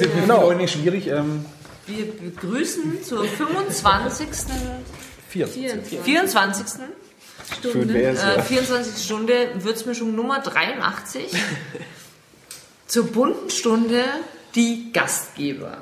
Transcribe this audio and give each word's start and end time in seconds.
ist 0.00 0.06
ja 0.06 0.12
für 0.14 0.20
genau. 0.20 0.42
Leute 0.42 0.60
nicht 0.60 0.72
schwierig. 0.72 1.06
Ähm, 1.08 1.44
wir 1.86 2.06
begrüßen 2.06 3.02
zur 3.02 3.24
25. 3.24 4.28
24. 5.28 6.00
24. 6.00 6.66
Stunde, 7.58 8.02
äh, 8.02 8.42
24. 8.42 9.04
Stunde 9.04 9.50
Würzmischung 9.56 10.14
Nummer 10.14 10.40
83 10.40 11.30
zur 12.86 13.06
bunten 13.06 13.50
Stunde 13.50 14.04
die 14.54 14.92
Gastgeber. 14.92 15.78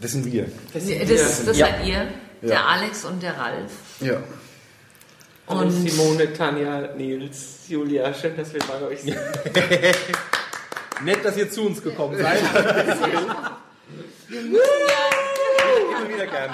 Das 0.00 0.12
sind 0.12 0.30
wir. 0.30 0.48
Das, 0.72 0.84
sind 0.84 1.10
das, 1.10 1.44
das 1.44 1.56
ja. 1.56 1.66
seid 1.66 1.86
ihr, 1.86 2.08
der 2.42 2.50
ja. 2.50 2.66
Alex 2.66 3.04
und 3.04 3.22
der 3.22 3.36
Ralf. 3.36 3.72
Ja. 4.00 4.22
Und, 5.46 5.58
und 5.58 5.70
Simone, 5.70 6.32
Tanja, 6.32 6.94
Nils, 6.96 7.60
Julia, 7.68 8.12
schön, 8.12 8.36
dass 8.36 8.52
wir 8.52 8.60
bei 8.60 8.86
euch 8.86 9.00
sind. 9.02 9.16
Nett, 11.02 11.24
dass 11.24 11.36
ihr 11.36 11.50
zu 11.50 11.62
uns 11.66 11.82
gekommen 11.82 12.16
seid. 12.22 12.40
Immer 14.28 14.58
wieder 16.08 16.26
gern. 16.26 16.50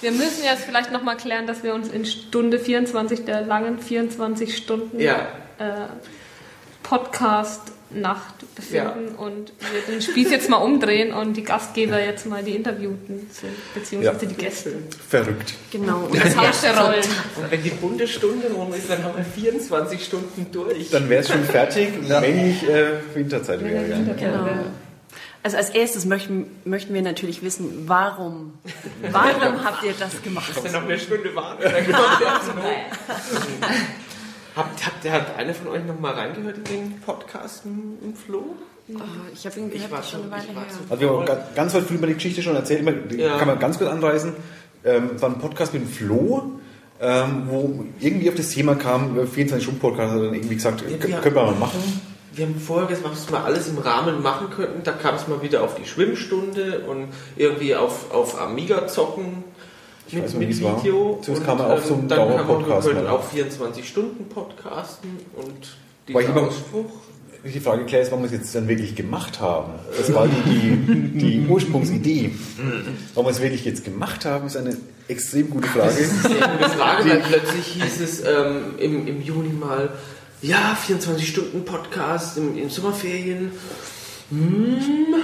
Wir 0.00 0.12
müssen 0.12 0.44
jetzt 0.44 0.64
vielleicht 0.64 0.92
nochmal 0.92 1.16
klären, 1.16 1.46
dass 1.46 1.62
wir 1.62 1.74
uns 1.74 1.88
in 1.88 2.04
Stunde 2.04 2.58
24 2.58 3.24
der 3.24 3.42
langen 3.42 3.78
24 3.78 4.56
Stunden 4.56 5.00
ja. 5.00 5.28
äh, 5.58 5.88
Podcast 6.82 7.72
Nacht 7.90 8.54
befinden 8.54 9.14
ja. 9.14 9.18
und 9.18 9.52
wir 9.72 9.80
den 9.88 10.02
Spieß 10.02 10.30
jetzt 10.30 10.50
mal 10.50 10.58
umdrehen 10.58 11.12
und 11.12 11.36
die 11.36 11.42
Gastgeber 11.42 12.02
jetzt 12.02 12.26
mal 12.26 12.42
die 12.42 12.54
Interviewten 12.54 13.30
sind, 13.30 13.52
beziehungsweise 13.74 14.24
ja. 14.24 14.30
die 14.30 14.34
Gäste. 14.34 14.72
Verrückt. 15.08 15.54
Genau, 15.70 16.08
das 16.12 16.36
Haus 16.36 16.60
der 16.60 16.78
Rollen. 16.78 17.04
Und 17.36 17.50
wenn 17.50 17.62
die 17.62 17.70
bunte 17.70 18.06
Stunde 18.06 18.50
rum 18.52 18.74
ist, 18.74 18.90
dann 18.90 19.02
haben 19.02 19.16
wir 19.16 19.24
24 19.24 20.04
Stunden 20.04 20.46
durch. 20.52 20.90
Dann 20.90 21.08
wäre 21.08 21.22
es 21.22 21.28
schon 21.28 21.44
fertig, 21.44 21.88
ja. 22.06 22.20
wenn 22.20 22.48
nicht 22.48 22.62
äh, 22.64 22.98
Winterzeit 23.14 23.64
wäre. 23.64 23.84
Genau. 24.18 24.48
Also 25.42 25.56
als 25.56 25.70
erstes 25.70 26.04
möchten, 26.04 26.46
möchten 26.64 26.92
wir 26.92 27.00
natürlich 27.00 27.42
wissen, 27.42 27.84
warum? 27.86 28.54
Warum 29.10 29.64
habt 29.64 29.84
ihr 29.84 29.94
das 29.98 30.20
gemacht? 30.20 30.54
Dass 30.54 30.64
wir 30.64 30.72
noch 30.72 30.82
eine 30.82 30.98
Stunde 30.98 31.34
warten, 31.34 31.62
dann 31.62 31.84
kommt 31.84 31.96
der 32.20 33.68
Habt, 34.58 34.84
habt, 34.84 35.08
hat 35.08 35.38
einer 35.38 35.54
von 35.54 35.68
euch 35.68 35.84
noch 35.84 36.00
mal 36.00 36.14
reingehört 36.14 36.58
in 36.58 36.64
den 36.64 37.00
Podcast 37.00 37.62
im 37.64 38.12
Flo? 38.12 38.56
Oh, 38.92 38.98
ich 39.32 39.46
habe 39.46 39.60
ihn 39.60 39.70
gehört, 39.70 40.02
ich 40.02 40.10
schon 40.10 40.22
eine 40.22 40.32
Weile 40.32 40.48
her. 40.48 40.66
Also 40.90 41.00
wir 41.00 41.10
haben 41.10 41.38
ganz 41.54 41.74
weit 41.74 41.84
viel 41.84 41.96
über 41.96 42.08
die 42.08 42.14
Geschichte 42.14 42.42
schon 42.42 42.56
erzählt. 42.56 42.84
Ja. 43.12 43.38
Kann 43.38 43.46
man 43.46 43.60
ganz 43.60 43.78
kurz 43.78 43.88
anreißen. 43.88 44.34
Ähm, 44.84 45.10
war 45.22 45.28
ein 45.28 45.38
Podcast 45.38 45.74
mit 45.74 45.82
dem 45.82 45.88
Flo, 45.88 46.50
ähm, 47.00 47.44
wo 47.46 47.84
irgendwie 48.00 48.28
auf 48.30 48.34
das 48.34 48.50
Thema 48.50 48.74
kam, 48.74 49.16
24-Stunden-Podcast, 49.16 50.12
hat 50.12 50.22
dann 50.22 50.34
irgendwie 50.34 50.56
gesagt, 50.56 50.82
ja, 50.90 51.20
können 51.20 51.36
wir 51.36 51.44
mal 51.44 51.54
machen. 51.54 52.00
Wir 52.32 52.46
haben 52.46 52.58
vorher 52.58 52.88
gesagt, 52.88 53.08
was 53.08 53.30
wir 53.30 53.44
alles 53.44 53.68
im 53.68 53.78
Rahmen 53.78 54.22
machen 54.24 54.50
könnten. 54.50 54.82
Da 54.82 54.90
kam 54.90 55.14
es 55.14 55.28
mal 55.28 55.40
wieder 55.40 55.62
auf 55.62 55.76
die 55.76 55.86
Schwimmstunde 55.86 56.80
und 56.80 57.08
irgendwie 57.36 57.76
auf, 57.76 58.12
auf 58.12 58.40
Amiga 58.40 58.88
zocken 58.88 59.44
ich 60.08 60.14
mit, 60.14 60.24
weiß 60.24 60.34
nicht, 60.34 60.60
mit 60.62 60.78
Video. 60.80 61.20
War. 61.26 61.40
kam 61.40 61.60
er 61.60 61.74
auf 61.74 61.84
so 61.84 61.94
einen 61.94 62.08
Dauer-Podcast. 62.08 62.88
Wir 62.88 62.94
können 62.94 63.06
auch 63.08 63.24
24 63.24 63.86
Stunden 63.86 64.24
podcasten 64.28 65.10
und 65.36 65.76
dieser 66.08 66.36
Ausspruch. 66.36 66.90
Die 67.44 67.60
Frage 67.60 67.84
klar 67.84 68.00
ist, 68.00 68.10
warum 68.10 68.24
wir 68.24 68.30
es 68.30 68.32
jetzt 68.32 68.54
dann 68.54 68.66
wirklich 68.66 68.96
gemacht 68.96 69.40
haben. 69.40 69.74
Das 69.96 70.12
war 70.12 70.26
die, 70.26 70.76
die, 70.76 71.18
die 71.18 71.46
Ursprungsidee. 71.48 72.32
Warum 73.14 73.26
wir 73.26 73.30
es 73.30 73.40
wirklich 73.40 73.64
jetzt 73.64 73.84
gemacht 73.84 74.24
haben, 74.24 74.46
ist 74.46 74.56
eine 74.56 74.76
extrem 75.06 75.50
gute 75.50 75.68
Frage. 75.68 75.88
Das 75.88 76.00
ist 76.00 76.26
eine 76.26 76.58
gute 76.58 76.70
Frage, 76.70 77.10
weil 77.10 77.20
plötzlich 77.28 77.66
hieß 77.66 78.00
es 78.00 78.24
ähm, 78.24 78.74
im, 78.78 79.06
im 79.06 79.22
Juni 79.22 79.52
mal, 79.52 79.90
ja, 80.42 80.76
24 80.80 81.28
Stunden 81.28 81.64
Podcast 81.64 82.38
in, 82.38 82.58
in 82.58 82.70
Sommerferien. 82.70 83.52
Hm. 84.30 85.14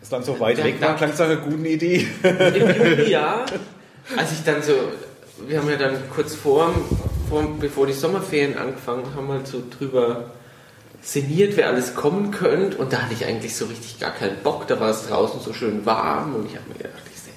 Das 0.00 0.08
dann 0.08 0.24
so 0.24 0.40
weit 0.40 0.62
weg 0.64 0.80
war, 0.80 0.96
klang 0.96 1.10
es 1.10 1.18
nach 1.18 1.26
einer 1.26 1.36
guten 1.36 1.64
Idee. 1.64 2.06
Im 2.22 2.68
Juni, 2.68 3.10
ja 3.10 3.44
als 4.16 4.32
ich 4.32 4.42
dann 4.44 4.62
so, 4.62 4.72
wir 5.46 5.58
haben 5.58 5.70
ja 5.70 5.76
dann 5.76 5.96
kurz 6.14 6.34
vor, 6.34 6.74
vor 7.28 7.46
bevor 7.58 7.86
die 7.86 7.92
Sommerferien 7.92 8.56
angefangen 8.56 9.14
haben, 9.14 9.28
halt 9.28 9.46
so 9.46 9.62
drüber 9.78 10.32
sinniert, 11.02 11.56
wer 11.56 11.68
alles 11.68 11.94
kommen 11.94 12.30
könnte. 12.30 12.76
Und 12.76 12.92
da 12.92 13.02
hatte 13.02 13.14
ich 13.14 13.24
eigentlich 13.24 13.56
so 13.56 13.66
richtig 13.66 14.00
gar 14.00 14.12
keinen 14.12 14.36
Bock. 14.42 14.66
Da 14.66 14.80
war 14.80 14.90
es 14.90 15.06
draußen 15.06 15.40
so 15.40 15.52
schön 15.52 15.86
warm 15.86 16.34
und 16.34 16.46
ich 16.46 16.56
habe 16.56 16.68
mir 16.68 16.78
gedacht, 16.78 17.02
ich 17.12 17.20
sehe 17.20 17.32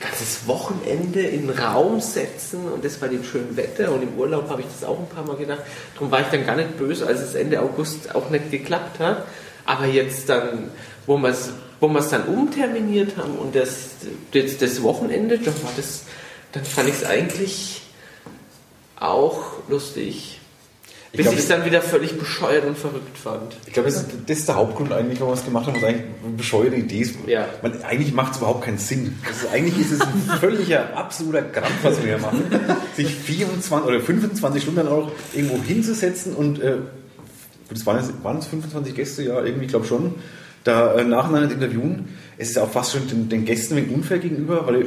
ganzes 0.00 0.46
Wochenende 0.46 1.20
in 1.22 1.48
den 1.48 1.58
Raum 1.58 2.00
setzen 2.00 2.68
und 2.70 2.84
das 2.84 2.98
bei 2.98 3.08
dem 3.08 3.24
schönen 3.24 3.56
Wetter 3.56 3.90
und 3.92 4.02
im 4.02 4.16
Urlaub 4.16 4.48
habe 4.48 4.60
ich 4.60 4.68
das 4.68 4.88
auch 4.88 4.98
ein 4.98 5.08
paar 5.08 5.24
Mal 5.24 5.36
gedacht. 5.36 5.62
Darum 5.94 6.10
war 6.10 6.20
ich 6.20 6.28
dann 6.28 6.46
gar 6.46 6.56
nicht 6.56 6.78
böse, 6.78 7.06
als 7.06 7.20
es 7.20 7.34
Ende 7.34 7.60
August 7.60 8.14
auch 8.14 8.30
nicht 8.30 8.50
geklappt 8.50 9.00
hat. 9.00 9.26
Aber 9.64 9.86
jetzt 9.86 10.28
dann, 10.28 10.70
wo 11.06 11.16
wir 11.18 11.30
es 11.30 11.50
wo 11.80 11.88
wir 11.88 12.00
es 12.00 12.08
dann 12.08 12.24
umterminiert 12.24 13.16
haben 13.16 13.36
und 13.36 13.54
das, 13.54 13.90
das, 14.32 14.58
das 14.58 14.82
Wochenende, 14.82 15.38
dann 15.38 15.54
war 15.62 15.72
das, 15.76 16.04
dann 16.52 16.64
fand 16.64 16.88
ich 16.88 16.96
es 16.96 17.04
eigentlich 17.04 17.82
auch 18.98 19.68
lustig. 19.68 20.34
Bis 21.10 21.26
ich 21.32 21.38
es 21.38 21.48
dann 21.48 21.64
wieder 21.64 21.80
völlig 21.80 22.18
bescheuert 22.18 22.66
und 22.66 22.76
verrückt 22.76 23.16
fand. 23.16 23.56
Ich 23.66 23.72
glaube, 23.72 23.88
das, 23.88 24.04
das, 24.26 24.38
ist 24.38 24.48
der 24.48 24.56
Hauptgrund 24.56 24.92
eigentlich, 24.92 25.18
warum 25.20 25.32
wir 25.32 25.38
es 25.38 25.44
gemacht 25.44 25.66
haben, 25.66 25.76
was 25.76 25.84
eigentlich 25.84 26.04
eine 26.22 26.36
bescheuerte 26.36 26.76
Idee 26.76 27.00
ist. 27.00 27.14
Ja. 27.26 27.46
Man, 27.62 27.82
eigentlich 27.82 28.12
macht 28.12 28.32
es 28.32 28.38
überhaupt 28.38 28.64
keinen 28.64 28.76
Sinn. 28.76 29.18
Also 29.26 29.48
eigentlich 29.48 29.78
ist 29.78 29.92
es 29.92 30.00
ein 30.02 30.22
völliger, 30.40 30.94
absoluter 30.94 31.42
Krampf, 31.42 31.82
was 31.82 32.02
wir 32.02 32.08
hier 32.08 32.18
machen. 32.18 32.44
Sich 32.94 33.14
24 33.14 33.88
oder 33.88 34.00
25 34.00 34.62
Stunden 34.62 34.80
dann 34.84 34.88
auch 34.88 35.10
irgendwo 35.32 35.62
hinzusetzen 35.62 36.34
und 36.34 36.60
äh, 36.60 36.76
das 37.70 37.86
waren, 37.86 37.98
es, 37.98 38.12
waren 38.22 38.38
es 38.38 38.46
25 38.46 38.94
Gäste, 38.94 39.22
ja, 39.22 39.42
irgendwie, 39.42 39.64
ich 39.64 39.70
glaube 39.70 39.86
schon 39.86 40.14
da 40.68 40.94
äh, 40.94 41.04
nacheinander 41.04 41.52
interviewen. 41.52 42.16
Es 42.36 42.50
ist 42.50 42.58
auch 42.58 42.70
fast 42.70 42.92
schon 42.92 43.08
den, 43.08 43.28
den 43.28 43.44
Gästen 43.44 43.76
ein 43.76 43.88
unfair 43.90 44.18
gegenüber, 44.18 44.66
weil 44.66 44.80
wir 44.80 44.86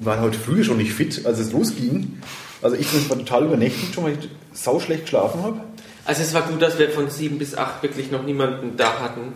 waren 0.00 0.20
heute 0.20 0.38
früh 0.38 0.64
schon 0.64 0.78
nicht 0.78 0.92
fit, 0.92 1.26
als 1.26 1.38
es 1.38 1.52
losging. 1.52 2.18
Also 2.62 2.76
ich 2.76 2.88
war 3.10 3.18
total 3.18 3.44
übernächtigt, 3.44 3.94
schon 3.94 4.04
weil 4.04 4.12
ich 4.18 4.28
sau 4.52 4.80
schlecht 4.80 5.02
geschlafen 5.02 5.42
habe. 5.42 5.60
Also 6.06 6.22
es 6.22 6.32
war 6.32 6.42
gut, 6.42 6.62
dass 6.62 6.78
wir 6.78 6.90
von 6.90 7.10
sieben 7.10 7.38
bis 7.38 7.54
acht 7.54 7.82
wirklich 7.82 8.10
noch 8.10 8.22
niemanden 8.22 8.76
da 8.76 9.00
hatten, 9.00 9.32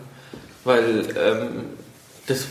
weil 0.63 1.05
ähm, 1.17 1.47
das, 2.27 2.45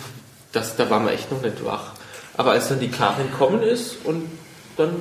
das, 0.53 0.77
da 0.77 0.91
waren 0.91 1.05
wir 1.05 1.13
echt 1.13 1.31
noch 1.31 1.43
nicht 1.43 1.65
wach. 1.65 1.93
Aber 2.37 2.53
als 2.53 2.69
dann 2.69 2.81
die 2.81 2.89
Karin 2.89 3.33
kommen 3.37 3.63
ist 3.63 3.97
und 4.05 4.25
dann, 4.77 4.95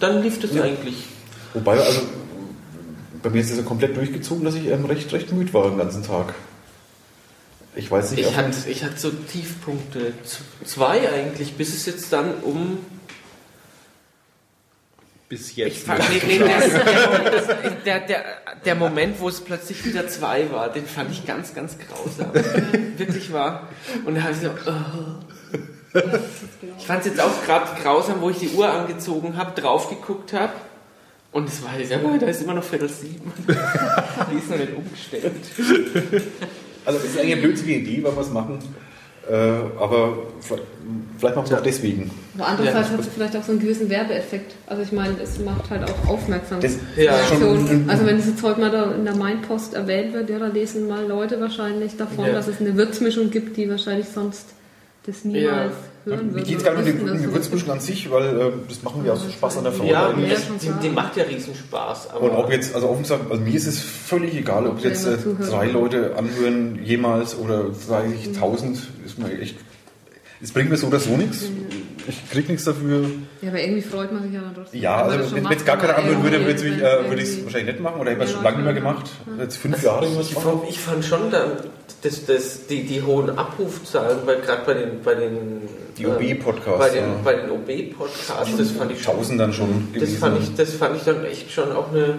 dann 0.00 0.22
lief 0.22 0.40
das 0.40 0.54
ja. 0.54 0.62
eigentlich. 0.62 1.06
Wobei, 1.54 1.78
also 1.80 2.02
bei 3.22 3.30
mir 3.30 3.40
ist 3.40 3.50
es 3.50 3.56
ja 3.56 3.62
komplett 3.62 3.96
durchgezogen, 3.96 4.44
dass 4.44 4.54
ich 4.54 4.66
ähm, 4.66 4.84
recht, 4.84 5.12
recht 5.12 5.32
müde 5.32 5.52
war 5.54 5.68
den 5.68 5.78
ganzen 5.78 6.02
Tag. 6.02 6.34
Ich 7.74 7.90
weiß 7.90 8.12
nicht. 8.12 8.28
Ich 8.28 8.36
hatte, 8.36 8.68
ich 8.68 8.84
hatte 8.84 8.98
so 8.98 9.10
Tiefpunkte. 9.10 10.12
Zwei 10.64 11.10
eigentlich, 11.10 11.54
bis 11.54 11.74
es 11.74 11.86
jetzt 11.86 12.12
dann 12.12 12.34
um. 12.42 12.78
Bis 15.28 15.56
jetzt. 15.56 15.76
Ich 15.76 15.82
fand, 15.82 16.02
nee, 16.26 16.38
nee, 16.38 16.44
das, 16.44 17.46
der, 17.84 18.00
der, 18.00 18.24
der 18.64 18.74
Moment, 18.74 19.18
wo 19.20 19.28
es 19.28 19.40
plötzlich 19.40 19.84
wieder 19.86 20.06
zwei 20.06 20.50
war, 20.52 20.70
den 20.70 20.84
fand 20.86 21.10
ich 21.10 21.24
ganz, 21.24 21.54
ganz 21.54 21.76
grausam. 21.78 22.34
Wirklich 22.98 23.32
wahr. 23.32 23.68
Und 24.04 24.16
da 24.16 24.22
habe 24.22 24.32
ich 24.32 24.40
so. 24.40 24.50
Oh. 24.66 25.98
Ich 26.78 26.86
fand 26.86 27.00
es 27.00 27.06
jetzt 27.06 27.20
auch 27.20 27.44
gerade 27.44 27.80
grausam, 27.82 28.20
wo 28.20 28.30
ich 28.30 28.38
die 28.38 28.50
Uhr 28.50 28.70
angezogen 28.70 29.36
habe, 29.36 29.58
drauf 29.58 29.88
geguckt 29.88 30.32
habe. 30.32 30.52
Und 31.32 31.48
es 31.48 31.62
war, 31.62 31.78
ja, 31.78 32.18
da 32.18 32.26
ist 32.26 32.42
immer 32.42 32.54
noch 32.54 32.64
Viertel 32.64 32.90
sieben. 32.90 33.32
Die 33.46 34.36
ist 34.36 34.50
noch 34.50 34.58
nicht 34.58 34.74
umgestellt. 34.74 35.32
Also 36.84 36.98
es 36.98 37.04
ist 37.06 37.18
eigentlich 37.18 37.32
eine 37.32 37.42
blödsige 37.42 37.74
Idee, 37.74 38.02
wenn 38.04 38.14
wir 38.14 38.20
es 38.20 38.30
machen. 38.30 38.58
Äh, 39.30 39.34
aber 39.78 40.18
vielleicht 41.16 41.36
machen 41.36 41.48
wir 41.48 41.52
es 41.52 41.52
auch 41.52 41.62
deswegen. 41.62 42.10
Aber 42.36 42.48
andererseits 42.48 42.88
ja. 42.88 42.94
hat 42.94 43.00
es 43.00 43.08
vielleicht 43.14 43.36
auch 43.36 43.42
so 43.44 43.52
einen 43.52 43.60
gewissen 43.60 43.88
Werbeeffekt. 43.88 44.54
Also 44.66 44.82
ich 44.82 44.90
meine, 44.90 45.14
es 45.22 45.38
macht 45.38 45.70
halt 45.70 45.84
auch 45.88 46.08
Aufmerksamkeit. 46.08 46.72
Ja, 46.96 47.12
also 47.12 48.06
wenn 48.06 48.18
es 48.18 48.26
jetzt 48.26 48.42
heute 48.42 48.60
mal 48.60 48.70
da 48.70 48.92
in 48.92 49.04
der 49.04 49.14
Mainpost 49.14 49.74
erwähnt 49.74 50.12
wird, 50.12 50.28
ja, 50.28 50.40
da 50.40 50.48
lesen 50.48 50.88
mal 50.88 51.06
Leute 51.06 51.40
wahrscheinlich 51.40 51.96
davon, 51.96 52.26
ja. 52.26 52.32
dass 52.32 52.48
es 52.48 52.60
eine 52.60 52.76
Würzmischung 52.76 53.30
gibt, 53.30 53.56
die 53.56 53.70
wahrscheinlich 53.70 54.08
sonst 54.08 54.46
das 55.04 55.24
niemals 55.24 55.72
ja. 56.04 56.12
hören 56.12 56.20
würden. 56.20 56.34
Mir 56.34 56.42
geht 56.42 56.58
es 56.58 56.64
gar 56.64 56.80
nicht 56.80 57.00
um 57.00 57.18
die 57.18 57.32
Würzmischung 57.32 57.70
an 57.70 57.80
sich, 57.80 58.10
weil 58.10 58.38
äh, 58.38 58.52
das 58.68 58.82
machen 58.82 59.04
wir 59.04 59.12
aus 59.12 59.30
Spaß 59.30 59.58
an 59.58 59.64
der 59.64 59.72
Freude. 59.72 59.90
Ja, 59.90 60.10
ja 60.10 60.36
die, 60.60 60.88
die, 60.88 60.88
macht 60.90 61.16
ja 61.16 61.24
riesen 61.24 61.54
Spaß. 61.54 62.08
Und 62.20 62.30
ob 62.30 62.50
jetzt, 62.50 62.74
also 62.74 62.88
offen 62.88 63.02
gesagt, 63.02 63.30
also 63.30 63.42
mir 63.42 63.54
ist 63.54 63.66
es 63.66 63.80
völlig 63.80 64.34
egal, 64.36 64.66
ob 64.66 64.80
jetzt 64.80 65.06
äh, 65.06 65.16
drei 65.40 65.66
Leute 65.66 66.16
anhören 66.16 66.80
jemals 66.84 67.36
oder 67.36 67.64
30.000, 67.88 68.78
ist 69.04 69.18
mir 69.18 69.38
echt 69.40 69.56
es 70.42 70.50
bringt 70.52 70.70
mir 70.70 70.76
so 70.76 70.88
oder 70.88 70.98
so 70.98 71.16
nichts. 71.16 71.44
Ich 72.08 72.30
krieg 72.30 72.48
nichts 72.48 72.64
dafür. 72.64 73.04
Ja, 73.42 73.50
aber 73.50 73.60
irgendwie 73.60 73.82
freut 73.82 74.10
man 74.12 74.24
sich 74.24 74.32
ja 74.32 74.40
dann 74.40 74.54
trotzdem. 74.56 74.80
Ja, 74.80 75.02
also 75.04 75.36
wenn 75.36 75.46
es 75.46 75.64
gar 75.64 75.76
keiner 75.76 75.96
anhören 75.96 76.22
würde, 76.24 76.44
würde, 76.44 77.22
ich 77.22 77.28
es 77.28 77.44
wahrscheinlich 77.44 77.74
nicht 77.74 77.80
machen 77.80 78.00
oder 78.00 78.10
hätte 78.10 78.24
ich 78.24 78.28
es 78.28 78.34
schon 78.34 78.42
lange 78.42 78.56
nicht 78.56 78.64
mehr 78.64 78.74
gemacht. 78.74 79.08
Jetzt 79.38 79.56
fünf 79.58 79.80
Jahre 79.84 80.06
ich, 80.06 80.34
fand, 80.34 80.68
ich 80.68 80.80
fand 80.80 81.04
schon 81.04 81.30
dann 81.30 81.52
das, 82.02 82.26
das, 82.26 82.66
die, 82.66 82.82
die 82.82 83.02
hohen 83.02 83.38
Abrufzahlen, 83.38 84.18
weil 84.24 84.40
gerade 84.40 84.62
bei 84.66 84.74
den, 84.74 85.02
bei 85.04 85.14
den 85.14 85.62
die 85.96 86.06
OB-Podcasts. 86.06 86.78
Bei 86.78 86.88
den, 86.88 87.04
ja. 87.04 87.20
bei 87.22 87.34
den 87.34 87.50
OB-Podcasts, 87.50 88.56
das 88.56 88.70
fand 88.72 88.90
ich 88.90 89.02
schon. 89.02 89.14
Tausend 89.14 89.38
dann 89.38 89.52
schon. 89.52 89.88
Das 89.94 90.14
fand 90.14 90.42
ich, 90.42 90.54
das 90.56 90.72
fand 90.72 90.96
ich 90.96 91.04
dann 91.04 91.24
echt 91.24 91.52
schon 91.52 91.70
auch 91.70 91.92
eine 91.92 92.14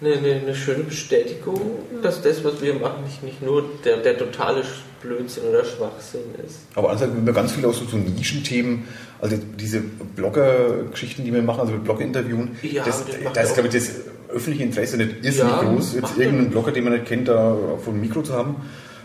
eine, 0.00 0.14
eine, 0.14 0.34
eine, 0.34 0.54
schöne 0.54 0.84
Bestätigung, 0.84 1.60
dass 2.02 2.22
das, 2.22 2.44
was 2.44 2.62
wir 2.62 2.74
machen, 2.74 3.04
nicht, 3.04 3.22
nicht 3.22 3.42
nur 3.42 3.64
der, 3.84 3.96
der 3.98 4.16
totale 4.16 4.62
Blödsinn 5.02 5.44
oder 5.44 5.64
Schwachsinn 5.64 6.20
ist. 6.46 6.60
Aber 6.74 6.90
andererseits 6.90 7.16
haben 7.16 7.26
wir 7.26 7.32
ganz 7.32 7.52
viel 7.52 7.64
auch 7.66 7.74
so, 7.74 7.84
so 7.84 7.96
Nischenthemen, 7.96 8.84
also 9.20 9.36
diese 9.58 9.80
Blogger-Geschichten, 9.80 11.24
die 11.24 11.32
wir 11.32 11.42
machen, 11.42 11.60
also 11.60 11.72
mit 11.72 11.84
Blog-Interviewen, 11.84 12.56
ja, 12.62 12.84
das, 12.84 13.04
das, 13.06 13.16
das 13.32 13.48
ist, 13.48 13.54
glaube 13.54 13.68
ich, 13.68 13.74
das 13.74 13.90
öffentliche 14.28 14.64
Interesse 14.64 14.96
nicht 14.96 15.24
irrsinnig 15.24 15.52
ja, 15.52 15.62
groß, 15.62 15.94
jetzt 15.94 16.18
irgendeinen 16.18 16.50
Blogger, 16.50 16.72
den 16.72 16.84
man 16.84 16.92
nicht 16.92 17.06
kennt, 17.06 17.28
da 17.28 17.56
vor 17.82 17.92
dem 17.92 18.00
Mikro 18.00 18.22
zu 18.22 18.34
haben. 18.34 18.56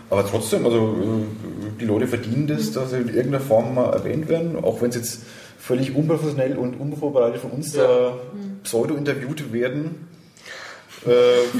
Aber 0.09 0.27
trotzdem, 0.27 0.65
also 0.65 0.95
äh, 1.01 1.79
die 1.79 1.85
Leute 1.85 2.07
verdienen 2.07 2.45
das, 2.45 2.71
dass 2.71 2.91
sie 2.91 2.97
in 2.97 3.07
irgendeiner 3.07 3.39
Form 3.39 3.73
mal 3.73 3.93
erwähnt 3.93 4.29
werden, 4.29 4.63
auch 4.63 4.81
wenn 4.81 4.89
es 4.89 4.95
jetzt 4.95 5.21
völlig 5.57 5.95
unprofessionell 5.95 6.57
und 6.57 6.79
unvorbereitet 6.79 7.41
von 7.41 7.51
uns 7.51 7.75
ja. 7.75 7.83
da 7.83 8.17
pseudo-interviewt 8.63 9.53
werden. 9.53 10.07
Äh, 11.05 11.59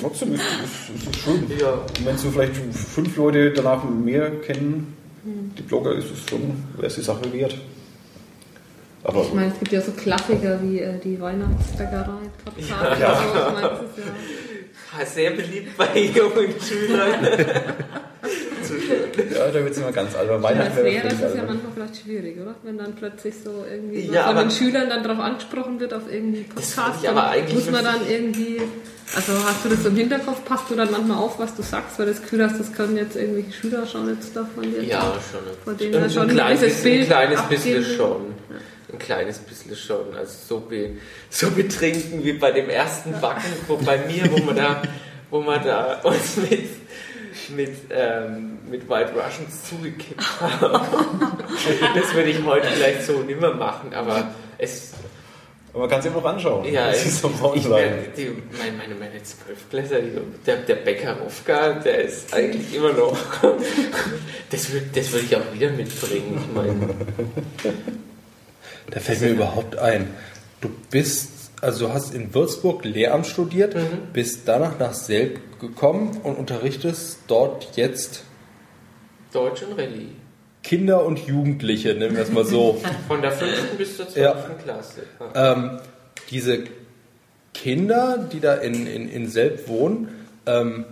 trotzdem 0.00 0.34
ist 0.34 0.42
es 0.42 1.20
schön. 1.20 1.46
Ja. 1.58 1.72
Und 1.72 2.06
wenn 2.06 2.18
so 2.18 2.30
vielleicht 2.30 2.56
fünf 2.56 3.16
Leute 3.16 3.52
danach 3.52 3.84
mehr 3.84 4.30
kennen, 4.40 4.96
die 5.24 5.62
Blogger, 5.62 5.94
ist 5.94 6.10
es 6.10 6.28
schon, 6.28 6.64
wäre 6.76 6.88
es 6.88 6.96
die 6.96 7.02
Sache 7.02 7.32
wert. 7.32 7.56
Aber 9.04 9.22
ich 9.22 9.32
meine, 9.34 9.52
es 9.52 9.58
gibt 9.58 9.72
ja 9.72 9.80
so 9.80 9.92
Klassiker 9.92 10.60
wie 10.62 10.80
äh, 10.80 10.98
die 10.98 11.20
Weihnachtsbäckerei, 11.20 12.30
Podcast. 12.44 13.00
Ja. 13.00 13.12
Also, 13.12 13.84
ich 13.84 13.98
ist 13.98 14.96
ja 14.98 15.06
sehr 15.14 15.30
beliebt 15.32 15.76
bei 15.76 15.98
jungen 15.98 16.54
Schülern. 16.60 17.26
ja, 19.16 19.48
da 19.48 19.54
wird 19.54 19.70
es 19.70 19.78
immer 19.78 19.92
ganz 19.92 20.14
albern. 20.14 20.42
Weihnachten 20.42 20.76
das 20.76 20.84
wäre, 20.84 21.08
das 21.08 21.14
ist 21.14 21.36
ja 21.36 21.42
manchmal 21.44 21.72
vielleicht 21.74 21.96
schwierig, 21.96 22.40
oder? 22.40 22.54
Wenn 22.62 22.78
dann 22.78 22.94
plötzlich 22.94 23.34
so 23.42 23.64
irgendwie 23.70 24.12
ja, 24.12 24.26
von 24.26 24.36
den 24.36 24.50
Schülern 24.50 24.88
dann 24.88 25.02
darauf 25.02 25.20
angesprochen 25.20 25.80
wird 25.80 25.94
auf 25.94 26.02
irgendwie 26.10 26.42
Podcast, 26.42 27.04
dann 27.04 27.54
muss 27.54 27.70
man 27.70 27.84
dann 27.84 28.00
irgendwie, 28.08 28.60
also 29.14 29.32
hast 29.44 29.64
du 29.64 29.68
das 29.68 29.84
im 29.84 29.96
Hinterkopf, 29.96 30.44
passt 30.44 30.70
du 30.70 30.74
dann 30.74 30.90
manchmal 30.90 31.18
auf, 31.18 31.38
was 31.38 31.54
du 31.54 31.62
sagst, 31.62 31.98
weil 31.98 32.06
das 32.06 32.20
Gefühl 32.22 32.44
hast, 32.44 32.58
das 32.58 32.72
können 32.72 32.96
jetzt 32.96 33.16
irgendwelche 33.16 33.52
Schüler 33.52 33.86
schon 33.86 34.08
jetzt 34.08 34.34
davon 34.36 34.64
dir. 34.64 34.82
Ja, 34.84 35.14
schon. 35.30 35.40
Von 35.64 35.76
denen 35.76 36.10
schon 36.10 36.28
ein, 36.28 36.34
kleines, 36.36 36.62
ein, 36.62 36.82
Bild 36.82 37.02
ein 37.02 37.06
kleines 37.06 37.42
bisschen 37.42 37.84
schon. 37.84 38.26
Ja 38.50 38.56
ein 38.92 38.98
kleines 38.98 39.38
bisschen 39.38 39.76
schon. 39.76 40.14
Also 40.16 40.32
so, 40.46 40.60
be, 40.60 40.96
so 41.30 41.50
betrinken 41.50 42.24
wie 42.24 42.34
bei 42.34 42.52
dem 42.52 42.68
ersten 42.68 43.12
Backen, 43.20 43.50
wo 43.66 43.76
bei 43.76 43.98
mir, 44.06 44.30
wo 44.30 44.38
man 44.44 44.56
da, 44.56 44.82
wo 45.30 45.40
man 45.40 45.62
da 45.64 45.94
uns 46.02 46.36
mit, 46.36 46.68
mit, 47.50 47.70
ähm, 47.90 48.58
mit 48.68 48.88
White 48.88 49.12
Russians 49.12 49.64
zugekippt 49.68 50.40
haben. 50.40 50.72
das 51.94 52.14
würde 52.14 52.30
ich 52.30 52.44
heute 52.44 52.66
vielleicht 52.68 53.02
so 53.02 53.20
nicht 53.20 53.40
mehr 53.40 53.54
machen, 53.54 53.92
aber 53.94 54.32
es. 54.58 54.92
Aber 55.72 55.80
man 55.80 55.90
kann 55.90 56.00
es 56.00 56.04
noch 56.04 56.24
anschauen. 56.24 56.70
Ja, 56.70 56.88
das 56.88 57.06
ist 57.06 57.22
so 57.22 57.30
ich, 57.54 57.66
meine, 57.66 58.02
die, 58.14 58.30
meine, 58.58 58.76
meine, 58.76 58.94
meine 58.94 59.22
Zwölfklässler, 59.22 60.00
der, 60.46 60.56
der 60.56 60.74
Bäcker 60.76 61.16
Rufka, 61.18 61.72
der 61.74 62.04
ist 62.04 62.34
eigentlich 62.34 62.74
immer 62.74 62.92
noch. 62.92 63.16
das 64.50 64.70
würde 64.70 64.86
das 64.94 65.12
würd 65.12 65.24
ich 65.24 65.36
auch 65.36 65.54
wieder 65.54 65.70
mitbringen. 65.70 66.44
Ich 66.46 66.54
meine. 66.54 66.94
Da 68.90 69.00
fällt 69.00 69.22
mir 69.22 69.30
überhaupt 69.30 69.78
ein. 69.78 70.10
Du 70.60 70.68
bist, 70.90 71.41
also 71.62 71.86
du 71.86 71.94
hast 71.94 72.12
in 72.12 72.34
Würzburg 72.34 72.84
Lehramt 72.84 73.26
studiert, 73.26 73.74
mhm. 73.74 74.12
bist 74.12 74.42
danach 74.46 74.78
nach 74.78 74.92
Selb 74.92 75.60
gekommen 75.60 76.20
und 76.24 76.34
unterrichtest 76.36 77.20
dort 77.28 77.76
jetzt 77.76 78.24
Deutsch 79.32 79.62
und 79.62 79.78
Rallye. 79.78 80.08
Kinder 80.62 81.04
und 81.04 81.26
Jugendliche, 81.26 81.94
nennen 81.94 82.16
wir 82.16 82.22
es 82.22 82.30
mal 82.30 82.44
so. 82.44 82.80
Von 83.08 83.22
der 83.22 83.32
5. 83.32 83.76
bis 83.78 83.96
zur 83.96 84.08
12. 84.08 84.16
Ja. 84.16 84.34
Klasse. 84.62 85.02
Ähm, 85.34 85.80
diese 86.30 86.64
Kinder, 87.54 88.18
die 88.18 88.40
da 88.40 88.54
in, 88.54 88.86
in, 88.86 89.08
in 89.08 89.28
Selb 89.28 89.68
wohnen, 89.68 90.08
ähm, 90.46 90.84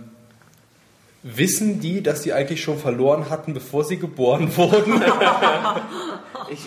wissen 1.23 1.79
die, 1.79 2.01
dass 2.01 2.23
sie 2.23 2.33
eigentlich 2.33 2.63
schon 2.63 2.77
verloren 2.77 3.29
hatten, 3.29 3.53
bevor 3.53 3.83
sie 3.83 3.97
geboren 3.97 4.55
wurden? 4.55 5.01
ich, 6.49 6.61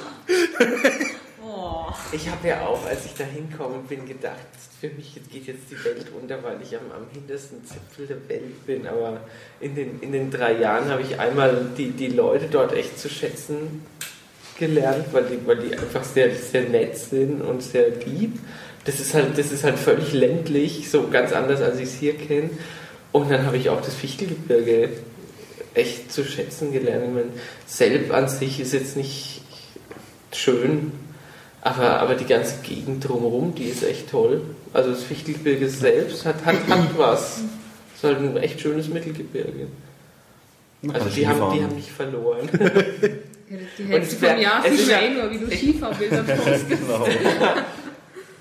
ich 2.12 2.28
habe 2.28 2.48
ja 2.48 2.66
auch, 2.66 2.84
als 2.86 3.04
ich 3.06 3.14
da 3.14 3.24
hinkommen 3.24 3.84
bin, 3.84 4.06
gedacht, 4.06 4.36
für 4.80 4.88
mich 4.88 5.18
geht 5.30 5.46
jetzt 5.46 5.70
die 5.70 5.84
Welt 5.84 6.06
unter, 6.20 6.42
weil 6.42 6.60
ich 6.62 6.76
am, 6.76 6.90
am 6.92 7.08
hintersten 7.12 7.64
Zipfel 7.64 8.06
der 8.06 8.28
Welt 8.28 8.66
bin. 8.66 8.86
Aber 8.86 9.20
in 9.60 9.74
den, 9.74 10.00
in 10.00 10.12
den 10.12 10.30
drei 10.30 10.58
Jahren 10.58 10.88
habe 10.88 11.02
ich 11.02 11.18
einmal 11.18 11.66
die, 11.76 11.90
die 11.90 12.08
Leute 12.08 12.46
dort 12.50 12.72
echt 12.72 12.98
zu 12.98 13.08
schätzen 13.08 13.82
gelernt, 14.58 15.06
weil 15.12 15.24
die, 15.24 15.46
weil 15.46 15.56
die 15.56 15.76
einfach 15.76 16.04
sehr, 16.04 16.34
sehr 16.34 16.62
nett 16.62 16.96
sind 16.96 17.40
und 17.40 17.62
sehr 17.62 17.90
lieb. 17.90 18.38
Das 18.84 19.00
ist 19.00 19.14
halt, 19.14 19.38
das 19.38 19.50
ist 19.50 19.64
halt 19.64 19.78
völlig 19.78 20.12
ländlich, 20.12 20.90
so 20.90 21.08
ganz 21.08 21.32
anders, 21.32 21.60
als 21.60 21.78
ich 21.78 21.84
es 21.84 21.94
hier 21.94 22.14
kenne. 22.16 22.50
Und 23.12 23.30
dann 23.30 23.46
habe 23.46 23.56
ich 23.56 23.70
auch 23.70 23.80
das 23.80 23.94
Fichtelgebirge 23.94 24.90
echt 25.72 26.12
zu 26.12 26.24
schätzen 26.24 26.72
gelernt. 26.72 27.04
Ich 27.04 27.14
meine, 27.14 27.30
Selb 27.66 28.12
an 28.12 28.28
sich 28.28 28.60
ist 28.60 28.72
jetzt 28.72 28.96
nicht 28.96 29.42
schön, 30.32 30.92
aber, 31.64 31.98
aber 32.00 32.14
die 32.14 32.26
ganze 32.26 32.60
Gegend 32.62 33.08
drumherum, 33.08 33.54
die 33.54 33.64
ist 33.64 33.82
echt 33.82 34.10
toll. 34.10 34.42
Also 34.74 34.90
das 34.90 35.02
Fichtelgebirge 35.02 35.68
selbst 35.68 36.24
hat, 36.26 36.44
hat, 36.44 36.56
hat 36.68 36.88
was. 36.98 37.40
Es 37.94 37.96
ist 37.96 38.04
halt 38.04 38.18
ein 38.18 38.36
echt 38.36 38.60
schönes 38.60 38.88
Mittelgebirge. 38.88 39.68
Also 40.92 41.08
die 41.08 41.26
haben, 41.26 41.54
die 41.54 41.64
haben 41.64 41.74
nicht 41.74 41.90
verloren. 41.90 42.48
Ja, 43.50 43.58
die 43.78 43.84
hältst 43.84 44.12
du 44.12 44.26
vom 44.26 44.38
Jahr 44.38 44.66
ja 44.66 45.00
eh 45.00 45.10
nur, 45.10 45.30
wie 45.30 45.38
du 45.38 45.46
Skifahrbilder 45.54 46.22
postest. 46.22 46.68
genau. 46.68 47.06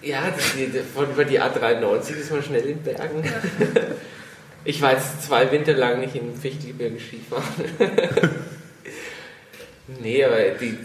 Ja, 0.01 0.33
die, 0.57 0.79
von 0.79 1.11
über 1.11 1.25
die 1.25 1.41
A93 1.41 2.15
ist 2.15 2.31
man 2.31 2.41
schnell 2.41 2.65
in 2.65 2.81
Bergen. 2.81 3.23
Ich 4.65 4.81
war 4.81 4.93
jetzt 4.93 5.23
zwei 5.23 5.51
Winter 5.51 5.73
lang 5.73 5.99
nicht 5.99 6.15
in 6.15 6.35
Fichtelgebirge 6.35 6.99
Skifahren. 6.99 7.43
nee, 10.01 10.23
aber 10.23 10.37
die, 10.59 10.77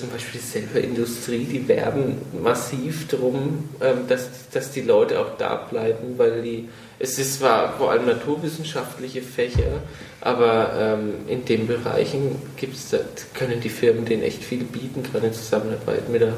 zum 0.00 0.10
Beispiel 0.10 0.40
dieselbe 0.40 0.80
Industrie, 0.80 1.44
die 1.44 1.66
werben 1.68 2.16
massiv 2.42 3.08
darum, 3.08 3.68
ähm, 3.80 4.06
dass, 4.08 4.28
dass 4.52 4.70
die 4.70 4.82
Leute 4.82 5.20
auch 5.20 5.36
da 5.38 5.56
bleiben, 5.56 6.18
weil 6.18 6.42
die, 6.42 6.68
es 6.98 7.18
ist 7.18 7.38
zwar 7.38 7.76
vor 7.76 7.90
allem 7.90 8.06
naturwissenschaftliche 8.06 9.22
Fächer, 9.22 9.82
aber 10.20 10.72
ähm, 10.78 11.28
in 11.28 11.44
den 11.44 11.66
Bereichen 11.66 12.36
gibt's 12.56 12.94
können 13.34 13.60
die 13.60 13.68
Firmen 13.68 14.04
denen 14.04 14.22
echt 14.22 14.42
viel 14.42 14.64
bieten, 14.64 15.02
gerade 15.02 15.28
in 15.28 15.32
Zusammenarbeit 15.32 16.08
mit 16.08 16.22
der 16.22 16.34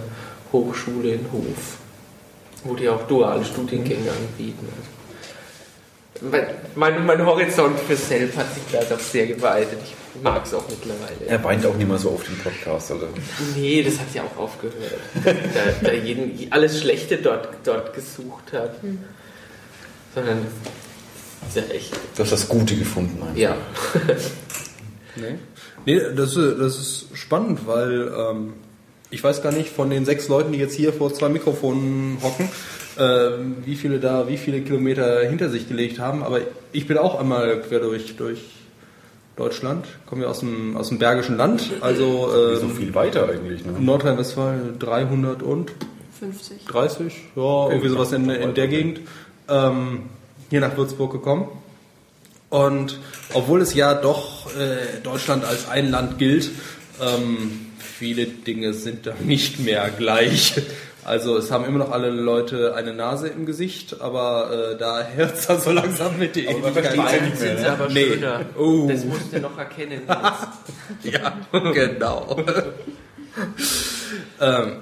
Hochschule 0.53 1.15
in 1.15 1.33
Hof, 1.33 1.79
wo 2.65 2.75
die 2.75 2.89
auch 2.89 3.07
duale 3.07 3.45
Studiengänge 3.45 4.11
anbieten. 4.11 4.69
Mein, 6.75 7.05
mein, 7.05 7.25
Horizont 7.25 7.79
für 7.79 7.97
Self 7.97 8.37
hat 8.37 8.55
sich 8.55 8.63
da 8.73 8.81
doch 8.89 9.01
sehr 9.01 9.27
geweitet. 9.27 9.79
Ich 9.85 9.95
mag 10.23 10.45
es 10.45 10.55
auch 10.55 10.65
mittlerweile. 10.69 11.27
Er 11.27 11.43
weint 11.45 11.65
auch 11.67 11.75
nicht 11.75 11.89
mehr 11.89 11.99
so 11.99 12.11
auf 12.11 12.25
den 12.25 12.39
Podcast, 12.39 12.91
oder? 12.91 13.09
Nee, 13.55 13.83
das 13.83 13.99
hat 13.99 14.15
ja 14.15 14.23
auch 14.23 14.37
aufgehört. 14.37 14.77
da, 15.25 15.89
da 15.89 15.93
jeden, 15.93 16.51
alles 16.51 16.81
Schlechte 16.81 17.19
dort, 17.19 17.49
dort 17.65 17.95
gesucht 17.95 18.53
hat. 18.53 18.83
Hm. 18.83 18.99
Sondern 20.15 20.47
ist 21.49 21.57
ja 21.57 21.63
echt. 21.75 21.95
Du 22.17 22.23
hast 22.23 22.33
das 22.33 22.49
Gute 22.49 22.77
gefunden, 22.77 23.23
einfach. 23.23 23.37
Ja. 23.37 23.57
nee. 25.17 25.39
nee, 25.85 26.01
das, 26.15 26.37
ist, 26.37 26.59
das 26.59 26.79
ist 26.79 27.07
spannend, 27.15 27.67
weil 27.67 28.13
ähm, 28.17 28.55
ich 29.11 29.23
weiß 29.23 29.43
gar 29.43 29.53
nicht, 29.53 29.71
von 29.71 29.91
den 29.91 30.05
sechs 30.05 30.29
Leuten, 30.29 30.53
die 30.53 30.59
jetzt 30.59 30.75
hier 30.75 30.93
vor 30.93 31.13
zwei 31.13 31.29
Mikrofonen 31.29 32.19
hocken, 32.23 32.49
ähm, 32.99 33.57
wie 33.65 33.77
viele 33.77 34.01
da 34.01 34.29
wie 34.29 34.37
viele 34.37 34.63
Kilometer 34.63 35.21
hinter 35.21 35.51
sich 35.51 35.69
gelegt 35.69 35.99
haben. 35.99 36.23
Aber 36.23 36.41
ich 36.73 36.87
bin 36.87 36.99
auch 36.99 37.19
einmal 37.19 37.61
quer 37.61 37.81
durch, 37.81 38.17
durch 38.17 38.41
Deutschland, 39.37 39.87
komme 40.07 40.23
ja 40.23 40.29
aus 40.29 40.41
dem, 40.41 40.77
aus 40.77 40.89
dem 40.89 40.99
Bergischen 40.99 41.37
Land. 41.37 41.71
Also 41.83 42.31
ähm, 42.35 42.61
so 42.61 42.69
viel 42.69 42.95
weiter 42.95 43.29
eigentlich. 43.29 43.65
Ne? 43.65 43.73
Nordrhein-Westfalen 43.79 44.79
300 44.79 45.43
und 45.43 45.73
50. 46.19 46.65
30, 46.65 47.15
ja, 47.37 47.43
okay, 47.43 47.75
irgendwie 47.75 47.91
sowas 47.91 48.13
in, 48.13 48.31
in 48.31 48.55
der 48.55 48.69
Gegend. 48.69 49.01
Ähm, 49.49 50.05
hier 50.49 50.61
nach 50.61 50.77
Würzburg 50.77 51.13
gekommen. 51.13 51.49
Und 52.49 52.99
obwohl 53.35 53.61
es 53.61 53.75
ja 53.75 53.95
doch 53.95 54.47
äh, 54.57 55.01
Deutschland 55.03 55.45
als 55.45 55.69
ein 55.69 55.91
Land 55.91 56.19
gilt, 56.19 56.51
ähm, 57.03 57.67
viele 57.79 58.27
Dinge 58.27 58.73
sind 58.73 59.07
da 59.07 59.15
nicht 59.25 59.61
mehr 59.61 59.91
gleich. 59.91 60.55
Also 61.07 61.37
es 61.37 61.53
haben 61.53 61.65
immer 61.65 61.79
noch 61.79 61.93
alle 61.93 62.11
Leute 62.11 62.75
eine 62.75 62.93
Nase 62.93 63.29
im 63.29 63.47
Gesicht, 63.47 64.01
aber 64.01 64.73
äh, 64.73 64.77
da 64.77 65.07
hört 65.15 65.37
es 65.37 65.47
dann 65.47 65.61
so 65.61 65.71
langsam 65.71 66.19
mit 66.19 66.35
der 66.35 66.49
Ähnlichkeit. 66.49 66.97
Ja 66.97 67.21
nicht 67.21 67.41
mehr, 67.41 67.55
ne? 67.55 67.71
aber 67.71 67.89
nee. 67.89 68.07
schöner. 68.07 68.41
Uh. 68.59 68.89
Das 68.89 69.05
musst 69.05 69.33
du 69.33 69.39
noch 69.39 69.57
erkennen. 69.57 70.03
ja, 71.05 71.37
genau. 71.53 72.37
ähm, 74.41 74.73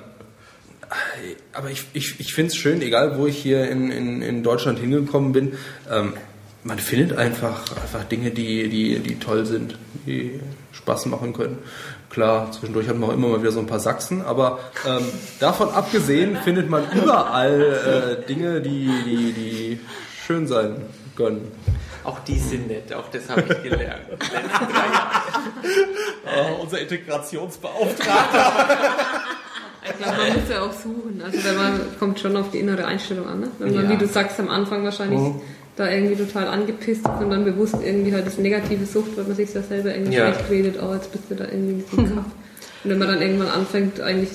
aber 1.52 1.71
ich, 1.71 1.85
ich, 1.93 2.19
ich 2.19 2.33
finde 2.33 2.52
es 2.52 2.57
schön, 2.57 2.81
egal 2.81 3.19
wo 3.19 3.26
ich 3.26 3.37
hier 3.37 3.69
in, 3.69 3.90
in, 3.90 4.23
in 4.23 4.43
Deutschland 4.43 4.78
hingekommen 4.78 5.33
bin, 5.33 5.59
ähm, 5.93 6.14
man 6.62 6.78
findet 6.78 7.19
einfach, 7.19 7.71
einfach 7.76 8.04
Dinge, 8.04 8.31
die, 8.31 8.71
die, 8.71 8.99
die 9.00 9.19
toll 9.19 9.45
sind, 9.45 9.78
die 10.07 10.40
Spaß 10.73 11.04
machen 11.04 11.35
können. 11.35 11.59
Klar, 12.14 12.52
zwischendurch 12.52 12.88
hat 12.88 12.97
man 12.97 13.11
auch 13.11 13.12
immer 13.12 13.26
mal 13.26 13.40
wieder 13.40 13.50
so 13.50 13.59
ein 13.59 13.66
paar 13.66 13.80
Sachsen, 13.80 14.23
aber 14.23 14.61
ähm, 14.87 15.02
davon 15.40 15.71
abgesehen 15.71 16.37
findet 16.44 16.71
man 16.71 16.85
überall 16.92 18.21
äh, 18.23 18.26
Dinge, 18.28 18.61
die, 18.61 18.88
die, 19.04 19.33
die 19.33 19.80
schön 20.25 20.47
sein 20.47 20.76
gönnen. 21.16 21.50
Auch 22.04 22.21
die 22.21 22.38
sind 22.38 22.68
nett, 22.68 22.94
auch 22.94 23.09
das 23.11 23.28
habe 23.28 23.40
ich 23.40 23.62
gelernt. 23.64 24.04
oh, 26.25 26.54
unser 26.62 26.78
Integrationsbeauftragter. 26.83 28.52
Ich 29.85 29.99
glaube, 29.99 30.16
man 30.16 30.33
muss 30.35 30.49
ja 30.49 30.62
auch 30.62 30.73
suchen. 30.73 31.21
Also 31.25 31.42
wenn 31.42 31.56
man 31.56 31.80
kommt 31.99 32.21
schon 32.21 32.37
auf 32.37 32.52
die 32.52 32.61
innere 32.61 32.85
Einstellung 32.85 33.26
an. 33.26 33.40
Ne? 33.40 33.49
Wenn 33.59 33.75
man, 33.75 33.85
ja. 33.87 33.90
wie 33.90 33.97
du 33.97 34.06
sagst, 34.06 34.38
am 34.38 34.50
Anfang 34.50 34.85
wahrscheinlich 34.85 35.18
mhm. 35.18 35.40
Da 35.76 35.90
irgendwie 35.90 36.16
total 36.16 36.47
angepisst 36.47 37.02
ist 37.04 37.21
und 37.21 37.31
dann 37.31 37.45
bewusst 37.45 37.76
irgendwie 37.83 38.12
halt 38.12 38.26
das 38.26 38.38
negative 38.38 38.87
Sucht, 38.87 39.16
weil 39.16 39.25
man 39.25 39.37
sich 39.37 39.52
ja 39.52 39.62
selber 39.62 39.95
irgendwie 39.95 40.14
ja. 40.14 40.33
schlecht 40.33 40.50
redet, 40.50 40.76
oh, 40.81 40.95
jetzt 40.95 41.11
bist 41.11 41.25
du 41.28 41.35
da 41.35 41.45
irgendwie 41.45 41.85
so 41.90 42.00
mhm. 42.00 42.25
Und 42.85 42.90
wenn 42.90 42.99
man 42.99 43.09
dann 43.09 43.23
irgendwann 43.23 43.49
anfängt, 43.49 43.99
eigentlich 44.00 44.31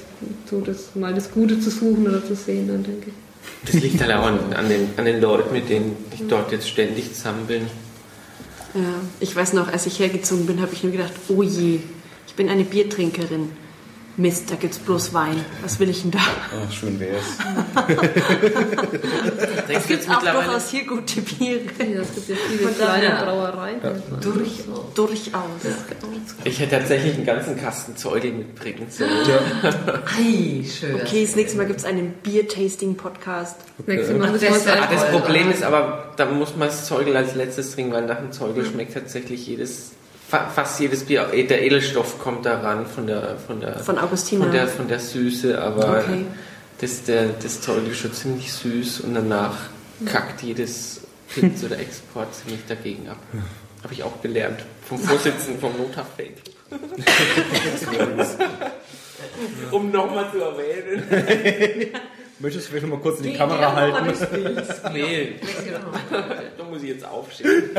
so 0.49 0.59
das, 0.61 0.95
mal 0.95 1.13
das 1.13 1.31
Gute 1.31 1.59
zu 1.59 1.69
suchen 1.69 2.07
oder 2.07 2.25
zu 2.25 2.33
sehen, 2.33 2.67
dann 2.67 2.83
denke 2.83 3.11
ich. 3.11 3.71
Das 3.71 3.81
liegt 3.81 4.01
halt 4.01 4.11
auch 4.11 4.25
an, 4.25 4.39
an, 4.55 4.67
den, 4.67 4.89
an 4.97 5.05
den 5.05 5.21
Leuten, 5.21 5.53
mit 5.53 5.69
denen 5.69 5.95
ich 6.13 6.23
dort 6.27 6.51
jetzt 6.51 6.67
ständig 6.67 7.13
zusammen 7.13 7.45
bin. 7.45 7.67
Ja, 8.73 8.95
ich 9.19 9.35
weiß 9.35 9.53
noch, 9.53 9.71
als 9.71 9.85
ich 9.85 9.99
hergezogen 9.99 10.47
bin, 10.47 10.61
habe 10.61 10.73
ich 10.73 10.83
nur 10.83 10.91
gedacht, 10.91 11.13
oh 11.27 11.43
je, 11.43 11.79
ich 12.27 12.33
bin 12.35 12.49
eine 12.49 12.63
Biertrinkerin. 12.63 13.51
Mist, 14.17 14.51
da 14.51 14.55
gibt 14.55 14.73
es 14.73 14.79
bloß 14.79 15.13
Wein. 15.13 15.45
Was 15.61 15.79
will 15.79 15.89
ich 15.89 16.01
denn 16.01 16.11
da? 16.11 16.19
Ach, 16.19 16.71
schön 16.73 16.99
wär's. 16.99 17.23
es 19.69 19.87
gibt 19.87 20.09
auch 20.09 20.19
durchaus 20.19 20.69
hier 20.71 20.85
gute 20.85 21.21
Biere. 21.21 21.61
Ja, 21.79 22.01
es 22.01 22.15
gibt 22.15 22.29
ja 22.29 22.35
viele 22.49 22.71
kleine 22.71 23.23
Brauereien. 23.23 23.79
Ja. 23.81 23.91
Durch, 24.19 24.63
durchaus. 24.93 25.63
Ja. 25.63 25.71
Ich 26.43 26.59
hätte 26.59 26.77
tatsächlich 26.77 27.15
einen 27.15 27.25
ganzen 27.25 27.55
Kasten 27.57 27.95
Zeugel 27.95 28.33
mitbringen 28.33 28.87
sollen. 28.89 29.11
Ja. 29.27 29.39
Ei, 30.17 30.65
schön. 30.65 30.95
Okay, 30.95 31.25
das 31.25 31.35
nächste 31.35 31.57
Mal 31.57 31.67
gibt 31.67 31.79
es 31.79 31.85
einen 31.85 32.11
Bier-Tasting-Podcast. 32.23 33.55
Okay. 33.79 33.97
Das, 33.97 34.41
das, 34.41 35.11
Problem 35.11 35.49
ist 35.49 35.63
aber, 35.63 36.13
da 36.17 36.25
muss 36.25 36.55
man 36.57 36.67
das 36.67 36.85
Zeugel 36.85 37.15
als 37.15 37.35
letztes 37.35 37.71
trinken, 37.71 37.93
weil 37.93 38.05
nach 38.05 38.19
dem 38.19 38.31
Zeugel 38.31 38.65
schmeckt 38.65 38.93
tatsächlich 38.93 39.47
jedes 39.47 39.91
fast 40.29 40.79
jedes 40.79 41.05
Bier, 41.05 41.25
der 41.25 41.63
Edelstoff 41.63 42.19
kommt 42.19 42.45
da 42.45 42.59
ran 42.59 42.85
von 42.85 43.07
der 43.07 43.37
von 43.45 43.59
der 43.59 43.79
von 43.79 43.97
Augustina. 43.97 44.43
von 44.43 44.53
der 44.53 44.67
von 44.67 44.87
der 44.87 44.99
Süße, 44.99 45.61
aber 45.61 45.99
okay. 45.99 46.25
das 46.79 47.03
der 47.03 47.29
das 47.41 47.61
Zeug 47.61 47.87
ist 47.89 47.97
schon 47.97 48.13
ziemlich 48.13 48.53
süß 48.53 49.01
und 49.01 49.15
danach 49.15 49.55
kackt 50.05 50.43
jedes 50.43 51.01
Pilz 51.33 51.63
oder 51.63 51.79
Export 51.79 52.33
ziemlich 52.33 52.61
dagegen 52.67 53.09
ab. 53.09 53.17
Habe 53.83 53.93
ich 53.93 54.03
auch 54.03 54.21
gelernt 54.21 54.59
vom 54.87 54.99
Vorsitzenden 54.99 55.59
vom 55.59 55.75
Nothaftfeld. 55.77 56.37
um 59.71 59.91
nochmal 59.91 60.31
zu 60.31 60.39
erwähnen. 60.39 61.91
Möchtest 62.41 62.67
du 62.67 62.71
vielleicht 62.71 62.87
noch 62.87 62.95
mal 62.95 63.01
kurz 63.01 63.17
in 63.17 63.23
die, 63.23 63.31
die 63.31 63.37
Kamera 63.37 63.73
halten? 63.73 64.13
nee, 64.93 65.35
da 66.57 66.63
muss 66.63 66.81
ich 66.81 66.89
jetzt 66.89 67.05
aufstehen. 67.05 67.69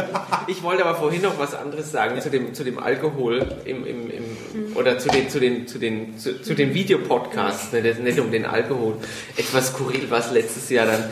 Ich 0.49 0.63
wollte 0.63 0.85
aber 0.85 0.99
vorhin 0.99 1.23
noch 1.23 1.39
was 1.39 1.55
anderes 1.55 1.91
sagen 1.91 2.21
zu 2.21 2.29
dem, 2.29 2.53
zu 2.53 2.63
dem 2.63 2.79
Alkohol 2.79 3.47
im, 3.65 3.87
im, 3.87 4.11
im, 4.11 4.77
oder 4.77 4.99
zu 4.99 5.09
den, 5.09 5.31
zu 5.31 5.41
den, 5.41 5.67
zu 5.67 5.79
den, 5.79 6.19
zu, 6.19 6.43
zu 6.43 6.55
den 6.55 6.75
Videopodcasts, 6.75 7.73
ne, 7.73 7.81
nicht 7.81 8.21
um 8.21 8.31
den 8.31 8.45
Alkohol. 8.45 8.99
Etwas 9.39 9.69
skurril 9.69 10.11
war 10.11 10.19
es 10.19 10.31
letztes 10.31 10.69
Jahr 10.69 10.85
dann, 10.85 11.05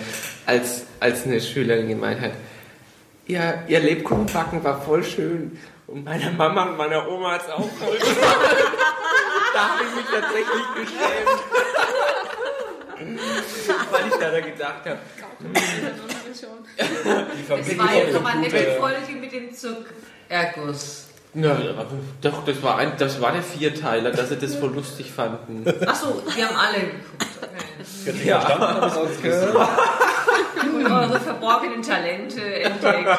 als, 0.45 0.85
als 1.01 1.25
eine 1.25 1.41
Schülerin 1.41 1.89
gemeint 1.89 2.21
hat, 2.21 2.33
ja, 3.27 3.63
ihr 3.67 3.81
Lebkuchenbacken 3.81 4.63
war 4.63 4.83
voll 4.83 5.03
schön. 5.05 5.59
Und 5.87 6.05
meiner 6.05 6.33
Mama 6.33 6.65
und 6.65 6.77
meiner 6.77 7.09
Oma 7.09 7.33
hat 7.33 7.45
es 7.47 7.51
auch 7.51 7.61
voll 7.61 7.97
Da 9.55 9.69
habe 9.71 9.85
ich 9.85 9.97
mich 9.97 10.05
tatsächlich 10.05 10.75
geschämt. 10.75 11.68
Weil 13.01 14.09
ich 14.09 14.15
da 14.19 14.41
gedacht 14.41 14.87
habe. 14.87 14.99
Es 17.61 17.79
war 17.79 17.95
jetzt 17.95 18.13
nochmal 18.13 18.37
eine 18.37 18.51
Folge 18.51 19.13
mit 19.21 19.33
dem 19.33 19.55
Zuckerguss. 19.55 21.08
Ja, 21.41 21.57
doch, 22.21 22.45
das 22.45 22.63
war, 22.63 22.79
ein, 22.79 22.93
das 22.99 23.21
war 23.21 23.33
der 23.33 23.43
Vierteiler, 23.43 24.11
dass 24.11 24.31
sie 24.31 24.37
das 24.37 24.57
voll 24.57 24.75
lustig 24.75 25.13
fanden. 25.13 25.65
Achso, 25.87 26.23
die 26.37 26.45
haben 26.45 26.57
alle 26.57 26.81
geguckt. 26.81 27.19
Okay. 28.07 28.27
Ja, 28.27 28.91
Eure 30.91 31.21
verborgenen 31.21 31.83
Talente 31.83 32.43
entdeckt. 32.43 33.19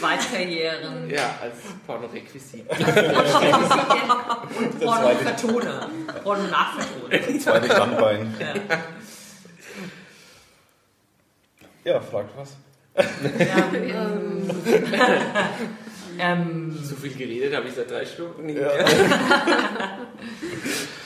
Zweitkarrieren. 0.00 1.08
Ja, 1.08 1.34
als 1.40 1.54
Pornorequisit. 1.86 2.68
und 4.58 4.80
Porno-Vertoner. 4.80 5.90
Porno-Nachvertoner. 6.22 7.40
Zweite 7.40 7.66
Standbein. 7.70 8.34
Ja. 8.40 8.78
Ja, 11.84 12.00
fragt 12.00 12.30
was. 12.36 12.56
Ja, 12.96 13.04
ähm, 13.74 14.48
ähm, 16.18 16.78
Zu 16.84 16.96
viel 16.96 17.14
geredet 17.14 17.54
habe 17.54 17.68
ich 17.68 17.74
seit 17.74 17.90
drei 17.90 18.04
Stunden 18.04 18.46
nicht 18.46 18.58
ja. 18.58 18.70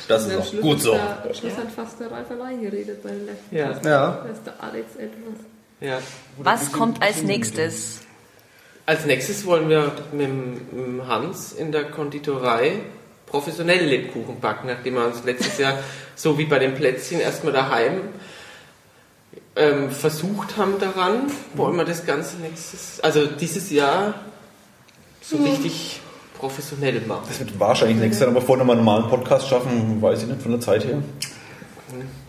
Das 0.09 0.27
ist 0.27 0.37
auch 0.37 0.61
gut 0.63 0.81
so. 0.81 0.95
Am 0.95 1.35
Schluss 1.35 1.57
hat 1.57 1.71
fast 1.71 2.01
der 2.01 2.11
Ralf 2.11 2.31
allein 2.31 2.63
geredet 2.63 3.03
bei 3.03 3.11
den 3.11 3.27
letzten 3.27 3.55
ja. 3.55 3.73
ja. 3.85 4.23
Da 4.25 4.31
ist 4.33 4.47
der 4.47 4.63
Alex 4.63 4.97
etwas. 4.97 5.45
Ja. 5.81 5.99
Was 6.39 6.73
kommt 6.73 7.03
als 7.03 7.23
nächstes? 7.23 8.01
Als 8.87 9.05
nächstes 9.05 9.45
wollen 9.45 9.69
wir 9.69 9.93
mit 10.13 11.07
Hans 11.07 11.53
in 11.53 11.73
der 11.73 11.85
Konditorei 11.85 12.81
professionell 13.27 13.85
Lebkuchen 13.85 14.41
backen, 14.41 14.69
nachdem 14.69 14.95
wir 14.95 15.05
uns 15.05 15.25
letztes 15.25 15.59
Jahr 15.59 15.79
so 16.15 16.39
wie 16.39 16.47
bei 16.47 16.59
den 16.59 16.75
Plätzchen 16.75 17.21
erstmal 17.21 17.53
daheim 17.53 18.01
ähm, 19.57 19.91
versucht 19.91 20.57
haben 20.57 20.79
daran, 20.79 21.31
wollen 21.55 21.77
wir 21.77 21.85
das 21.85 22.07
Ganze 22.07 22.37
nächstes, 22.39 23.01
also 23.01 23.27
dieses 23.27 23.71
Jahr 23.71 24.15
so 25.29 25.37
hm. 25.37 25.45
richtig 25.45 26.01
professionell 26.39 27.01
machen. 27.03 27.25
Das 27.29 27.41
wird 27.41 27.59
wahrscheinlich 27.59 27.99
nächstes 27.99 28.21
Jahr 28.21 28.31
aber 28.31 28.41
vor 28.41 28.57
einem 28.57 28.69
normalen 28.69 29.09
Podcast 29.09 29.49
schaffen, 29.49 30.01
weiß 30.01 30.23
ich 30.23 30.29
nicht, 30.29 30.41
von 30.41 30.53
der 30.53 30.61
Zeit 30.61 30.85
her. 30.85 31.03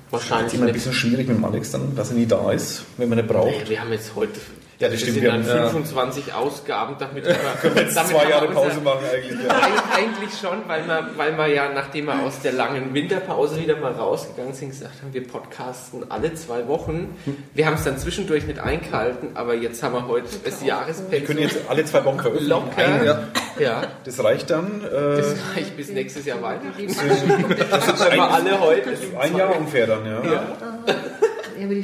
Wahrscheinlich. 0.09 0.45
Das 0.45 0.53
ist 0.53 0.57
immer 0.59 0.67
ein 0.67 0.73
bisschen 0.73 0.93
schwierig 0.93 1.27
mit 1.27 1.37
dem 1.37 1.45
Alex 1.45 1.71
dann, 1.71 1.95
dass 1.95 2.09
er 2.09 2.15
nie 2.15 2.25
da 2.25 2.51
ist, 2.51 2.83
wenn 2.97 3.09
man 3.09 3.19
ihn 3.19 3.27
braucht. 3.27 3.47
Nee, 3.47 3.69
wir 3.69 3.81
haben 3.81 3.91
jetzt 3.91 4.15
heute 4.15 4.39
ja, 4.79 4.87
das, 4.87 5.01
das 5.01 5.09
stimmt. 5.09 5.15
sind 5.15 5.25
dann 5.27 5.43
25 5.43 6.27
ja. 6.27 6.35
Ausgaben, 6.35 6.95
damit 6.97 7.25
wir 7.27 7.35
können 7.61 7.75
wir 7.75 7.83
jetzt 7.83 7.97
damit 7.97 8.11
zwei 8.11 8.29
Jahre 8.29 8.47
Pause 8.47 8.79
machen 8.79 9.05
eigentlich. 9.13 9.45
Ja. 9.45 9.61
Eigentlich 9.93 10.39
schon, 10.39 10.67
weil 10.67 10.87
wir, 10.87 11.09
weil 11.17 11.37
wir 11.37 11.47
ja, 11.47 11.73
nachdem 11.73 12.05
wir 12.05 12.21
aus 12.23 12.39
der 12.41 12.53
langen 12.53 12.93
Winterpause 12.93 13.59
wieder 13.59 13.75
mal 13.75 13.91
rausgegangen 13.91 14.53
sind, 14.53 14.69
gesagt 14.69 15.01
haben, 15.01 15.13
wir 15.13 15.27
podcasten 15.27 16.09
alle 16.09 16.33
zwei 16.33 16.67
Wochen. 16.67 17.17
Wir 17.53 17.65
haben 17.65 17.73
es 17.73 17.83
dann 17.83 17.97
zwischendurch 17.97 18.45
nicht 18.47 18.59
eingehalten, 18.59 19.31
aber 19.33 19.53
jetzt 19.53 19.83
haben 19.83 19.93
wir 19.93 20.07
heute 20.07 20.29
das 20.45 20.63
Jahrespensum. 20.63 21.11
Wir 21.11 21.23
können 21.25 21.39
jetzt 21.39 21.57
alle 21.67 21.83
zwei 21.83 22.05
Wochen 22.05 22.19
veröffentlichen. 22.19 22.49
Locker. 22.49 23.03
Ja. 23.03 23.19
ja. 23.59 23.81
Das 24.05 24.23
reicht 24.23 24.49
dann. 24.49 24.81
Äh, 24.85 25.17
das 25.17 25.35
reicht 25.55 25.75
bis 25.75 25.89
nächstes 25.89 26.25
Jahr 26.25 26.41
weiter. 26.41 26.63
das 26.77 27.85
sind 27.85 28.13
wir 28.13 28.31
alle 28.31 28.59
heute. 28.61 28.91
Ein 29.19 29.35
Jahr 29.35 29.57
ungefähr 29.57 29.87
dann, 29.87 30.05
ja. 30.05 30.23
ja. 30.23 30.57
Ja, 31.57 31.65
aber 31.65 31.75
die 31.75 31.83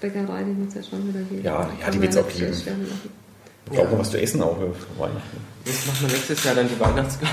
Vorweihnachtsbäckerei, 0.00 0.42
die 0.44 0.52
muss 0.52 0.74
ja 0.74 0.82
schon 0.82 1.08
wieder 1.08 1.20
geben. 1.20 1.44
Ja, 1.44 1.70
ja 1.80 1.90
die 1.90 2.00
wird 2.00 2.12
es 2.12 2.16
auch 2.16 2.28
geben. 2.28 2.52
Ich 2.52 3.76
brauche 3.76 3.92
ja. 3.92 3.98
was 3.98 4.10
zu 4.10 4.20
essen 4.20 4.42
auch 4.42 4.56
für 4.56 5.00
Weihnachten. 5.00 5.36
Das 5.64 5.86
machen 5.86 6.00
wir 6.00 6.08
nächstes 6.08 6.44
Jahr 6.44 6.54
dann 6.54 6.68
die 6.68 6.80
Weihnachtsgans. 6.80 7.30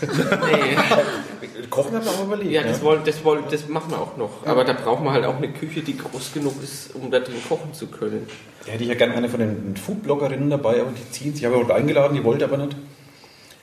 nee. 0.02 1.66
Kochen 1.70 1.94
haben 1.94 2.04
wir 2.04 2.12
auch 2.12 2.24
überlegt. 2.24 2.50
Ja, 2.50 2.62
das, 2.62 2.82
wollen, 2.82 3.00
das, 3.04 3.24
wollen, 3.24 3.44
das 3.50 3.68
machen 3.68 3.90
wir 3.90 3.98
auch 3.98 4.16
noch. 4.16 4.46
Aber 4.46 4.64
da 4.64 4.72
braucht 4.74 5.02
man 5.02 5.14
halt 5.14 5.24
auch 5.24 5.36
eine 5.36 5.52
Küche, 5.52 5.82
die 5.82 5.96
groß 5.96 6.32
genug 6.32 6.62
ist, 6.62 6.94
um 6.94 7.10
da 7.10 7.20
drin 7.20 7.36
kochen 7.48 7.72
zu 7.74 7.86
können. 7.86 8.26
Da 8.64 8.72
hätte 8.72 8.84
ich 8.84 8.88
ja 8.88 8.94
gerne 8.94 9.14
eine 9.14 9.28
von 9.28 9.40
den 9.40 9.76
Foodbloggerinnen 9.76 10.50
dabei, 10.50 10.80
aber 10.80 10.92
die 10.92 11.10
ziehen 11.10 11.32
sich. 11.32 11.42
Ich 11.42 11.46
habe 11.46 11.56
heute 11.56 11.74
eingeladen, 11.74 12.14
die 12.14 12.24
wollte 12.24 12.44
aber 12.44 12.58
nicht. 12.58 12.76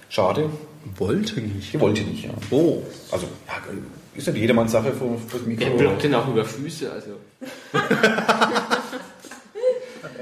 Schade. 0.10 0.50
Wollte 0.98 1.42
nicht? 1.42 1.74
Die 1.74 1.80
wollte 1.80 2.02
nicht, 2.04 2.26
ja. 2.26 2.32
Oh. 2.52 2.84
Also, 3.12 3.28
ja, 3.48 3.54
ist 4.16 4.28
ja 4.28 4.34
jedermanns 4.34 4.72
Sache 4.72 4.94
vor, 4.94 5.18
vor 5.18 5.40
das 5.40 5.48
Mikro. 5.48 5.66
Er 5.66 5.78
blockt 5.78 6.04
den 6.04 6.16
auch 6.16 6.28
über 6.28 6.46
Füße, 6.46 6.92
also. 6.92 7.12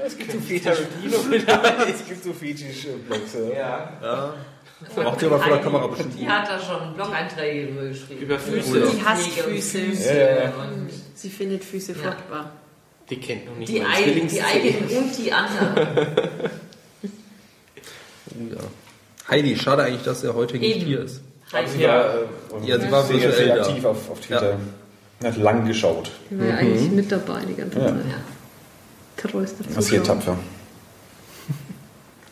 es 0.04 0.18
gibt 0.18 0.32
so 0.32 0.38
Fetisch. 0.40 0.78
es 1.88 2.06
gibt 2.06 2.24
so 2.24 2.32
Fetisch-Blogs, 2.32 3.36
ja. 3.54 3.92
ja. 4.02 4.34
Macht 4.96 5.22
ihr 5.22 5.28
aber 5.28 5.38
vor 5.38 5.52
der 5.52 5.62
Kamera 5.62 5.86
bestimmt. 5.86 6.18
Die 6.18 6.28
hat 6.28 6.48
da 6.48 6.60
schon 6.60 6.94
Blog-Einträge 6.94 7.88
geschrieben. 7.88 8.20
Über 8.20 8.38
Füße. 8.38 8.90
Die 8.92 9.04
hasst 9.04 9.28
Füße. 9.28 9.80
Ja, 10.08 10.44
ja. 10.44 10.52
Sie 11.14 11.30
findet 11.30 11.64
Füße 11.64 11.94
furchtbar. 11.94 12.52
Die 13.08 13.20
kennt 13.20 13.46
noch 13.46 13.56
nicht 13.56 13.68
die, 13.70 13.82
ein, 13.82 14.28
die 14.28 14.42
eigenen 14.42 14.88
und 14.88 15.18
die 15.18 15.32
anderen. 15.32 15.88
oh, 18.30 18.54
ja. 18.54 18.60
Heidi, 19.28 19.56
schade 19.56 19.84
eigentlich, 19.84 20.02
dass 20.02 20.24
er 20.24 20.34
heute 20.34 20.58
nicht 20.58 20.82
hier 20.82 21.00
ist. 21.00 21.22
Aber 21.54 21.68
sie 21.68 21.84
war, 21.84 22.14
äh, 22.14 22.66
ja, 22.66 22.80
sie 22.80 22.90
war 22.90 23.02
sehr, 23.04 23.32
sehr 23.32 23.60
aktiv 23.60 23.84
auf, 23.84 24.10
auf 24.10 24.20
Twitter. 24.20 24.58
Ja. 25.22 25.28
Hat 25.28 25.36
lang 25.36 25.66
geschaut. 25.66 26.10
Die 26.30 26.38
war 26.38 26.46
ja 26.46 26.52
mhm. 26.52 26.58
eigentlich 26.58 26.90
mit 26.90 27.12
dabei 27.12 27.44
die 27.48 27.54
ganze 27.54 27.78
Zeit. 27.78 27.88
Ja. 27.88 29.26
Treueste 29.28 29.58
Zuschauer. 29.58 29.76
Was 29.76 29.88
hier 29.88 30.02
tapfer. 30.02 30.36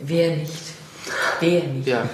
Wer 0.01 0.37
nicht? 0.37 0.63
Wer 1.41 1.63
nicht? 1.63 1.87
Ja. 1.87 2.09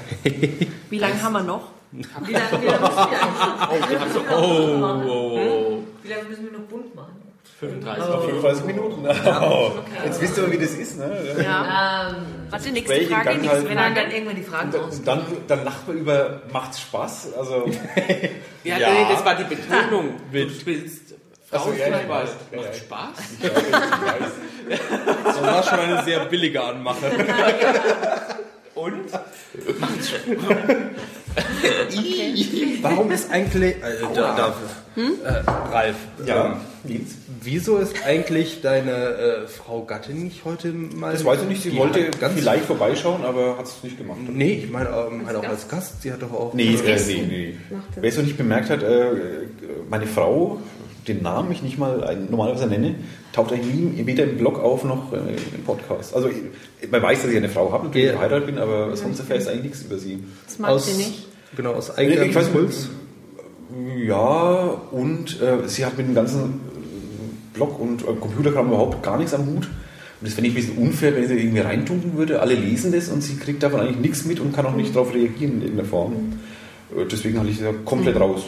Wie 0.91 0.99
lange 0.99 1.23
haben 1.23 1.33
wir 1.33 1.43
noch? 1.43 1.71
Wie 1.91 2.03
lange, 2.03 2.29
wie 2.29 2.67
lange 2.67 2.81
müssen 2.81 2.97
wir 2.97 3.69
eigentlich 3.71 3.99
oh, 4.31 4.37
oh, 4.37 5.03
oh, 5.07 5.39
oh. 5.39 5.83
Wie 6.03 6.09
lange 6.09 6.25
müssen 6.25 6.45
wir 6.45 6.53
noch 6.59 6.67
bunt 6.67 6.95
machen? 6.95 7.18
35, 7.61 8.05
oh. 8.09 8.21
35 8.21 8.65
Minuten. 8.67 9.05
Oh. 9.27 9.73
Okay. 9.79 10.05
Jetzt 10.05 10.21
wisst 10.21 10.39
ihr, 10.39 10.53
wie 10.53 10.59
das 10.59 10.71
ist. 10.71 10.99
Ne? 10.99 11.37
Ja. 11.43 12.11
Ähm, 12.11 12.17
Warte, 12.51 12.71
nächste 12.71 13.01
Frage. 13.07 13.31
Nächste 13.31 13.51
halt, 13.51 13.69
wenn 13.69 13.77
dann, 13.77 13.95
dann 13.95 14.11
irgendwann 14.11 14.37
die 14.37 14.43
Fragen 14.43 14.71
dann, 14.71 14.91
dann, 15.05 15.23
dann 15.47 15.65
lacht 15.65 15.89
man 15.89 15.97
über, 15.97 16.43
macht's 16.53 16.81
Spaß? 16.81 17.35
Also, 17.37 17.67
ja, 18.65 18.79
ja. 18.79 18.93
Nee, 18.93 19.07
das 19.11 19.25
war 19.25 19.35
die 19.35 19.45
Betonung. 19.45 20.21
Du 20.33 20.51
spielst 20.51 21.15
Frauenfußball. 21.51 22.11
Also, 22.11 22.33
ja, 22.53 22.61
Macht 22.61 22.77
Spaß? 22.77 23.11
Ja, 23.43 23.51
das 25.25 25.43
war 25.43 25.63
schon 25.63 25.79
eine 25.81 26.05
sehr 26.05 26.27
billige 26.27 26.63
Anmache. 26.63 27.07
Und? 28.75 29.11
Warum 32.83 33.11
ist 33.11 33.31
eigentlich. 33.31 33.77
Äh, 33.77 33.81
da, 34.15 34.35
da, 34.35 34.55
hm? 34.95 35.15
äh, 35.25 35.51
Ralf, 35.73 35.97
ja. 36.25 36.47
Ähm, 36.47 36.61
wieso 37.43 37.79
ist 37.79 38.05
eigentlich 38.05 38.61
deine 38.61 38.93
äh, 38.93 39.47
Frau 39.47 39.85
Gattin 39.85 40.25
nicht 40.25 40.45
heute 40.45 40.73
mal. 40.73 41.13
Das 41.13 41.25
weiß 41.25 41.43
ich 41.43 41.49
nicht, 41.49 41.63
sie 41.63 41.77
wollte 41.77 42.11
ganz 42.21 42.35
vielleicht 42.35 42.65
vorbeischauen, 42.65 43.25
aber 43.25 43.59
hat 43.59 43.67
es 43.67 43.83
nicht 43.83 43.99
gemacht. 43.99 44.19
Nee, 44.29 44.63
ich 44.65 44.71
meine 44.71 44.89
ähm, 44.89 45.27
halt 45.27 45.37
auch 45.37 45.45
als 45.45 45.69
Gast. 45.69 46.03
Sie 46.03 46.13
hat 46.13 46.23
doch 46.23 46.33
auch. 46.33 46.55
Nee, 46.55 46.75
äh, 46.75 47.01
nee, 47.07 47.25
nee. 47.29 47.57
Wer 47.97 48.09
es 48.09 48.17
noch 48.17 48.25
nicht 48.25 48.37
bemerkt 48.37 48.71
hat, 48.71 48.83
äh, 48.83 49.07
meine 49.89 50.07
Frau 50.07 50.59
den 51.09 51.23
Namen 51.23 51.51
ich 51.53 51.63
nicht 51.63 51.79
mal 51.79 52.17
normalerweise 52.31 52.67
nenne, 52.67 52.95
taucht 53.33 53.53
eigentlich 53.53 53.75
nie, 53.75 54.07
weder 54.07 54.25
im 54.25 54.37
Blog 54.37 54.59
auf 54.59 54.85
noch 54.85 55.13
äh, 55.13 55.17
im 55.55 55.65
Podcast. 55.65 56.15
Also 56.15 56.31
man 56.91 57.03
weiß, 57.03 57.23
dass 57.23 57.31
ich 57.31 57.37
eine 57.37 57.49
Frau 57.49 57.73
habe 57.73 57.87
und 57.87 57.95
ja. 57.95 58.13
verheiratet 58.13 58.47
bin, 58.47 58.59
aber 58.59 58.95
sonst 58.97 59.19
erfährt 59.19 59.41
es 59.41 59.49
eigentlich 59.49 59.65
nichts 59.65 59.83
über 59.83 59.99
sie. 59.99 60.23
Das 60.45 60.59
mag 60.59 60.71
aus, 60.71 60.87
sie 60.87 60.99
nicht. 60.99 61.27
Genau, 61.57 61.73
aus 61.73 61.97
eigenem 61.97 62.29
ich 62.29 62.35
weiß, 62.35 62.49
Impuls. 62.49 62.89
Ja, 63.97 64.81
und 64.91 65.41
äh, 65.41 65.69
sie 65.69 65.85
hat 65.85 65.97
mit 65.99 66.07
dem 66.07 66.15
ganzen 66.15 66.61
Blog 67.59 67.79
und 67.79 68.03
äh, 68.03 68.15
Computerkram 68.19 68.69
überhaupt 68.69 69.03
gar 69.03 69.19
nichts 69.19 69.35
am 69.35 69.47
Hut. 69.47 69.67
Und 70.21 70.27
das 70.27 70.35
fände 70.35 70.49
ich 70.49 70.55
ein 70.55 70.61
bisschen 70.61 70.79
unfair, 70.79 71.15
wenn 71.15 71.29
sie 71.29 71.35
irgendwie 71.35 71.61
reintunken 71.61 72.17
würde. 72.17 72.41
Alle 72.41 72.55
lesen 72.55 72.91
das 72.93 73.09
und 73.09 73.23
sie 73.23 73.37
kriegt 73.37 73.63
davon 73.63 73.81
eigentlich 73.81 73.99
nichts 73.99 74.25
mit 74.25 74.41
und 74.41 74.55
kann 74.55 74.67
auch 74.67 74.75
nicht 74.75 74.95
darauf 74.95 75.15
reagieren 75.15 75.55
in 75.55 75.63
irgendeiner 75.63 75.89
Form. 75.89 76.13
Mhm. 76.13 77.09
Deswegen 77.11 77.39
habe 77.39 77.49
ich 77.49 77.59
sie 77.59 77.65
komplett 77.85 78.17
mhm. 78.17 78.23
raus. 78.23 78.43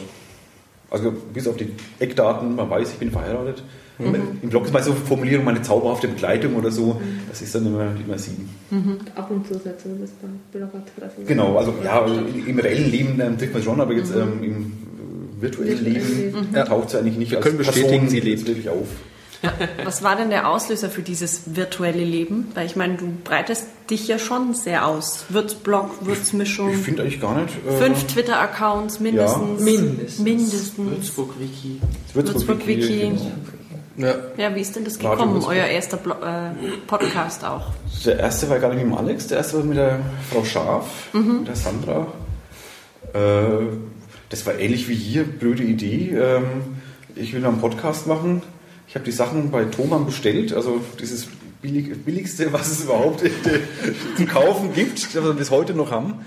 Also 0.91 1.13
bis 1.33 1.47
auf 1.47 1.57
die 1.57 1.69
Eckdaten, 2.01 2.57
man 2.57 2.69
weiß, 2.69 2.93
ich 2.93 2.99
bin 2.99 3.11
verheiratet. 3.13 3.63
Mhm. 3.99 4.39
Im 4.43 4.49
Blog 4.49 4.65
ist 4.65 4.73
mal 4.73 4.83
so 4.83 4.93
Formulierung, 4.93 5.45
meine 5.45 5.63
zauberhafte 5.63 6.09
Begleitung 6.09 6.57
oder 6.57 6.71
so, 6.71 6.95
mhm. 6.95 7.21
das 7.29 7.43
ist 7.43 7.55
dann 7.55 7.67
immer, 7.67 7.93
immer 8.05 8.19
sie. 8.19 8.33
Mhm. 8.71 8.99
Ab 9.15 9.31
und 9.31 9.47
zu 9.47 9.55
setzen 9.55 9.97
wir 9.97 10.07
das 10.07 10.11
beim 10.23 10.41
Blogger-Treffen. 10.51 11.27
Genau, 11.27 11.57
also 11.57 11.75
ja, 11.85 12.05
im 12.47 12.59
reellen 12.59 12.91
Leben 12.91 13.21
ähm, 13.21 13.39
trifft 13.39 13.53
man 13.53 13.63
schon, 13.63 13.81
aber 13.81 13.93
jetzt 13.93 14.15
mhm. 14.15 14.23
ähm, 14.23 14.43
im 14.43 14.73
virtuellen 15.41 15.85
Leben 15.85 16.49
mhm. 16.51 16.55
taucht 16.65 16.91
sie 16.91 16.99
eigentlich 16.99 17.17
nicht 17.17 17.31
wir 17.31 17.39
als 17.39 17.47
können 17.47 17.59
bestätigen, 17.59 17.89
Person 17.89 18.09
sie 18.09 18.21
lebt 18.21 18.47
wirklich 18.47 18.69
auf. 18.69 18.87
Was 19.85 20.03
war 20.03 20.17
denn 20.17 20.31
der 20.31 20.49
Auslöser 20.49 20.91
für 20.91 21.03
dieses 21.03 21.57
virtuelle 21.57 22.05
Leben? 22.05 22.49
Weil 22.55 22.67
ich 22.67 22.77
meine, 22.77 22.97
du 22.97 23.07
breitest 23.25 23.67
dich 23.89 24.07
ja 24.07 24.19
schon 24.19 24.55
sehr 24.55 24.87
aus. 24.87 25.25
Würzblog, 25.31 26.05
Würzmischung. 26.05 26.71
Ich 26.71 26.77
finde 26.77 27.03
eigentlich 27.03 27.21
gar 27.21 27.41
nicht. 27.41 27.55
Äh 27.67 27.79
Fünf 27.79 28.07
Twitter-Accounts 28.07 29.01
mindestens. 29.01 29.59
Ja. 29.59 29.65
Mindestens. 29.65 30.19
mindestens. 30.19 30.77
Würzburg-Wiki. 30.77 31.81
Würzburg-Wiki. 32.15 32.99
Genau. 32.99 33.33
Ja. 33.97 34.15
ja, 34.37 34.55
wie 34.55 34.61
ist 34.61 34.77
denn 34.77 34.85
das 34.85 34.99
gekommen, 34.99 35.43
euer 35.45 35.67
erster 35.67 35.99
Blo 35.99 36.15
äh, 36.15 36.53
Podcast 36.87 37.45
auch? 37.45 37.73
Der 38.07 38.19
erste 38.19 38.49
war 38.49 38.59
gar 38.59 38.73
nicht 38.73 38.83
mit 38.83 38.93
dem 38.93 38.97
Alex, 38.97 39.27
der 39.27 39.39
erste 39.39 39.59
war 39.59 39.65
mit 39.65 39.77
der 39.77 40.01
Frau 40.31 40.43
Scharf, 40.43 40.87
mhm. 41.13 41.41
mit 41.41 41.49
der 41.49 41.57
Sandra. 41.57 42.07
Äh, 43.13 43.77
das 44.31 44.47
war 44.47 44.59
ähnlich 44.59 44.89
wie 44.89 44.95
hier, 44.95 45.25
blöde 45.25 45.63
Idee. 45.63 46.17
Ähm, 46.17 46.79
ich 47.15 47.35
will 47.35 47.45
einen 47.45 47.61
Podcast 47.61 48.07
machen 48.07 48.43
ich 48.91 48.97
habe 48.97 49.05
die 49.05 49.13
Sachen 49.13 49.53
bei 49.53 49.67
Thomann 49.67 50.05
bestellt, 50.05 50.53
also 50.53 50.81
dieses 50.99 51.29
billig, 51.63 52.05
billigste, 52.05 52.53
was 52.53 52.73
es 52.73 52.83
überhaupt 52.83 53.21
zu 54.17 54.27
kaufen 54.27 54.73
gibt, 54.75 55.15
das 55.15 55.25
wir 55.25 55.33
bis 55.33 55.53
heute 55.53 55.75
noch 55.75 55.93
haben. 55.93 56.27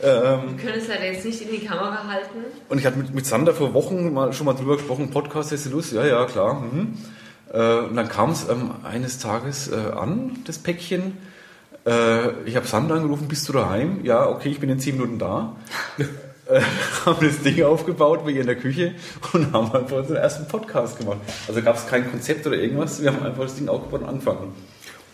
Ähm, 0.00 0.56
wir 0.56 0.64
können 0.64 0.78
es 0.78 0.86
leider 0.86 1.06
jetzt 1.10 1.24
nicht 1.24 1.42
in 1.42 1.50
die 1.50 1.66
Kamera 1.66 2.06
halten. 2.06 2.38
Und 2.68 2.78
ich 2.78 2.86
hatte 2.86 2.98
mit, 2.98 3.12
mit 3.12 3.26
Sander 3.26 3.52
vor 3.52 3.74
Wochen 3.74 4.12
mal, 4.12 4.32
schon 4.32 4.46
mal 4.46 4.52
drüber 4.52 4.76
gesprochen, 4.76 5.10
Podcast 5.10 5.50
ist 5.50 5.68
Lust, 5.72 5.92
ja, 5.92 6.06
ja, 6.06 6.24
klar. 6.26 6.60
Mhm. 6.60 6.94
Äh, 7.52 7.78
und 7.78 7.96
dann 7.96 8.08
kam 8.08 8.30
es 8.30 8.48
ähm, 8.48 8.70
eines 8.84 9.18
Tages 9.18 9.66
äh, 9.66 9.74
an, 9.74 10.38
das 10.44 10.58
Päckchen. 10.58 11.16
Äh, 11.84 12.44
ich 12.44 12.54
habe 12.54 12.68
Sander 12.68 12.94
angerufen, 12.94 13.26
bist 13.26 13.48
du 13.48 13.52
daheim? 13.52 14.04
Ja, 14.04 14.28
okay, 14.28 14.50
ich 14.50 14.60
bin 14.60 14.70
in 14.70 14.78
zehn 14.78 14.94
Minuten 14.94 15.18
da. 15.18 15.56
äh, 16.46 16.60
haben 17.06 17.26
das 17.26 17.42
Ding 17.42 17.62
aufgebaut 17.62 18.24
bei 18.24 18.30
ihr 18.30 18.40
in 18.40 18.46
der 18.46 18.56
Küche 18.56 18.94
und 19.32 19.52
haben 19.52 19.72
einfach 19.72 19.98
unseren 19.98 20.16
ersten 20.16 20.46
Podcast 20.46 20.98
gemacht. 20.98 21.18
Also 21.48 21.62
gab 21.62 21.76
es 21.76 21.86
kein 21.86 22.10
Konzept 22.10 22.46
oder 22.46 22.56
irgendwas, 22.56 23.02
wir 23.02 23.12
haben 23.12 23.24
einfach 23.24 23.44
das 23.44 23.56
Ding 23.56 23.68
aufgebaut 23.68 24.02
und 24.02 24.08
angefangen. 24.08 24.52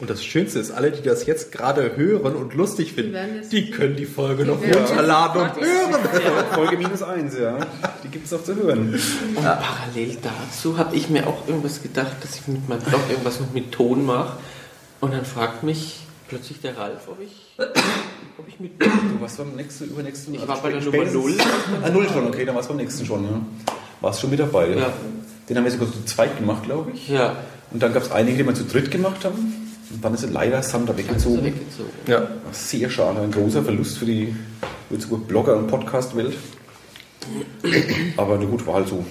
Und 0.01 0.09
das 0.09 0.25
Schönste 0.25 0.59
ist, 0.59 0.71
alle, 0.71 0.93
die 0.93 1.03
das 1.03 1.27
jetzt 1.27 1.53
gerade 1.53 1.95
hören 1.95 2.35
und 2.35 2.55
lustig 2.55 2.95
finden, 2.95 3.43
die, 3.51 3.67
die 3.67 3.71
können 3.71 3.97
die 3.97 4.07
Folge 4.07 4.45
die 4.45 4.51
noch 4.51 4.57
runterladen 4.57 5.43
und 5.43 5.57
hören. 5.57 5.91
Ja, 6.25 6.55
Folge 6.55 6.79
minus 6.79 7.03
eins, 7.03 7.39
ja. 7.39 7.59
Die 8.03 8.09
gibt 8.09 8.25
es 8.25 8.33
auch 8.33 8.43
zu 8.43 8.57
hören. 8.57 8.95
Und 9.37 9.45
parallel 9.45 10.17
dazu 10.23 10.79
habe 10.79 10.97
ich 10.97 11.11
mir 11.11 11.27
auch 11.27 11.47
irgendwas 11.47 11.83
gedacht, 11.83 12.17
dass 12.23 12.37
ich 12.37 12.49
mit 12.49 12.67
meinem 12.67 12.81
Blog 12.81 13.03
irgendwas 13.11 13.41
noch 13.41 13.53
mit 13.53 13.73
Ton 13.73 14.07
mache. 14.07 14.39
Und 15.01 15.13
dann 15.13 15.27
fragt 15.27 15.65
mich 15.65 16.07
plötzlich 16.31 16.61
der 16.61 16.79
Ralf, 16.79 17.09
ob 17.09 17.21
ich, 17.21 17.57
ob 18.39 18.49
ich 18.49 18.59
mit. 18.61 18.81
Du 18.81 19.21
warst 19.21 19.37
beim 19.37 19.55
nächsten, 19.57 19.85
übernächsten. 19.85 20.33
Ich 20.35 20.49
war 20.49 20.63
bei 20.63 20.71
der 20.71 20.81
Nummer 20.81 21.05
0. 21.05 21.35
Ah, 21.83 21.91
0 21.91 22.09
schon, 22.09 22.27
okay, 22.29 22.45
dann 22.45 22.55
warst 22.55 22.71
du 22.71 22.75
beim 22.75 22.83
nächsten 22.83 23.05
schon, 23.05 23.25
ja. 23.25 23.41
Warst 24.01 24.21
schon 24.21 24.31
mit 24.31 24.39
dabei. 24.39 24.69
Ja. 24.69 24.93
Den 25.49 25.57
haben 25.57 25.65
wir 25.65 25.71
sogar 25.73 25.93
zu 25.93 26.05
zweit 26.05 26.39
gemacht, 26.39 26.63
glaube 26.63 26.93
ich. 26.93 27.09
Ja. 27.09 27.37
Und 27.73 27.83
dann 27.83 27.93
gab 27.93 28.05
es 28.05 28.11
einige, 28.13 28.39
die 28.39 28.47
wir 28.47 28.55
zu 28.55 28.65
dritt 28.65 28.91
gemacht 28.91 29.25
haben. 29.25 29.55
Und 29.93 30.05
dann 30.05 30.15
ist 30.15 30.31
leider 30.31 30.63
Sander 30.63 30.97
weggezogen. 30.97 31.45
weggezogen. 31.45 31.91
Ja. 32.07 32.29
Sehr 32.53 32.89
schade, 32.89 33.21
ein 33.21 33.33
großer 33.33 33.65
Verlust 33.65 33.99
für 33.99 34.07
die 34.07 34.35
Blogger- 35.27 35.57
und 35.57 35.67
Podcast-Welt. 35.67 36.35
Aber 38.17 38.35
eine 38.37 38.47
gute 38.47 38.67
Wahl 38.67 38.87
so. 38.87 39.05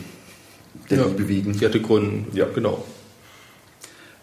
Der 0.90 1.00
ja. 1.00 1.04
bewegen. 1.04 1.52
Die 1.60 1.66
hatte 1.66 1.82
Gründe. 1.82 2.26
Ja, 2.36 2.46
genau. 2.46 2.84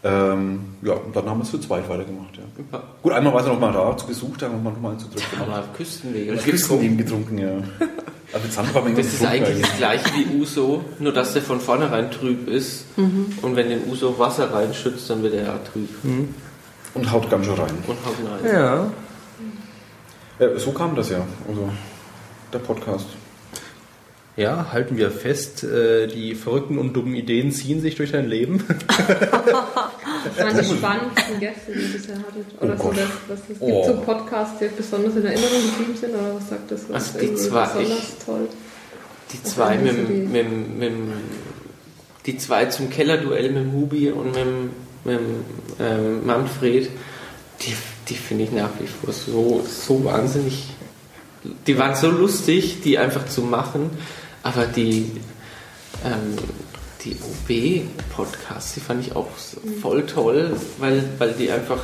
Ähm, 0.06 0.60
ja, 0.82 0.92
und 0.92 1.16
dann 1.16 1.28
haben 1.28 1.38
wir 1.38 1.42
es 1.42 1.50
zu 1.50 1.58
zweit 1.58 1.88
weitergemacht. 1.88 2.36
Ja. 2.36 2.42
ja. 2.72 2.82
Gut, 3.02 3.12
einmal 3.12 3.34
war 3.34 3.42
sie 3.42 3.48
noch 3.48 3.58
mal 3.58 3.72
da 3.72 3.96
zu 3.96 4.06
Besuch, 4.06 4.36
da 4.36 4.46
haben 4.46 4.62
wir 4.62 4.70
noch 4.70 4.80
mal 4.80 4.96
zu 4.98 5.08
dritt 5.08 5.28
gemacht. 5.30 5.74
Küstenwege. 5.76 6.36
Küstenwege 6.36 6.96
getrunken, 6.96 7.38
ja. 7.38 7.50
Also 8.32 8.48
Sand 8.48 8.72
war 8.74 8.82
das 8.82 9.06
ist 9.06 9.24
eigentlich 9.24 9.62
das 9.62 9.76
gleiche 9.78 10.04
wie 10.14 10.40
Uso, 10.40 10.84
nur 11.00 11.12
dass 11.12 11.32
der 11.32 11.42
von 11.42 11.60
vornherein 11.60 12.10
trüb 12.10 12.48
ist. 12.48 12.96
Mhm. 12.96 13.38
Und 13.42 13.56
wenn 13.56 13.68
den 13.68 13.88
Uso 13.88 14.16
Wasser 14.18 14.52
reinschützt, 14.52 15.10
dann 15.10 15.22
wird 15.24 15.34
er 15.34 15.44
ja 15.44 15.58
trüb. 15.72 15.88
Mhm. 16.04 16.34
Und 16.94 17.10
haut 17.10 17.28
ganz 17.28 17.46
schön 17.46 17.54
rein. 17.54 17.70
Und 17.86 17.96
haut 18.04 18.44
rein. 18.44 18.52
Ja. 18.52 18.86
ja. 20.38 20.58
So 20.58 20.70
kam 20.70 20.94
das 20.94 21.10
ja, 21.10 21.24
also 21.48 21.68
der 22.52 22.58
Podcast. 22.58 23.06
Ja, 24.36 24.66
halten 24.70 24.98
wir 24.98 25.10
fest, 25.10 25.64
äh, 25.64 26.08
die 26.08 26.34
verrückten 26.34 26.76
und 26.76 26.92
dummen 26.92 27.14
Ideen 27.14 27.52
ziehen 27.52 27.80
sich 27.80 27.94
durch 27.94 28.12
dein 28.12 28.28
Leben. 28.28 28.62
das 30.28 30.46
waren 30.46 30.58
die 30.58 30.76
spannendsten 30.76 31.40
Gäste, 31.40 31.72
die 31.72 31.80
ihr 31.80 31.88
bisher 31.88 32.16
hattet. 32.16 32.46
Oder 32.60 32.76
oh 32.78 32.82
so, 32.82 32.90
dass, 32.90 33.08
was 33.28 33.38
es 33.50 33.56
oh. 33.60 33.66
gibt 33.66 33.86
so 33.86 34.04
Podcasts, 34.04 34.58
die 34.58 34.68
besonders 34.76 35.16
in 35.16 35.24
Erinnerung 35.24 35.62
geblieben 35.70 35.96
sind? 35.98 36.14
Oder 36.14 36.34
was 36.34 36.48
sagt 36.48 36.70
das? 36.70 36.80
Was 36.88 37.14
also 37.14 37.18
die 37.18 37.34
zwei, 37.34 37.66
besonders 37.66 37.98
ich, 37.98 38.24
toll? 38.24 38.48
Die 39.32 39.42
zwei 39.42 39.78
mit, 39.78 40.08
die? 40.08 40.12
Mit, 40.12 40.78
mit, 40.78 40.92
die 42.26 42.38
zwei 42.38 42.66
zum 42.66 42.90
Kellerduell 42.90 43.52
mit 43.52 43.72
Hubi 43.72 44.10
und 44.10 44.34
mit, 44.34 44.46
mit 45.04 45.20
ähm, 45.80 46.26
Manfred, 46.26 46.90
die, 47.62 47.74
die 48.08 48.14
finde 48.14 48.44
ich 48.44 48.52
nach 48.52 48.70
wie 48.80 48.86
vor 48.86 49.12
so, 49.12 49.64
so 49.68 50.04
wahnsinnig. 50.04 50.64
Die 51.66 51.78
waren 51.78 51.94
so 51.94 52.10
lustig, 52.10 52.82
die 52.82 52.98
einfach 52.98 53.26
zu 53.26 53.42
machen 53.42 53.90
aber 54.46 54.66
die, 54.66 55.10
ähm, 56.04 56.36
die 57.04 57.16
OB-Podcasts, 57.16 58.74
die 58.74 58.80
fand 58.80 59.06
ich 59.06 59.14
auch 59.14 59.28
voll 59.80 60.06
toll, 60.06 60.56
weil, 60.78 61.02
weil 61.18 61.32
die 61.32 61.50
einfach, 61.50 61.80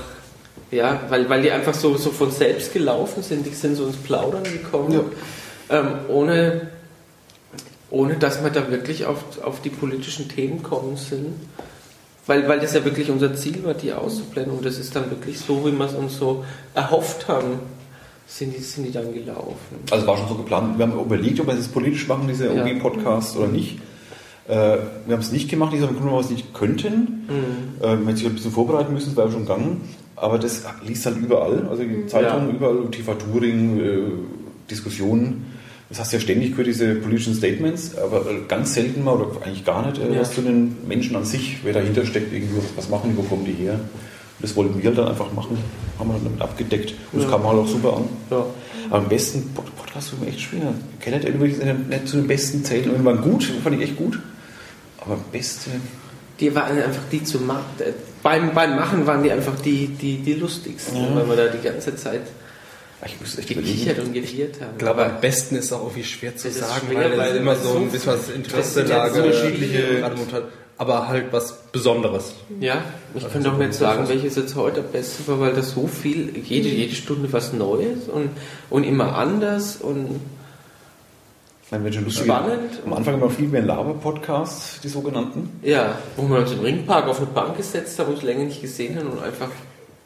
ja, 0.71 1.01
weil, 1.09 1.29
weil 1.29 1.43
die 1.43 1.51
einfach 1.51 1.75
so, 1.75 1.97
so 1.97 2.11
von 2.11 2.31
selbst 2.31 2.73
gelaufen 2.73 3.23
sind, 3.23 3.47
die 3.47 3.51
sind 3.51 3.77
so 3.77 3.87
ins 3.87 3.97
Plaudern 3.97 4.45
gekommen, 4.45 4.93
ja. 4.93 5.79
ähm, 5.79 5.89
ohne, 6.09 6.71
ohne 7.91 8.17
dass 8.17 8.43
wir 8.43 8.51
da 8.51 8.71
wirklich 8.71 9.07
auf, 9.07 9.43
auf 9.43 9.61
die 9.61 9.71
politischen 9.71 10.29
Themen 10.29 10.63
kommen 10.63 10.97
sind. 10.97 11.35
Weil, 12.25 12.49
weil 12.49 12.61
das 12.61 12.73
ja 12.73 12.85
wirklich 12.85 13.11
unser 13.11 13.35
Ziel 13.35 13.65
war, 13.65 13.75
die 13.75 13.93
auszublenden. 13.93 14.57
Und 14.57 14.65
das 14.65 14.79
ist 14.79 14.95
dann 14.95 15.11
wirklich 15.11 15.41
so, 15.41 15.67
wie 15.67 15.73
wir 15.73 15.85
es 15.87 15.95
uns 15.95 16.19
so 16.19 16.45
erhofft 16.73 17.27
haben 17.27 17.59
sind 18.27 18.57
die, 18.57 18.63
sind 18.63 18.85
die 18.85 18.93
dann 18.93 19.13
gelaufen. 19.13 19.77
Also 19.91 20.07
war 20.07 20.17
schon 20.17 20.29
so 20.29 20.35
geplant. 20.37 20.79
Wir 20.79 20.87
haben 20.87 20.99
überlegt, 20.99 21.41
ob 21.41 21.49
wir 21.49 21.55
das 21.55 21.69
politisch 21.69 22.09
machen, 22.09 22.29
diese 22.29 22.53
ja. 22.53 22.63
OG-Podcast 22.63 23.37
oder 23.37 23.49
nicht. 23.49 23.79
Äh, 24.49 24.79
wir 25.07 25.15
haben 25.15 25.21
es 25.21 25.33
nicht 25.33 25.49
gemacht, 25.49 25.73
nicht 25.73 25.83
aus 25.83 25.89
dem 25.89 25.99
Grund, 25.99 26.11
weil 26.11 26.19
wir 26.19 26.25
es 26.25 26.31
nicht 26.31 26.55
könnten. 26.55 27.27
Mhm. 27.29 27.85
Äh, 27.85 27.99
wir 27.99 28.07
hätten 28.07 28.17
sich 28.17 28.27
ein 28.27 28.35
bisschen 28.35 28.53
vorbereiten 28.53 28.93
müssen, 28.93 29.11
das 29.11 29.17
wäre 29.17 29.31
schon 29.31 29.43
gegangen. 29.43 29.81
Aber 30.17 30.39
das 30.39 30.65
liest 30.87 31.07
halt 31.07 31.17
überall. 31.19 31.67
Also 31.69 31.83
die 31.85 32.07
Zeitungen, 32.07 32.49
ja. 32.49 32.55
überall, 32.55 32.91
TV 32.91 33.15
Touring, 33.15 33.81
äh, 33.81 33.99
Diskussionen. 34.71 35.47
Das 35.89 36.01
hast 36.01 36.13
du 36.13 36.17
ja 36.17 36.23
ständig 36.23 36.53
gehört, 36.53 36.69
diese 36.69 36.95
politischen 36.95 37.35
Statements, 37.35 37.99
aber 37.99 38.25
ganz 38.49 38.73
selten 38.73 39.05
mal 39.05 39.15
oder 39.15 39.45
eigentlich 39.45 39.65
gar 39.65 39.87
nicht 39.87 39.99
äh, 40.01 40.15
ja. 40.15 40.21
was 40.21 40.33
zu 40.33 40.41
den 40.41 40.77
Menschen 40.89 41.15
an 41.17 41.25
sich, 41.25 41.59
wer 41.65 41.75
dahinter 41.75 42.07
steckt, 42.07 42.33
irgendwie, 42.33 42.63
was 42.77 42.89
machen 42.89 43.11
die, 43.11 43.17
wo 43.19 43.23
kommen 43.23 43.45
die 43.45 43.53
her. 43.53 43.75
Und 43.75 43.81
das 44.41 44.57
wollten 44.57 44.79
wir 44.79 44.89
halt 44.89 44.97
dann 44.97 45.09
einfach 45.09 45.31
machen, 45.35 45.59
haben 45.99 46.09
wir 46.09 46.15
dann 46.15 46.25
damit 46.25 46.41
abgedeckt 46.41 46.95
und 47.13 47.23
das 47.23 47.31
ja. 47.31 47.37
kam 47.37 47.47
halt 47.47 47.59
auch 47.59 47.69
super 47.69 47.97
an. 47.99 48.05
Ja. 48.31 48.47
Aber 48.89 48.99
am 48.99 49.09
besten, 49.09 49.51
Podcast 49.93 50.13
war 50.13 50.21
mir 50.21 50.29
echt 50.29 50.41
schwer. 50.41 50.73
Kenneth 51.01 51.25
ich 51.25 51.35
nicht 51.35 52.09
zu 52.09 52.17
den 52.17 52.27
besten 52.27 52.65
zählen. 52.65 53.05
Waren 53.05 53.21
gut, 53.21 53.45
fand 53.63 53.77
ich 53.77 53.83
echt 53.83 53.97
gut. 53.97 54.19
Aber 55.05 55.19
beste. 55.31 55.71
Die 56.41 56.55
waren 56.55 56.81
einfach 56.81 57.03
die 57.11 57.23
zu 57.23 57.41
machen. 57.41 57.65
Beim, 58.23 58.55
beim 58.55 58.77
Machen 58.77 59.07
waren 59.07 59.23
die 59.23 59.31
einfach 59.31 59.55
die, 59.61 59.89
die, 59.89 60.19
die 60.19 60.35
lustigsten, 60.35 60.97
ja. 60.97 61.15
weil 61.15 61.29
wir 61.29 61.37
da 61.37 61.47
die 61.49 61.63
ganze 61.63 61.95
Zeit 61.97 62.23
ich 63.05 63.21
muss 63.21 63.37
echt 63.37 63.49
gekichert 63.49 63.99
und 63.99 64.13
geviert 64.13 64.61
haben. 64.61 64.71
Ich 64.73 64.79
glaube, 64.79 65.05
am 65.05 65.21
besten 65.21 65.57
ist 65.57 65.73
auch 65.73 65.83
irgendwie 65.83 66.05
schwer 66.05 66.37
zu 66.37 66.51
sagen, 66.51 66.87
schwer, 66.89 67.11
weil, 67.11 67.19
weil 67.19 67.37
immer 67.37 67.57
so 67.57 67.77
ein 67.77 67.91
bisschen 67.91 68.13
was 68.13 68.29
Interesselage, 68.31 69.23
unterschiedliche, 69.23 70.09
aber 70.79 71.09
halt 71.09 71.33
was 71.33 71.65
Besonderes. 71.73 72.35
Ja, 72.61 72.85
ich 73.15 73.25
also 73.25 73.33
kann 73.33 73.45
doch 73.45 73.59
nicht 73.59 73.75
sagen, 73.75 74.09
welches 74.09 74.37
jetzt 74.37 74.55
heute 74.55 74.81
am 74.81 74.93
besten 74.93 75.27
war, 75.27 75.41
weil 75.41 75.53
das 75.53 75.73
so 75.73 75.87
viel, 75.89 76.33
jede, 76.45 76.69
jede 76.69 76.95
Stunde 76.95 77.33
was 77.33 77.53
Neues 77.53 78.09
und, 78.09 78.31
und 78.71 78.85
immer 78.85 79.17
anders 79.17 79.77
und 79.77 80.21
meine, 81.81 81.93
schon 81.93 82.05
lustig. 82.05 82.25
Spannend. 82.25 82.81
Am 82.85 82.93
Anfang 82.93 83.15
immer 83.15 83.31
viel 83.31 83.49
mehr 83.49 83.63
Laber-Podcasts, 83.63 84.81
die 84.81 84.89
sogenannten. 84.89 85.51
Ja, 85.63 85.99
wo 86.17 86.29
wir 86.29 86.39
uns 86.39 86.53
im 86.53 86.61
Ringpark 86.61 87.09
auf 87.09 87.19
eine 87.19 87.27
Bank 87.27 87.57
gesetzt 87.57 87.99
haben, 87.99 88.11
wo 88.11 88.13
ich 88.13 88.23
länger 88.23 88.45
nicht 88.45 88.61
gesehen 88.61 88.97
habe 88.97 89.09
und 89.09 89.23
einfach 89.23 89.49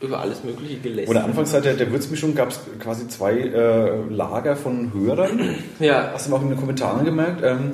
über 0.01 0.21
alles 0.21 0.45
Mögliche 0.45 0.79
gelästert. 0.79 1.09
Und 1.09 1.15
der 1.15 1.25
Anfangszeit 1.25 1.65
der, 1.65 1.75
der 1.75 1.91
Würzmischung 1.91 2.35
gab 2.35 2.51
es 2.51 2.61
quasi 2.79 3.09
zwei 3.09 3.33
äh, 3.33 4.01
Lager 4.11 4.57
von 4.57 4.93
Hörern. 4.95 5.57
Ja. 5.81 6.11
Hast 6.13 6.27
du 6.27 6.31
mal 6.31 6.39
auch 6.39 6.43
in 6.43 6.51
den 6.51 6.59
Kommentaren 6.59 7.05
gemerkt? 7.05 7.43
Ähm, 7.43 7.73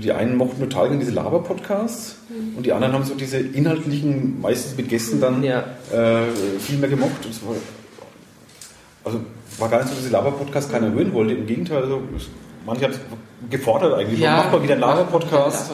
die 0.00 0.12
einen 0.12 0.36
mochten 0.36 0.60
total 0.60 0.88
gerne 0.88 1.00
diese 1.00 1.12
Laber-Podcasts 1.12 2.16
mhm. 2.28 2.56
und 2.56 2.64
die 2.64 2.72
anderen 2.72 2.94
haben 2.94 3.04
so 3.04 3.14
diese 3.14 3.38
inhaltlichen, 3.38 4.40
meistens 4.40 4.76
mit 4.76 4.88
Gästen 4.88 5.20
dann 5.20 5.42
ja. 5.42 5.64
äh, 5.92 6.30
viel 6.58 6.78
mehr 6.78 6.88
gemocht. 6.88 7.12
War, 7.44 7.56
also 9.04 9.20
war 9.58 9.68
gar 9.68 9.78
nicht 9.78 9.88
so, 9.88 9.94
dass 9.94 10.04
diese 10.04 10.12
Laber-Podcasts 10.12 10.70
keiner 10.70 10.92
hören 10.92 11.12
wollte. 11.12 11.34
Im 11.34 11.46
Gegenteil, 11.46 11.82
also, 11.82 12.02
manche 12.64 12.84
haben 12.84 12.92
es 12.92 13.00
gefordert 13.50 13.94
eigentlich. 13.94 14.20
Ja, 14.20 14.36
macht 14.36 14.52
mal 14.52 14.62
wieder 14.62 14.72
einen 14.74 14.80
Laber-Podcast. 14.80 15.70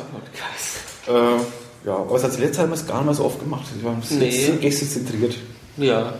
Laber 1.07 1.19
äh, 1.19 1.41
ja, 1.87 1.97
aber 1.97 2.19
seit 2.19 2.39
letztes 2.39 2.57
Jahr 2.57 2.67
haben 2.67 2.73
wir 2.73 2.77
es 2.77 2.87
gar 2.87 2.97
nicht 2.99 3.07
mehr 3.07 3.15
so 3.15 3.25
oft 3.25 3.41
gemacht. 3.41 3.65
Wir 3.75 3.85
waren 3.85 4.03
nee. 4.11 4.31
sehr 4.31 4.57
gästezentriert. 4.57 5.37
Ja. 5.77 6.15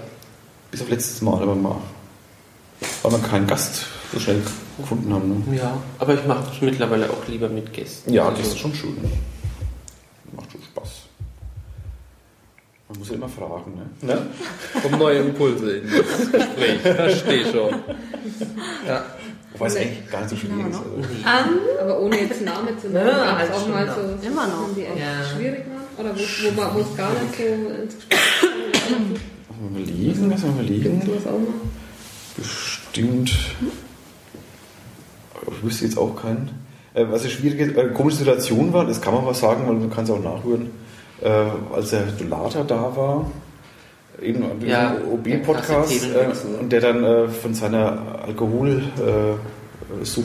Bis 0.71 0.83
auf 0.83 0.89
letztes 0.89 1.21
Mal, 1.23 1.43
aber 1.43 1.55
mal. 1.55 1.77
Weil 3.03 3.13
wir 3.13 3.19
keinen 3.19 3.47
Gast 3.47 3.87
so 4.13 4.19
schnell 4.19 4.43
gefunden 4.79 5.13
haben. 5.13 5.45
Ne? 5.47 5.57
Ja, 5.57 5.77
aber 5.99 6.15
ich 6.15 6.27
mache 6.27 6.45
es 6.53 6.61
mittlerweile 6.63 7.11
auch 7.11 7.27
lieber 7.29 7.49
mit 7.49 7.73
Gästen. 7.73 8.13
Ja, 8.13 8.31
das 8.31 8.49
ist 8.49 8.59
schon 8.59 8.75
schön. 8.75 8.97
Macht 10.33 10.51
schon 10.53 10.63
Spaß. 10.63 10.91
Man 12.91 12.99
muss 12.99 13.09
ja 13.09 13.15
immer 13.15 13.29
fragen, 13.29 13.75
ne? 14.03 14.15
ne? 14.15 14.27
Um 14.83 14.99
neue 14.99 15.21
Impulse 15.21 15.77
in 15.77 15.89
das 15.89 16.33
Gespräch. 16.33 16.81
Verstehe 16.81 17.45
schon. 17.45 17.75
Ja. 18.85 19.05
Wobei 19.53 19.67
es 19.67 19.77
eigentlich 19.77 20.11
gar 20.11 20.21
nicht 20.23 20.31
so 20.31 20.37
schwierig 20.37 20.67
ist. 20.71 20.77
Also. 20.77 20.91
Um, 20.91 21.61
aber 21.81 22.01
ohne 22.01 22.21
jetzt 22.21 22.43
Namen 22.43 22.77
zu 22.81 22.89
nennen, 22.89 23.07
ja, 23.07 23.43
es 23.43 23.51
auch 23.53 23.69
mal 23.69 23.87
so 23.87 24.27
immer 24.27 24.49
noch. 24.49 24.75
die 24.75 24.83
echt 24.83 24.99
ja. 24.99 25.25
schwierig 25.25 25.65
waren? 25.69 26.05
Oder 26.05 26.17
wo, 26.17 26.75
wo, 26.75 26.81
es 26.81 26.97
gar 26.97 27.11
nicht 27.13 27.37
so 27.37 27.45
ins 27.81 27.95
Gespräch? 27.95 28.41
Lass 29.49 29.71
mal 29.71 29.83
liegen, 29.83 30.31
lass 30.31 30.43
mal 30.43 30.65
liegen. 30.65 31.03
Bestimmt. 32.37 33.31
Ich 35.49 35.63
wüsste 35.63 35.85
jetzt 35.85 35.97
auch 35.97 36.21
keinen. 36.21 36.51
Äh, 36.95 37.07
was 37.09 37.23
eine 37.23 37.31
schwierige, 37.31 37.81
äh, 37.81 37.93
komische 37.93 38.17
Situation 38.17 38.73
war, 38.73 38.85
das 38.85 39.01
kann 39.01 39.15
man 39.15 39.25
was 39.27 39.39
sagen, 39.39 39.69
weil 39.69 39.75
man 39.75 39.91
kann 39.91 40.05
es 40.05 40.11
auch 40.11 40.21
nachhören, 40.21 40.71
äh, 41.23 41.75
als 41.75 41.91
der 41.91 42.03
Dolata 42.07 42.65
da 42.65 42.97
war, 42.97 43.31
eben 44.23 44.43
an 44.45 44.59
diesem 44.59 44.69
ja, 44.69 44.97
OB-Podcast 45.11 46.05
äh, 46.05 46.29
und 46.61 46.71
der 46.71 46.81
dann 46.81 47.05
äh, 47.05 47.29
von 47.29 47.55
seiner 47.55 48.23
Alkoholsucht 48.27 49.39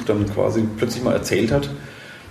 dann 0.07 0.25
quasi 0.33 0.65
plötzlich 0.77 1.03
mal 1.03 1.13
erzählt 1.13 1.51
hat, 1.51 1.69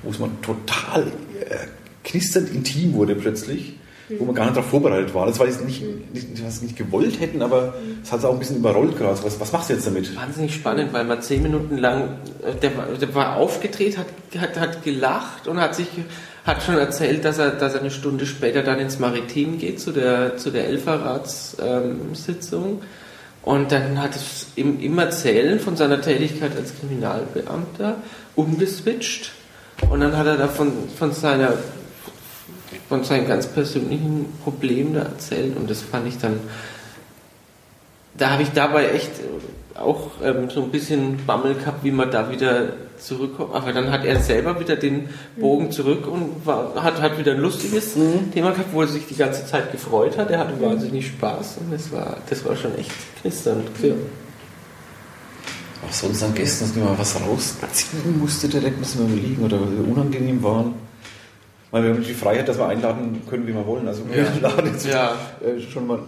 wo 0.02 0.10
es 0.10 0.18
mal 0.18 0.30
total 0.42 1.02
äh, 1.48 1.56
knisternd 2.04 2.50
intim 2.50 2.94
wurde 2.94 3.14
plötzlich, 3.14 3.76
mhm. 4.08 4.20
wo 4.20 4.24
man 4.26 4.34
gar 4.34 4.44
nicht 4.44 4.56
darauf 4.56 4.70
vorbereitet 4.70 5.14
war. 5.14 5.26
Das 5.26 5.38
war 5.38 5.46
jetzt 5.46 5.64
nicht, 5.64 5.82
nicht, 6.12 6.44
was 6.44 6.62
nicht 6.62 6.76
gewollt 6.76 7.20
hätten, 7.20 7.42
aber 7.42 7.74
es 8.02 8.12
hat 8.12 8.20
es 8.20 8.24
auch 8.24 8.32
ein 8.32 8.38
bisschen 8.38 8.56
überrollt 8.56 8.96
gerade. 8.98 9.22
Was, 9.22 9.40
was 9.40 9.52
machst 9.52 9.70
du 9.70 9.74
jetzt 9.74 9.86
damit? 9.86 10.14
Wahnsinnig 10.16 10.54
spannend, 10.54 10.92
weil 10.92 11.04
man 11.04 11.22
zehn 11.22 11.42
Minuten 11.42 11.78
lang, 11.78 12.18
äh, 12.42 12.54
der, 12.54 12.70
der 13.00 13.14
war 13.14 13.36
aufgedreht, 13.36 13.98
hat, 13.98 14.06
hat, 14.38 14.58
hat 14.60 14.82
gelacht 14.84 15.48
und 15.48 15.60
hat 15.60 15.74
sich 15.74 15.88
hat 16.44 16.62
schon 16.62 16.76
erzählt, 16.76 17.24
dass 17.24 17.38
er, 17.38 17.50
dass 17.50 17.74
er 17.74 17.80
eine 17.80 17.90
Stunde 17.90 18.26
später 18.26 18.62
dann 18.62 18.78
ins 18.78 18.98
Maritim 18.98 19.58
geht, 19.58 19.80
zu 19.80 19.92
der, 19.92 20.36
zu 20.36 20.50
der 20.50 20.68
Elferratssitzung. 20.68 22.64
Ähm, 22.64 22.80
und 23.42 23.72
dann 23.72 24.00
hat 24.00 24.14
es 24.14 24.48
im, 24.54 24.78
im 24.80 24.98
Erzählen 24.98 25.58
von 25.58 25.76
seiner 25.76 26.00
Tätigkeit 26.00 26.56
als 26.56 26.78
Kriminalbeamter 26.78 27.96
umgeswitcht. 28.36 29.32
Und 29.90 30.00
dann 30.00 30.16
hat 30.16 30.26
er 30.26 30.36
da 30.36 30.48
von, 30.48 30.72
seiner, 31.12 31.54
von 32.88 33.04
seinen 33.04 33.28
ganz 33.28 33.46
persönlichen 33.46 34.32
Problemen 34.42 34.94
da 34.94 35.00
erzählt. 35.00 35.56
Und 35.56 35.68
das 35.70 35.82
fand 35.82 36.08
ich 36.08 36.18
dann, 36.18 36.40
da 38.16 38.30
habe 38.30 38.42
ich 38.42 38.50
dabei 38.52 38.90
echt 38.90 39.10
auch 39.74 40.10
ähm, 40.22 40.48
so 40.50 40.62
ein 40.62 40.70
bisschen 40.70 41.24
Bammel 41.26 41.54
gehabt, 41.54 41.84
wie 41.84 41.90
man 41.90 42.10
da 42.10 42.30
wieder 42.30 42.68
zurückkommt. 42.98 43.54
Aber 43.54 43.72
dann 43.72 43.90
hat 43.90 44.04
er 44.04 44.20
selber 44.20 44.58
wieder 44.60 44.76
den 44.76 45.08
Bogen 45.36 45.70
zurück 45.70 46.06
und 46.06 46.46
war, 46.46 46.74
hat, 46.82 47.00
hat 47.00 47.18
wieder 47.18 47.32
ein 47.32 47.40
lustiges 47.40 47.96
mhm. 47.96 48.32
Thema 48.32 48.52
gehabt, 48.52 48.72
wo 48.72 48.82
er 48.82 48.88
sich 48.88 49.06
die 49.06 49.16
ganze 49.16 49.46
Zeit 49.46 49.72
gefreut 49.72 50.18
hat. 50.18 50.30
Er 50.30 50.38
hatte 50.38 50.54
mhm. 50.54 50.62
wahnsinnig 50.62 51.06
Spaß 51.06 51.58
und 51.60 51.72
das 51.72 51.92
war, 51.92 52.18
das 52.28 52.44
war 52.44 52.56
schon 52.56 52.76
echt 52.78 52.92
knisternd. 53.20 53.68
Ja. 53.82 53.94
Auch 55.86 55.92
sonst 55.92 56.22
an 56.22 56.34
Gästen, 56.34 56.64
dass 56.64 56.76
man 56.76 56.98
was 56.98 57.20
rausziehen 57.20 58.18
musste, 58.18 58.48
direkt 58.48 58.78
müssen 58.78 59.06
wir 59.06 59.14
überlegen 59.14 59.44
oder 59.44 59.58
unangenehm 59.60 60.42
waren. 60.42 60.74
Weil 61.70 61.82
wir 61.82 61.90
haben 61.90 62.04
die 62.04 62.14
Freiheit, 62.14 62.48
dass 62.48 62.56
wir 62.56 62.68
einladen 62.68 63.22
können, 63.28 63.46
wie 63.46 63.52
wir 63.52 63.66
wollen. 63.66 63.88
Also 63.88 64.02
wir 64.08 64.22
ja. 64.22 64.32
laden 64.40 64.72
jetzt 64.72 64.86
ja. 64.86 65.16
Äh, 65.44 65.60
schon 65.60 65.88
mal 65.88 65.98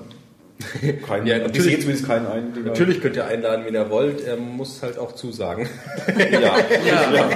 keinen, 1.06 1.26
ja, 1.26 1.38
natürlich, 1.38 1.80
zumindest 1.80 2.06
keinen 2.06 2.26
ein. 2.26 2.52
Natürlich 2.64 3.00
könnt 3.00 3.16
ihr 3.16 3.26
einladen, 3.26 3.64
wen 3.66 3.74
ihr 3.74 3.90
wollt. 3.90 4.24
Er 4.24 4.36
muss 4.36 4.82
halt 4.82 4.98
auch 4.98 5.12
zusagen. 5.12 5.68
ja, 6.18 6.40
ja. 6.40 6.58
ja. 7.12 7.28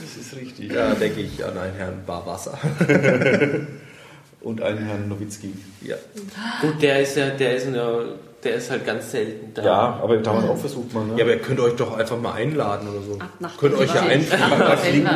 Das 0.00 0.26
ist 0.26 0.36
richtig. 0.36 0.72
Ja, 0.72 0.94
denke 0.94 1.20
ich 1.20 1.44
an 1.44 1.58
einen 1.58 1.74
Herrn 1.74 2.02
Barwasser. 2.06 2.58
Und 4.40 4.62
einen 4.62 4.78
Herrn 4.78 5.08
Nowitzki. 5.08 5.52
Ja. 5.82 5.96
Gut, 6.60 6.80
der 6.80 7.00
ist 7.00 7.16
ja, 7.16 7.30
der 7.30 7.56
ist 7.56 7.66
eine, 7.66 8.12
der 8.42 8.54
ist 8.54 8.70
halt 8.70 8.86
ganz 8.86 9.10
selten 9.10 9.52
da. 9.52 9.62
Ja, 9.62 10.00
aber 10.02 10.16
damals 10.18 10.48
auch 10.48 10.56
versucht 10.56 10.94
man. 10.94 11.08
Ne? 11.08 11.14
Ja, 11.18 11.24
aber 11.24 11.34
ihr 11.34 11.40
könnt 11.40 11.60
euch 11.60 11.74
doch 11.74 11.98
einfach 11.98 12.18
mal 12.18 12.34
einladen 12.34 12.88
oder 12.88 13.02
so. 13.02 13.18
Ach, 13.18 13.58
könnt 13.58 13.74
euch 13.74 13.92
ja 13.92 14.02
einfliegen. 14.02 15.08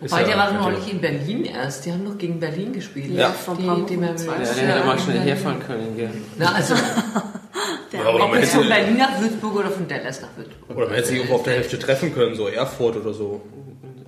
Wobei, 0.00 0.22
ja 0.22 0.26
der 0.26 0.36
war 0.36 0.52
doch 0.52 0.60
neulich 0.60 0.92
in 0.92 1.00
Berlin 1.00 1.44
erst. 1.44 1.86
Die 1.86 1.92
haben 1.92 2.04
doch 2.04 2.18
gegen 2.18 2.40
Berlin 2.40 2.72
gespielt. 2.72 3.10
Ja, 3.10 3.30
von 3.30 3.56
die, 3.56 3.62
die 3.62 3.68
ja, 4.00 4.12
der 4.12 4.76
hätte 4.76 4.86
mal 4.86 4.98
schnell 4.98 5.20
herfahren 5.20 5.60
können. 5.60 5.96
Gell. 5.96 6.10
Na, 6.36 6.52
also. 6.52 6.74
ja, 7.92 8.06
ob 8.08 8.34
jetzt 8.34 8.54
von 8.54 8.68
Berlin 8.68 8.96
nach 8.96 9.20
Würzburg 9.20 9.56
oder 9.56 9.70
von 9.70 9.86
Dallas 9.86 10.20
nach 10.20 10.36
Würzburg. 10.36 10.76
Oder 10.76 10.86
man 10.86 10.96
hätte 10.96 11.08
sich 11.08 11.16
irgendwo 11.18 11.36
auf 11.36 11.44
der 11.44 11.54
Hälfte 11.54 11.78
treffen 11.78 12.12
können, 12.12 12.34
so 12.34 12.48
Erfurt 12.48 12.96
oder 12.96 13.14
so. 13.14 13.40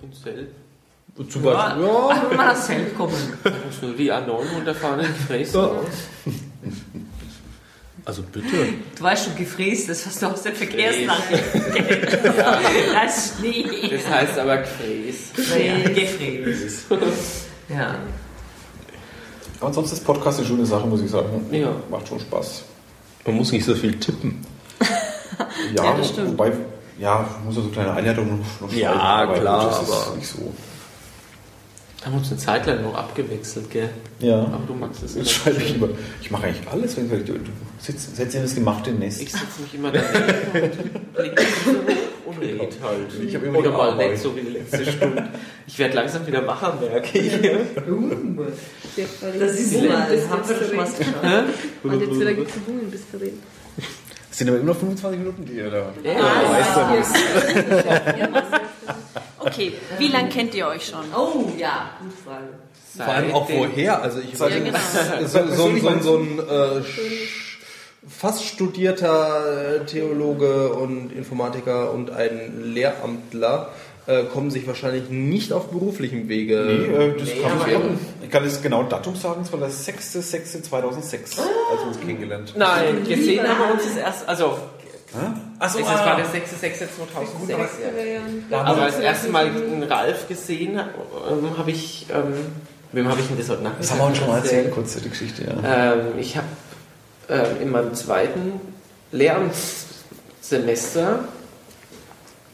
In 0.02 0.12
Zelt. 0.12 0.48
Zum 1.16 1.42
Beispiel. 1.42 1.50
Ja, 1.52 1.78
ja. 1.80 2.08
Ach, 2.10 2.30
wenn 2.30 2.36
man 2.36 2.46
das 2.48 2.66
Zelt 2.66 2.96
kommen. 2.96 3.14
muss 3.42 3.82
nur 3.82 3.92
die 3.92 4.12
A9 4.12 4.54
runterfahren 4.54 5.00
in 5.00 5.14
Fräsen. 5.14 5.68
Ja. 8.06 8.10
Also 8.10 8.22
bitte. 8.22 8.46
Du 8.96 9.02
weißt 9.02 9.24
schon, 9.24 9.36
gefräst 9.36 9.88
ist, 9.88 10.06
was 10.06 10.18
du 10.18 10.26
aus 10.26 10.42
der 10.42 10.52
Verkehrsnachrichten 10.52 11.62
ja. 12.36 12.60
Das 12.94 13.16
ist 13.16 13.38
Schnee. 13.38 13.90
Das 13.90 14.08
heißt 14.08 14.38
aber 14.38 14.58
gefräst. 14.58 15.34
Gefräst. 15.34 16.84
Ja. 17.68 17.96
Aber 19.60 19.72
sonst 19.72 19.92
ist 19.92 20.04
Podcast 20.04 20.38
eine 20.38 20.46
schöne 20.46 20.66
Sache, 20.66 20.86
muss 20.86 21.02
ich 21.02 21.10
sagen. 21.10 21.46
Ja. 21.50 21.74
Macht 21.90 22.06
schon 22.06 22.20
Spaß. 22.20 22.64
Man 23.26 23.36
muss 23.36 23.50
nicht 23.50 23.64
so 23.64 23.74
viel 23.74 23.98
tippen. 23.98 24.44
ja, 25.74 25.84
ja 25.84 25.96
das 25.96 26.10
stimmt. 26.10 26.28
wobei, 26.28 26.52
ja, 26.98 27.28
muss 27.44 27.56
ja 27.56 27.62
so 27.62 27.68
kleine 27.70 27.92
Einleitungen 27.92 28.38
noch 28.60 28.70
schreiben. 28.70 28.78
Ja, 28.78 29.26
klar, 29.26 29.66
das 29.66 29.82
ist 29.82 30.16
nicht 30.16 30.28
so 30.28 30.52
haben 32.06 32.16
uns 32.18 32.30
eine 32.30 32.38
Zeit 32.38 32.66
lang 32.66 32.82
noch 32.82 32.94
abgewechselt, 32.94 33.68
gell? 33.68 33.90
Ja. 34.20 34.38
Aber 34.38 34.62
du 34.66 34.74
magst 34.74 35.02
es 35.02 35.16
nicht. 35.16 35.28
schreibe 35.28 35.60
ich 35.60 35.74
immer. 35.74 35.88
Ich 36.22 36.30
mache 36.30 36.46
eigentlich 36.46 36.68
alles, 36.68 36.96
wenn 36.96 37.08
du, 37.08 37.18
du 37.18 37.34
sitzt, 37.80 38.14
setzt 38.14 38.36
in 38.36 38.42
das 38.42 38.54
gemachte 38.54 38.92
Nest. 38.92 39.20
Ich 39.20 39.32
setze 39.32 39.60
mich 39.60 39.74
immer 39.74 39.90
daneben 39.90 40.70
und 42.24 42.38
rede 42.40 42.68
halt. 42.80 43.12
Ich 43.26 43.34
habe 43.34 43.46
immer 43.46 43.58
Oder 43.58 43.72
mal 43.72 43.90
Arbeit. 43.90 44.12
nicht 44.12 44.22
so 44.22 44.36
wie 44.36 44.42
die 44.42 44.50
letzte 44.50 44.86
Stunde. 44.86 45.30
Ich 45.66 45.76
werde 45.80 45.96
langsam 45.96 46.24
wieder 46.24 46.46
wacher, 46.46 46.78
merke 46.80 47.18
ich. 47.18 47.32
das 47.32 47.42
ist 49.54 49.72
so, 49.72 49.88
das 49.88 50.28
haben 50.28 50.48
wir 50.48 50.56
schon 50.68 50.76
was 50.76 50.96
geschafft. 50.98 51.24
Und 51.82 52.00
jetzt 52.00 52.20
wieder 52.20 52.34
gibt 52.34 52.50
es 52.50 52.56
Blumen 52.56 52.88
bis 52.88 53.10
zu 53.10 53.16
reden. 53.16 53.42
sind 54.30 54.48
aber 54.48 54.60
immer 54.60 54.76
25 54.76 55.18
Minuten, 55.18 55.44
die 55.44 55.54
ihr 55.54 55.70
da 55.70 55.92
ja. 56.04 56.12
ja. 58.16 58.28
Okay, 59.46 59.72
wie 59.98 60.08
lange 60.08 60.28
kennt 60.28 60.54
ihr 60.54 60.66
euch 60.66 60.86
schon? 60.86 61.04
Oh 61.14 61.52
ja, 61.56 61.90
gute 62.00 62.16
Frage. 62.16 62.46
Vor 62.96 63.14
allem 63.14 63.34
auch 63.34 63.48
woher. 63.48 64.02
Also 64.02 64.18
ich 64.20 64.38
ja, 64.38 64.48
genau. 64.48 64.78
so, 65.24 65.46
so, 65.46 65.76
so, 65.76 66.00
so 66.00 66.18
ein 66.18 66.38
äh, 66.38 66.82
fast 68.08 68.44
studierter 68.44 69.86
Theologe 69.86 70.72
und 70.72 71.12
Informatiker 71.12 71.92
und 71.92 72.10
ein 72.10 72.72
Lehramtler 72.72 73.70
äh, 74.06 74.24
kommen 74.24 74.50
sich 74.50 74.66
wahrscheinlich 74.66 75.10
nicht 75.10 75.52
auf 75.52 75.70
beruflichem 75.70 76.28
Wege. 76.28 76.64
Nee, 76.66 77.04
äh, 77.04 77.18
das 77.18 77.28
nee, 77.28 77.40
kann 77.40 77.52
ich, 77.66 78.24
ich 78.24 78.30
kann 78.30 78.44
das 78.44 78.62
genau 78.62 78.82
Datum 78.84 79.16
sagen, 79.16 79.42
es 79.42 79.52
war 79.52 79.60
der 79.60 79.70
6.6.2006, 79.70 80.72
als 80.72 81.38
wir 81.38 81.86
uns 81.88 82.00
kennengelernt 82.00 82.54
Nein, 82.56 83.04
gesehen 83.04 83.46
haben 83.46 83.58
wir 83.58 83.74
uns 83.74 83.84
das 83.84 83.96
erst, 83.96 84.28
also 84.28 84.58
Achso, 85.58 85.78
das 85.78 85.88
war 85.88 86.16
der 86.16 86.26
6.6.2006. 86.26 88.50
Ja. 88.50 88.62
Aber 88.62 88.86
das 88.86 88.98
erste 88.98 89.30
Mal 89.30 89.46
einen 89.46 89.82
Ralf 89.84 90.28
gesehen 90.28 90.78
ähm, 90.78 91.56
habe 91.56 91.70
ich, 91.70 92.06
ähm, 92.12 92.34
wem 92.92 93.08
habe 93.08 93.20
ich 93.20 93.28
denn 93.28 93.38
das 93.38 93.48
heute 93.48 93.62
Nacht? 93.62 93.76
Das 93.78 93.90
haben 93.90 93.98
wir 93.98 94.06
uns 94.06 94.18
schon 94.18 94.28
mal 94.28 94.38
erzählt, 94.38 94.72
kurz 94.72 94.96
die 94.96 95.08
Geschichte, 95.08 95.44
ja. 95.44 95.94
Ähm, 95.94 96.18
ich 96.18 96.36
habe 96.36 96.46
äh, 97.28 97.62
in 97.62 97.70
meinem 97.70 97.94
zweiten 97.94 98.60
Lehramtssemester 99.12 101.20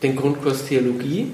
den 0.03 0.17
Grundkurs 0.17 0.67
Theologie 0.67 1.33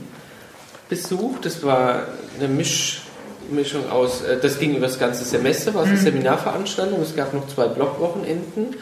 besucht. 0.89 1.45
Das 1.45 1.63
war 1.63 2.05
eine 2.39 2.49
Misch, 2.49 3.03
Mischung 3.51 3.91
aus, 3.91 4.23
äh, 4.23 4.39
das 4.41 4.59
ging 4.59 4.77
über 4.77 4.87
das 4.87 4.99
ganze 4.99 5.25
Semester, 5.25 5.75
war 5.75 5.83
es 5.83 5.89
eine 5.89 5.99
mhm. 5.99 6.03
Seminarveranstaltung, 6.03 7.03
es 7.03 7.15
gab 7.15 7.35
noch 7.35 7.47
zwei 7.49 7.67
Blockwochenenden 7.67 8.77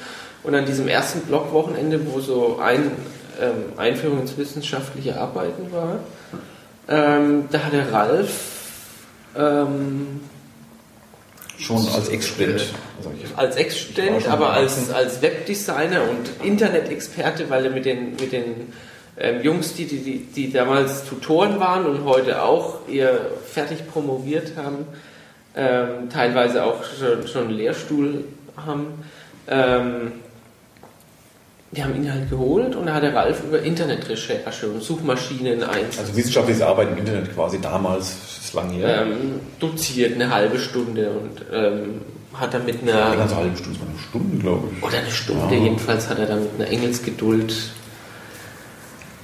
und 0.47 0.55
an 0.55 0.65
diesem 0.65 0.89
ersten 0.89 1.21
Blockwochenende, 1.21 2.01
wo 2.13 2.21
so 2.21 2.59
ein 2.63 2.93
ähm, 3.41 3.73
Einführung 3.77 4.21
ins 4.21 4.37
wissenschaftliche 4.39 5.19
Arbeiten 5.19 5.73
war, 5.73 5.99
ähm, 6.89 7.49
da 7.51 7.65
hat 7.65 7.73
der 7.73 7.93
Ralf 7.93 8.31
ähm, 9.37 10.21
Schon 11.59 11.89
als 11.89 12.09
Ex-Student. 12.09 12.67
Als 13.35 13.57
Ex-Student, 13.57 14.29
aber 14.29 14.51
als, 14.53 14.91
als 14.91 15.23
Webdesigner 15.23 16.03
und 16.03 16.45
Internet-Experte, 16.47 17.49
weil 17.49 17.65
er 17.65 17.71
mit 17.71 17.87
den, 17.87 18.11
mit 18.11 18.33
den 18.33 18.73
ähm, 19.19 19.43
Jungs, 19.43 19.73
die, 19.75 19.87
die, 19.87 20.19
die 20.19 20.53
damals 20.53 21.05
Tutoren 21.05 21.59
waren 21.59 21.87
und 21.87 22.05
heute 22.05 22.43
auch 22.43 22.87
ihr 22.89 23.31
fertig 23.51 23.91
promoviert 23.91 24.53
haben, 24.57 24.87
ähm, 25.57 26.11
teilweise 26.11 26.65
auch 26.65 26.85
schon, 26.85 27.27
schon 27.27 27.45
einen 27.45 27.57
Lehrstuhl 27.57 28.25
haben, 28.57 29.05
ähm, 29.49 30.13
die 31.73 31.83
haben 31.83 31.97
ihn 31.97 32.11
halt 32.11 32.31
geholt 32.31 32.77
und 32.77 32.87
da 32.87 32.95
hat 32.95 33.03
der 33.03 33.15
Ralf 33.15 33.43
über 33.45 33.61
Internetrecherche 33.61 34.69
und 34.69 34.83
Suchmaschinen 34.83 35.63
eins. 35.65 35.99
Also 35.99 36.17
wissenschaftliches 36.17 36.63
Arbeiten 36.63 36.93
im 36.93 36.99
Internet 36.99 37.35
quasi 37.35 37.61
damals, 37.61 38.17
ist 38.45 38.55
lang 38.55 38.71
her. 38.71 39.03
Ähm, 39.03 39.41
doziert 39.59 40.15
eine 40.15 40.31
halbe 40.31 40.59
Stunde 40.59 41.11
und 41.11 41.45
ähm, 41.53 42.01
hat 42.35 42.55
er 42.55 42.61
mit 42.61 42.83
einer. 42.83 43.07
Eine 43.07 43.17
ganze 43.17 43.37
halbe 43.37 43.57
Stunde, 43.57 43.81
eine 43.81 43.99
Stunde, 43.99 44.39
glaube 44.39 44.69
ich. 44.77 44.83
Oder 44.83 44.99
eine 44.99 45.11
Stunde, 45.11 45.55
ja. 45.55 45.63
jedenfalls 45.63 46.09
hat 46.09 46.19
er 46.19 46.27
dann 46.27 46.45
mit 46.45 46.55
einer 46.55 46.69
Engelsgeduld 46.69 47.55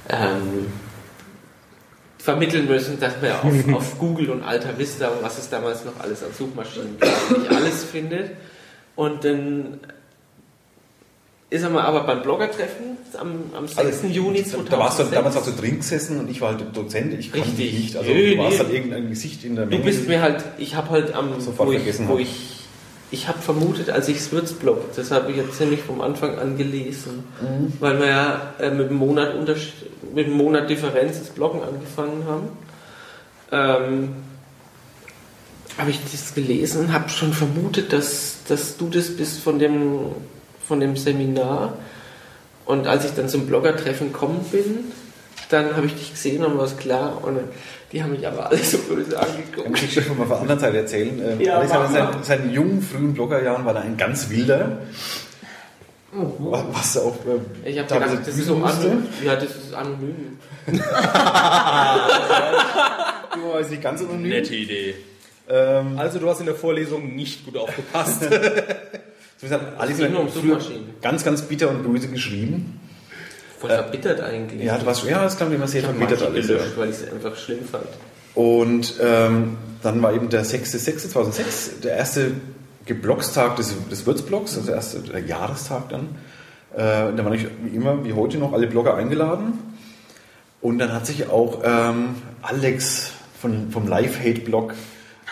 ähm, 0.09 0.67
vermitteln 2.17 2.67
müssen, 2.67 2.99
dass 2.99 3.13
man 3.21 3.31
auf, 3.31 3.73
auf, 3.73 3.99
Google 3.99 4.29
und 4.31 4.43
Alta 4.43 4.77
Vista 4.77 5.07
und 5.07 5.23
was 5.23 5.37
es 5.37 5.49
damals 5.49 5.85
noch 5.85 5.99
alles 5.99 6.23
an 6.23 6.29
Suchmaschinen 6.37 6.99
gab, 6.99 7.37
nicht 7.37 7.51
alles 7.51 7.83
findet. 7.85 8.31
Und 8.95 9.23
dann 9.23 9.79
ist 11.53 11.61
er 11.61 11.69
mal 11.69 11.83
aber 11.83 12.03
beim 12.03 12.23
Bloggertreffen 12.23 12.97
am, 13.19 13.43
am 13.55 13.67
6. 13.67 13.77
Also, 13.77 14.07
Juni 14.07 14.43
2006. 14.43 14.69
Da 14.69 14.79
warst 14.79 14.99
du 14.99 15.03
damals 15.03 15.37
auch 15.37 15.43
so 15.43 15.51
drin 15.55 15.77
gesessen 15.77 16.19
und 16.19 16.29
ich 16.29 16.41
war 16.41 16.49
halt 16.49 16.75
Dozent, 16.75 17.13
ich 17.13 17.31
kannte 17.31 17.51
dich 17.51 17.73
nicht. 17.73 17.95
Also 17.95 18.11
Nö, 18.11 18.31
du 18.31 18.37
warst 18.39 18.53
nee. 18.53 18.63
halt 18.63 18.73
irgendein 18.73 19.09
Gesicht 19.09 19.43
in 19.43 19.55
der 19.55 19.67
Menge. 19.67 19.81
Du 19.81 19.85
bist 19.85 20.07
mir 20.07 20.21
halt, 20.21 20.43
ich 20.57 20.73
habe 20.73 20.89
halt 20.89 21.13
am, 21.13 21.39
Sofort 21.39 21.69
wo, 21.69 21.73
ich, 21.73 22.07
wo 22.07 22.17
ich 22.17 22.63
ich 23.11 23.27
habe 23.27 23.37
vermutet, 23.37 23.91
als 23.91 24.07
ich 24.07 24.17
das 24.17 24.31
Würzblog, 24.31 24.95
das 24.95 25.11
habe 25.11 25.29
ich 25.29 25.37
jetzt 25.37 25.55
ziemlich 25.55 25.81
vom 25.81 26.01
Anfang 26.01 26.39
an 26.39 26.57
gelesen, 26.57 27.23
mhm. 27.39 27.71
weil 27.79 27.99
wir 27.99 28.07
ja 28.07 28.53
äh, 28.59 28.71
mit, 28.71 28.87
einem 28.87 28.97
Monat 28.97 29.35
mit 30.15 30.25
einem 30.25 30.35
Monat 30.35 30.67
Differenz 30.67 31.19
das 31.19 31.29
Bloggen 31.29 31.61
angefangen 31.61 32.23
haben. 32.27 32.47
Ähm, 33.51 34.09
habe 35.77 35.91
ich 35.91 35.99
das 36.11 36.33
gelesen 36.33 36.85
und 36.85 36.93
habe 36.93 37.09
schon 37.09 37.33
vermutet, 37.33 37.93
dass, 37.93 38.37
dass 38.47 38.77
du 38.77 38.89
das 38.89 39.15
bist 39.15 39.39
von 39.39 39.59
dem, 39.59 39.99
von 40.67 40.79
dem 40.79 40.95
Seminar. 40.95 41.77
Und 42.65 42.87
als 42.87 43.05
ich 43.05 43.13
dann 43.13 43.29
zum 43.29 43.45
Bloggertreffen 43.47 44.13
gekommen 44.13 44.45
bin, 44.51 44.91
dann 45.49 45.75
habe 45.75 45.85
ich 45.85 45.95
dich 45.95 46.11
gesehen 46.11 46.43
und 46.43 46.57
war 46.57 46.65
es 46.65 46.77
klar. 46.77 47.23
Und 47.23 47.39
die 47.91 48.01
haben 48.01 48.11
mich 48.11 48.25
aber 48.25 48.47
alle 48.49 48.57
so 48.57 48.77
böse 48.79 49.19
angeguckt. 49.19 49.65
Kann 49.65 49.85
ich 49.85 49.93
schon 49.93 50.17
mal 50.17 50.25
von 50.25 50.29
der 50.29 50.39
anderen 50.39 50.59
Seite 50.59 50.77
erzählen. 50.77 51.21
Ähm, 51.23 51.41
ja, 51.41 51.57
Alex 51.57 51.73
hat 51.73 52.15
in 52.15 52.23
seinen, 52.23 52.51
jungen, 52.51 52.81
frühen 52.81 53.13
Bloggerjahren 53.13 53.65
war 53.65 53.75
er 53.75 53.81
ein 53.81 53.97
ganz 53.97 54.29
wilder. 54.29 54.79
Mhm. 56.11 56.31
Was 56.71 56.97
auch. 56.97 57.17
Äh, 57.63 57.69
ich 57.69 57.77
habe 57.79 57.93
gedacht, 57.93 58.19
das 58.25 58.35
ist 58.37 58.47
so 58.47 58.55
anonym. 58.55 59.05
Ja, 59.23 59.35
das 59.35 59.55
ist 59.55 59.73
anonym. 59.73 60.37
du 63.35 63.57
ist 63.59 63.71
nicht 63.71 63.83
ganz 63.83 64.01
anonym. 64.01 64.29
Nette 64.29 64.55
Idee. 64.55 64.95
Ähm, 65.49 65.97
also, 65.97 66.19
du 66.19 66.29
hast 66.29 66.39
in 66.39 66.45
der 66.45 66.55
Vorlesung 66.55 67.15
nicht 67.15 67.45
gut 67.45 67.57
aufgepasst. 67.57 68.23
gesagt, 69.43 69.79
Alex 69.79 70.01
hat 70.01 70.11
ganz, 71.01 71.23
ganz 71.23 71.41
bitter 71.43 71.69
und 71.69 71.83
böse 71.83 72.07
geschrieben. 72.07 72.79
Voll 73.59 73.71
äh, 73.71 73.75
verbittert 73.75 74.21
eigentlich. 74.21 74.63
Ja, 74.63 74.77
du 74.77 74.85
warst, 74.85 75.05
ja, 75.05 75.23
das 75.23 75.37
kam 75.37 75.53
immer 75.53 75.67
sehr 75.67 75.83
verbittert 75.83 76.21
alles. 76.21 76.49
Ja. 76.49 76.57
weil 76.75 76.89
ich 76.89 76.97
es 76.97 77.11
einfach 77.11 77.35
schlimm 77.35 77.63
fand. 77.63 77.85
Und 78.35 78.95
ähm, 79.01 79.57
dann 79.81 80.01
war 80.01 80.13
eben 80.13 80.29
der 80.29 80.43
6.6.2006 80.43 81.81
der 81.83 81.95
erste 81.95 82.31
Geblockstag 82.85 83.55
des, 83.55 83.73
des 83.89 84.05
Würzblocks, 84.05 84.55
also 84.55 84.67
der 84.67 84.75
erste 84.75 84.99
der 84.99 85.21
Jahrestag 85.21 85.89
dann. 85.89 86.09
Äh, 86.73 87.15
da 87.15 87.23
waren 87.23 87.33
ich 87.33 87.47
wie 87.63 87.75
immer, 87.75 88.03
wie 88.03 88.13
heute 88.13 88.37
noch, 88.37 88.53
alle 88.53 88.67
Blogger 88.67 88.95
eingeladen. 88.95 89.59
Und 90.61 90.79
dann 90.79 90.91
hat 90.93 91.05
sich 91.05 91.29
auch 91.29 91.61
ähm, 91.63 92.15
Alex 92.41 93.11
von, 93.39 93.71
vom 93.71 93.87
Live-Hate-Blog 93.87 94.73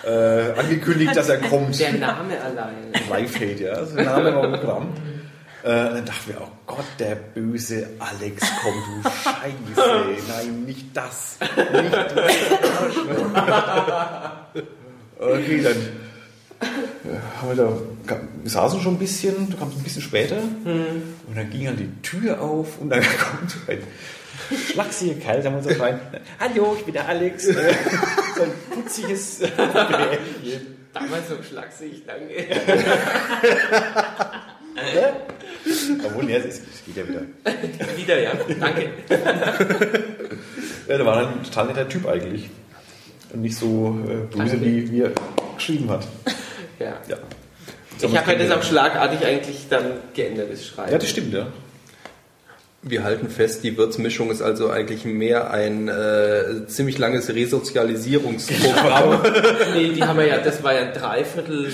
äh, 0.06 0.60
angekündigt, 0.60 1.16
dass 1.16 1.30
er 1.30 1.38
kommt. 1.50 1.80
Der 1.80 1.94
Name 1.94 2.40
allein. 2.42 2.92
Live-Hate, 3.10 3.64
ja. 3.64 3.74
Also 3.74 3.96
der 3.96 4.06
Name 4.06 4.36
war 4.36 4.48
Programm. 4.50 4.90
Äh, 5.64 5.68
dann 5.68 6.06
dachten 6.06 6.32
wir, 6.32 6.42
oh 6.42 6.48
Gott, 6.66 6.86
der 6.98 7.16
böse 7.16 7.88
Alex 8.00 8.52
kommt, 8.62 8.84
du 8.88 9.10
Scheiße. 9.10 10.24
Nein, 10.28 10.64
nicht 10.66 10.86
das. 10.96 11.38
Nicht 11.40 11.94
das. 11.94 12.16
okay, 15.20 15.62
dann 15.62 15.76
haben 17.40 17.50
wir 17.50 17.56
da, 17.56 18.18
saßen 18.46 18.82
schon 18.82 18.96
ein 18.96 19.00
bisschen, 19.00 19.50
du 19.50 19.58
kamst 19.58 19.78
ein 19.78 19.84
bisschen 19.84 20.02
später 20.02 20.38
hm. 20.38 21.04
und 21.28 21.38
dann 21.38 21.50
ging 21.50 21.66
dann 21.66 21.78
die 21.78 21.92
Tür 22.02 22.42
auf 22.42 22.80
und 22.80 22.90
dann 22.90 23.02
kommt 23.02 23.56
ein 23.68 23.84
schlachsiger 24.72 25.16
Kerl, 25.16 25.42
sagen 25.42 25.56
wir 25.56 25.74
so 25.74 25.82
rein. 25.82 26.00
Hallo, 26.40 26.76
ich 26.78 26.86
bin 26.86 26.94
der 26.94 27.08
Alex. 27.08 27.46
so 27.46 27.52
ein 27.54 28.52
putziges 28.70 29.40
Damals 30.94 31.30
so 31.30 31.42
schlaksig, 31.42 32.04
danke. 32.06 32.48
Obwohl, 36.04 36.30
ja, 36.30 36.38
es, 36.38 36.62
geht 36.86 36.98
ja 36.98 37.08
wieder. 37.08 37.22
wieder, 37.96 38.20
ja. 38.20 38.32
Danke. 38.60 38.90
ja, 40.88 40.98
da 40.98 41.06
war 41.06 41.28
ein 41.28 41.44
total 41.44 41.68
netter 41.68 41.88
Typ 41.88 42.08
eigentlich. 42.08 42.50
Und 43.32 43.42
nicht 43.42 43.56
so 43.56 43.98
äh, 44.06 44.36
böse, 44.36 44.60
wie, 44.60 44.92
wie 44.92 45.02
er 45.02 45.12
geschrieben 45.56 45.90
hat. 45.90 46.06
Ja. 46.78 46.98
ja. 47.08 47.18
Ich 48.02 48.18
habe 48.18 48.34
ja 48.34 48.38
das 48.40 48.52
auch 48.52 48.64
schlagartig 48.64 49.26
eigentlich 49.26 49.68
dann 49.70 49.94
geändert, 50.14 50.52
das 50.52 50.66
Schreiben. 50.66 50.92
Ja, 50.92 50.98
das 50.98 51.10
stimmt, 51.10 51.34
ja. 51.34 51.48
Wir 52.84 53.04
halten 53.04 53.30
fest, 53.30 53.64
die 53.64 53.78
Würzmischung 53.78 54.32
ist 54.32 54.42
also 54.42 54.70
eigentlich 54.70 55.06
mehr 55.06 55.52
ein 55.52 55.88
äh, 55.88 56.66
ziemlich 56.68 56.98
langes 56.98 57.30
Resozialisierungsprogramm. 57.30 59.22
nee, 59.76 59.90
die 59.90 60.04
haben 60.04 60.18
wir 60.18 60.26
ja, 60.26 60.40
das 60.40 60.64
war 60.64 60.74
ja 60.74 60.82
ein 60.82 60.94
Dreiviertel 60.94 61.72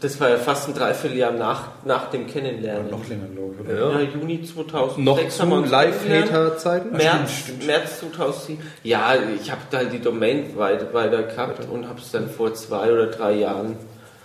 das 0.00 0.20
war 0.20 0.30
ja 0.30 0.36
fast 0.36 0.68
ein 0.68 0.74
Dreivierteljahr 0.74 1.32
nach, 1.32 1.70
nach 1.84 2.10
dem 2.10 2.26
Kennenlernen. 2.26 2.90
noch 2.90 3.08
länger, 3.08 3.26
glaube 3.26 3.54
ich. 3.54 3.68
Oder? 3.68 3.92
Ja. 3.92 4.00
ja, 4.00 4.08
Juni 4.08 4.42
2006 4.42 5.38
noch 5.44 5.64
zu 5.64 5.70
Live-Hater-Zeiten? 5.70 6.96
März, 6.96 7.30
März 7.66 8.00
2007. 8.00 8.62
Ja, 8.84 9.14
ich 9.40 9.50
habe 9.50 9.62
da 9.70 9.84
die 9.84 9.98
Domain 9.98 10.56
weiter, 10.56 10.92
weiter 10.92 11.22
gehabt 11.24 11.68
und 11.68 11.88
habe 11.88 12.00
es 12.00 12.10
dann 12.10 12.28
vor 12.30 12.54
zwei 12.54 12.92
oder 12.92 13.06
drei 13.06 13.32
Jahren 13.32 13.76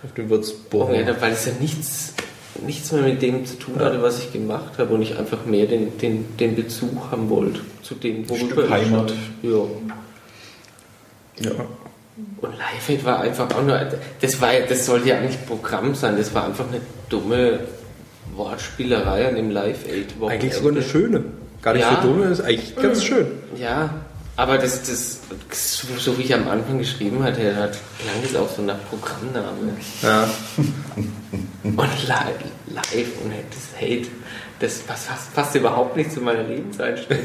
auf 0.04 0.12
dem 0.14 0.30
Würzburg. 0.30 0.90
Weil 0.90 1.32
es 1.32 1.46
ja 1.46 1.52
nichts, 1.58 2.14
nichts 2.62 2.92
mehr 2.92 3.02
mit 3.02 3.22
dem 3.22 3.44
zu 3.46 3.56
tun 3.56 3.78
hatte, 3.78 4.02
was 4.02 4.18
ich 4.18 4.32
gemacht 4.32 4.78
habe 4.78 4.94
und 4.94 5.02
ich 5.02 5.18
einfach 5.18 5.44
mehr 5.46 5.66
den, 5.66 5.98
den, 5.98 6.36
den 6.38 6.54
Bezug 6.54 7.10
haben 7.10 7.28
wollte 7.30 7.60
zu 7.82 7.94
dem, 7.94 8.28
worüber 8.28 8.64
ich 8.64 8.70
Heimat. 8.70 9.12
Ja. 9.42 9.50
ja. 11.40 11.50
Und 12.40 12.52
Live 12.58 13.04
war 13.04 13.20
einfach 13.20 13.50
auch 13.50 13.62
nur, 13.62 13.80
das 14.20 14.40
war 14.40 14.52
das 14.68 14.86
sollte 14.86 15.08
ja 15.08 15.18
eigentlich 15.18 15.44
Programm 15.46 15.94
sein, 15.94 16.16
das 16.16 16.32
war 16.34 16.46
einfach 16.46 16.68
eine 16.68 16.80
dumme 17.08 17.60
Wortspielerei 18.36 19.28
an 19.28 19.36
dem 19.36 19.50
Live-Aid. 19.50 20.14
Eigentlich 20.28 20.54
sogar 20.54 20.72
eine 20.72 20.82
schöne. 20.82 21.24
Gar 21.62 21.74
nicht 21.74 21.82
ja. 21.82 22.00
so 22.02 22.08
dumm, 22.08 22.22
ist 22.22 22.40
eigentlich 22.40 22.76
ganz 22.76 23.02
schön. 23.02 23.26
Ja, 23.56 24.03
aber 24.36 24.58
das, 24.58 24.82
das, 24.82 25.20
so 25.98 26.18
wie 26.18 26.22
ich 26.22 26.34
am 26.34 26.48
Anfang 26.48 26.78
geschrieben 26.78 27.22
hatte, 27.22 27.40
klang 27.42 28.22
das 28.22 28.34
auch 28.34 28.48
so 28.48 28.62
nach 28.62 28.78
Programmname. 28.88 29.76
Ja. 30.02 30.28
und 31.62 31.78
live, 31.78 32.38
live 32.66 33.12
und 33.22 33.32
das 33.50 33.80
Hate, 33.80 34.08
das 34.58 34.78
passt, 34.80 35.34
passt 35.34 35.54
überhaupt 35.54 35.96
nicht 35.96 36.12
zu 36.12 36.20
meiner 36.20 36.42
Lebenseinstellung. 36.42 37.24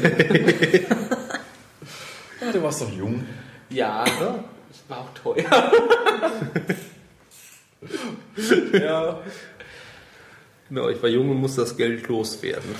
ja, 2.40 2.52
du 2.52 2.62
warst 2.62 2.82
doch 2.82 2.92
jung. 2.92 3.26
Ja, 3.70 4.04
es 4.04 4.82
war 4.88 4.98
auch 4.98 5.14
teuer. 5.14 5.72
ja. 8.72 9.20
Genau, 10.68 10.88
ich 10.88 11.02
war 11.02 11.08
jung 11.08 11.30
und 11.30 11.38
musste 11.38 11.62
das 11.62 11.76
Geld 11.76 12.06
loswerden. 12.06 12.76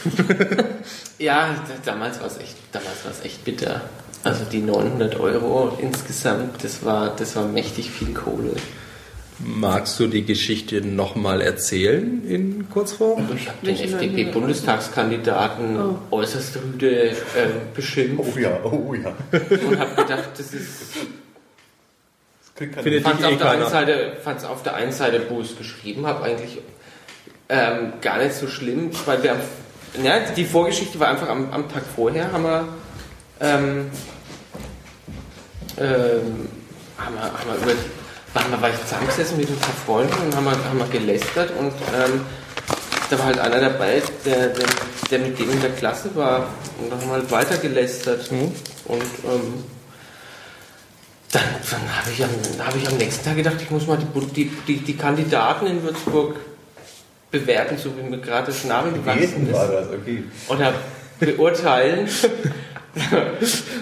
ja, 1.18 1.56
damals 1.84 2.20
war 2.20 2.28
es 2.28 2.38
echt, 2.38 2.56
damals 2.70 3.04
war 3.04 3.10
es 3.10 3.24
echt 3.24 3.44
bitter. 3.44 3.82
Also 4.22 4.44
die 4.44 4.60
900 4.60 5.18
Euro 5.18 5.78
insgesamt, 5.80 6.62
das 6.62 6.84
war, 6.84 7.16
das 7.16 7.36
war 7.36 7.46
mächtig 7.46 7.90
viel 7.90 8.12
Kohle. 8.12 8.52
Magst 9.38 9.98
du 9.98 10.06
die 10.06 10.26
Geschichte 10.26 10.82
nochmal 10.82 11.40
erzählen 11.40 12.22
in 12.28 12.68
Kurzform? 12.68 13.26
Ich 13.34 13.48
habe 13.48 13.56
den 13.64 13.74
FDP-Bundestagskandidaten 13.74 15.80
oh. 15.80 15.96
äußerst 16.10 16.56
rüde 16.56 17.10
äh, 17.10 17.14
beschimpft. 17.74 18.36
Oh 18.36 18.38
ja, 18.38 18.62
oh 18.64 18.92
ja. 18.92 19.14
Und 19.32 19.78
habe 19.78 20.02
gedacht, 20.02 20.28
das 20.36 20.52
ist. 20.52 20.98
Ich 22.84 23.02
fand 23.02 23.18
es 23.18 23.24
auf, 24.44 24.50
auf 24.50 24.62
der 24.62 24.74
einen 24.74 24.92
Seite, 24.92 25.22
wo 25.30 25.40
ich 25.40 25.52
es 25.52 25.56
geschrieben 25.56 26.06
habe, 26.06 26.22
eigentlich 26.22 26.58
ähm, 27.48 27.94
gar 28.02 28.18
nicht 28.18 28.34
so 28.34 28.46
schlimm, 28.46 28.90
weil 29.06 29.22
wir, 29.22 29.36
ja, 30.04 30.20
die 30.36 30.44
Vorgeschichte 30.44 31.00
war 31.00 31.08
einfach 31.08 31.30
am, 31.30 31.50
am 31.50 31.70
Tag 31.70 31.84
vorher, 31.96 32.30
haben 32.32 32.44
wir, 32.44 32.68
ähm, 33.40 33.90
ähm, 35.78 36.48
haben 36.98 37.14
wir, 37.14 37.22
haben 37.22 37.46
wir 37.46 37.72
über, 37.72 37.80
waren 38.34 38.50
wir, 38.50 38.62
war 38.62 38.70
ich 38.70 38.80
zusammengesessen 38.82 39.36
mit 39.38 39.48
ein 39.48 39.56
paar 39.56 39.74
Freunden 39.86 40.14
und 40.26 40.36
haben 40.36 40.44
wir, 40.44 40.64
haben 40.64 40.78
wir 40.78 40.86
gelästert 40.86 41.50
und 41.58 41.72
ähm, 41.94 42.20
da 43.08 43.18
war 43.18 43.26
halt 43.26 43.38
einer 43.38 43.60
dabei, 43.60 44.02
der, 44.24 44.48
der, 44.48 44.66
der, 45.10 45.18
mit 45.18 45.38
dem 45.38 45.50
in 45.50 45.60
der 45.60 45.70
Klasse 45.70 46.14
war 46.14 46.48
und 46.78 46.90
dann 46.90 47.00
haben 47.00 47.08
wir 47.08 47.14
halt 47.14 47.30
weiter 47.30 47.56
gelästert 47.56 48.30
mhm. 48.30 48.52
und 48.84 49.02
ähm, 49.02 49.64
dann, 51.32 51.42
dann 51.70 51.96
habe 51.96 52.10
ich, 52.12 52.22
am, 52.22 52.30
hab 52.66 52.76
ich 52.76 52.88
am 52.88 52.96
nächsten 52.96 53.24
Tag 53.24 53.36
gedacht, 53.36 53.56
ich 53.60 53.70
muss 53.70 53.86
mal 53.86 53.98
die, 53.98 54.20
die, 54.34 54.52
die, 54.66 54.76
die 54.78 54.96
Kandidaten 54.96 55.66
in 55.66 55.82
Würzburg 55.82 56.36
bewerten, 57.30 57.78
so 57.78 57.96
wie 57.96 58.02
mir 58.02 58.18
gerade 58.18 58.48
das 58.48 58.64
Name 58.64 58.92
gewachsen 58.92 59.48
ist. 59.48 59.54
War 59.54 59.68
das? 59.68 59.88
Okay. 59.88 60.24
Oder 60.48 60.74
beurteilen. 61.20 62.08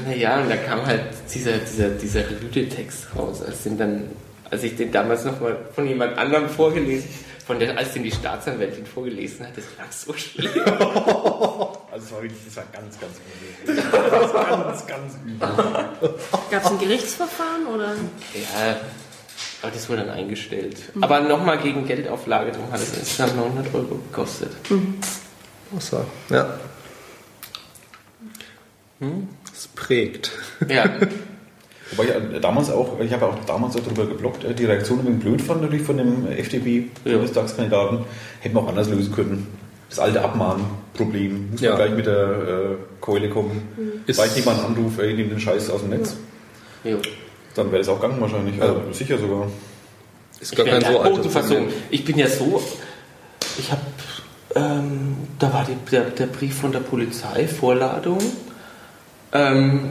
naja, 0.07 0.41
und 0.41 0.51
da 0.51 0.57
kam 0.57 0.85
halt 0.85 1.03
dieser, 1.33 1.59
dieser, 1.59 1.89
dieser 1.91 2.23
Rüde-Text 2.31 3.09
raus. 3.17 3.43
Als, 3.43 3.63
den 3.63 3.79
dann, 3.79 4.11
als 4.51 4.63
ich 4.63 4.77
den 4.77 4.93
damals 4.93 5.25
nochmal 5.25 5.57
von 5.75 5.87
jemand 5.87 6.19
anderem 6.19 6.49
vorgelesen 6.49 7.09
von 7.49 7.59
der, 7.59 7.79
als 7.79 7.95
den 7.95 8.03
die 8.03 8.13
Staatsanwältin 8.13 8.85
vorgelesen 8.85 9.47
hat, 9.47 9.57
das 9.57 9.65
war 9.79 9.87
so 9.91 10.13
schlimm. 10.13 10.51
also 10.67 12.05
das 12.05 12.13
war 12.13 12.23
wirklich, 12.23 12.41
das 12.45 12.57
war 12.57 12.65
ganz, 12.71 13.01
ganz 13.01 13.15
übel. 13.65 13.75
Das 13.75 14.35
war 14.35 14.65
ganz, 14.65 14.87
ganz 14.87 15.15
übel. 15.25 15.39
Gab 16.51 16.65
es 16.65 16.71
ein 16.71 16.79
Gerichtsverfahren 16.79 17.67
oder? 17.69 17.95
Ja, 18.35 18.77
aber 19.63 19.73
das 19.73 19.89
wurde 19.89 20.05
dann 20.05 20.11
eingestellt. 20.11 20.95
Mhm. 20.95 21.03
Aber 21.03 21.21
nochmal 21.21 21.57
gegen 21.57 21.87
Geldauflage, 21.87 22.53
darum 22.53 22.71
hat 22.71 22.81
es 22.81 22.95
insgesamt 22.99 23.37
900 23.37 23.75
Euro 23.75 23.95
gekostet. 23.95 24.53
Mhm. 24.69 25.01
So, 25.79 26.05
ja. 26.29 26.59
Hm? 29.01 29.29
Es 29.53 29.69
prägt. 29.69 30.33
Ja. 30.69 30.85
Wobei 31.91 32.05
ich 32.05 32.11
äh, 32.11 32.41
damals 32.41 32.71
auch, 32.71 33.01
ich 33.01 33.13
habe 33.13 33.27
auch 33.27 33.45
damals 33.47 33.77
auch 33.77 33.81
darüber 33.81 34.07
geblockt, 34.07 34.45
äh, 34.45 34.55
die 34.55 34.67
Reaktion 34.67 35.01
übrigens 35.01 35.23
blöd 35.23 35.43
fand 35.43 35.63
natürlich 35.63 35.87
von 35.87 35.97
dem 35.97 36.27
FDP-Bundestagskandidaten. 36.27 37.99
Ja. 37.99 38.05
Hätten 38.41 38.55
wir 38.55 38.63
auch 38.63 38.69
anders 38.69 38.89
lösen 38.89 39.13
können. 39.13 39.47
Das 39.89 39.99
alte 39.99 40.23
Abmahnproblem. 40.23 41.53
Muss 41.53 41.61
ja. 41.61 41.71
man 41.71 41.79
gleich 41.79 41.97
mit 41.97 42.07
der 42.07 42.17
äh, 42.17 42.77
Keule 43.01 43.31
kommen. 43.31 43.63
Mhm. 43.77 44.03
Vielleicht 44.05 44.37
jemand 44.37 44.63
anruft, 44.63 45.01
ey, 45.01 45.15
nimm 45.15 45.31
den 45.31 45.41
Scheiß 45.41 45.71
aus 45.71 45.81
dem 45.81 45.91
Netz. 45.91 46.17
Ja. 46.85 46.97
Dann 47.55 47.73
wäre 47.73 47.81
es 47.81 47.89
auch 47.89 48.01
gegangen 48.01 48.21
wahrscheinlich. 48.21 48.61
Also 48.61 48.83
sicher 48.93 49.19
sogar. 49.19 49.49
Ist 50.41 50.55
gar 50.55 50.67
kein 50.67 50.83
so 50.83 51.01
altes. 51.01 51.35
Ich 51.91 52.05
bin 52.05 52.19
ja 52.19 52.29
so, 52.29 52.63
ich 53.59 53.73
habe, 53.73 53.81
ähm, 54.55 55.17
da 55.39 55.53
war 55.53 55.65
die, 55.65 55.75
der, 55.91 56.05
der, 56.11 56.27
Brief 56.27 56.61
von 56.61 56.71
der 56.71 56.81
Polizei, 56.81 57.49
Vorladung, 57.49 58.19
ähm, 59.33 59.91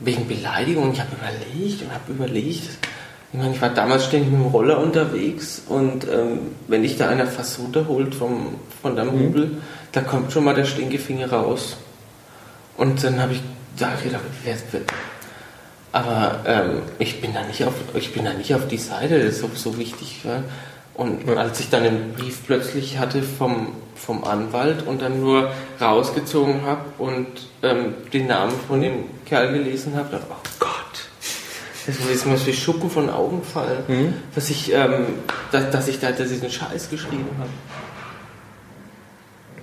wegen 0.00 0.26
Beleidigung. 0.26 0.92
Ich 0.92 1.00
habe 1.00 1.10
überlegt 1.16 1.82
und 1.82 1.92
habe 1.92 2.12
überlegt. 2.12 2.68
Ich 3.32 3.38
meine, 3.38 3.54
ich 3.54 3.62
war 3.62 3.70
damals 3.70 4.06
ständig 4.06 4.32
mit 4.32 4.40
dem 4.40 4.48
Roller 4.48 4.78
unterwegs 4.80 5.62
und 5.68 6.08
ähm, 6.08 6.38
wenn 6.66 6.82
dich 6.82 6.96
da 6.96 7.08
einer 7.08 7.26
fast 7.26 7.60
runterholt 7.60 8.14
vom, 8.14 8.56
von 8.82 8.96
der 8.96 9.04
Mubel, 9.04 9.46
mhm. 9.46 9.58
da 9.92 10.00
kommt 10.00 10.32
schon 10.32 10.44
mal 10.44 10.54
der 10.54 10.64
Stinkefinger 10.64 11.30
raus. 11.30 11.76
Und 12.76 13.04
dann 13.04 13.20
habe 13.20 13.34
ich 13.34 13.42
da 13.78 13.94
gedacht, 14.02 14.22
wer, 14.42 14.56
wer, 14.72 14.80
aber 15.92 16.40
ähm, 16.46 16.82
ich, 16.98 17.20
bin 17.20 17.34
da 17.34 17.42
nicht 17.42 17.64
auf, 17.64 17.74
ich 17.94 18.12
bin 18.12 18.24
da 18.24 18.32
nicht 18.32 18.54
auf 18.54 18.68
die 18.68 18.78
Seite, 18.78 19.18
das 19.18 19.34
ist 19.34 19.40
so, 19.40 19.50
so 19.54 19.78
wichtig. 19.78 20.24
Ja? 20.24 20.42
Und 21.00 21.26
ja. 21.26 21.36
als 21.36 21.58
ich 21.60 21.70
dann 21.70 21.84
den 21.84 22.12
Brief 22.12 22.40
plötzlich 22.44 22.98
hatte 22.98 23.22
vom, 23.22 23.68
vom 23.94 24.22
Anwalt 24.22 24.86
und 24.86 25.00
dann 25.00 25.18
nur 25.18 25.50
rausgezogen 25.80 26.66
habe 26.66 26.82
und 26.98 27.26
ähm, 27.62 27.94
den 28.12 28.26
Namen 28.26 28.52
von 28.68 28.82
dem 28.82 29.04
Kerl 29.24 29.50
gelesen 29.50 29.96
habe, 29.96 30.10
dachte 30.10 30.26
oh 30.28 30.36
Gott, 30.58 31.08
das 31.86 31.96
ist 31.96 32.26
mir 32.26 32.46
wie 32.46 32.52
Schuppen 32.52 32.90
von 32.90 33.08
Augen 33.08 33.42
fallen, 33.42 33.82
mhm. 33.88 34.14
dass, 34.34 34.50
ich, 34.50 34.74
ähm, 34.74 35.06
dass, 35.50 35.70
dass 35.70 35.88
ich 35.88 36.00
da 36.00 36.12
dass 36.12 36.30
ich 36.30 36.40
den 36.40 36.50
Scheiß 36.50 36.90
geschrieben 36.90 37.30
habe. 37.38 37.48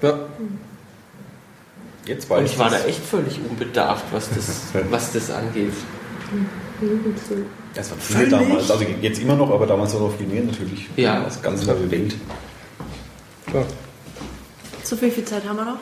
Ja. 0.01 0.19
Jetzt 2.07 2.31
weiß 2.31 2.39
und 2.39 2.45
ich 2.47 2.57
war 2.57 2.71
da 2.71 2.83
echt 2.85 3.05
völlig 3.05 3.39
unbedarft, 3.47 4.05
was 4.11 4.31
das, 4.31 4.63
was 4.89 5.13
das 5.13 5.29
angeht. 5.29 5.73
Das 7.77 7.91
war 7.91 7.97
viel 7.99 8.27
damals, 8.27 8.71
also 8.71 8.83
jetzt 9.01 9.21
immer 9.21 9.35
noch, 9.35 9.51
aber 9.51 9.67
damals 9.67 9.93
noch 9.93 10.11
viel 10.17 10.25
mehr 10.25 10.41
natürlich. 10.43 10.87
Ja. 10.95 11.21
Das 11.23 11.39
ganze 11.39 11.67
neue 11.67 11.91
Welt. 11.91 12.15
Klar. 13.45 13.65
So 14.83 14.95
viel, 14.95 15.11
viel 15.11 15.25
Zeit 15.25 15.47
haben 15.47 15.57
wir 15.57 15.65
noch? 15.65 15.79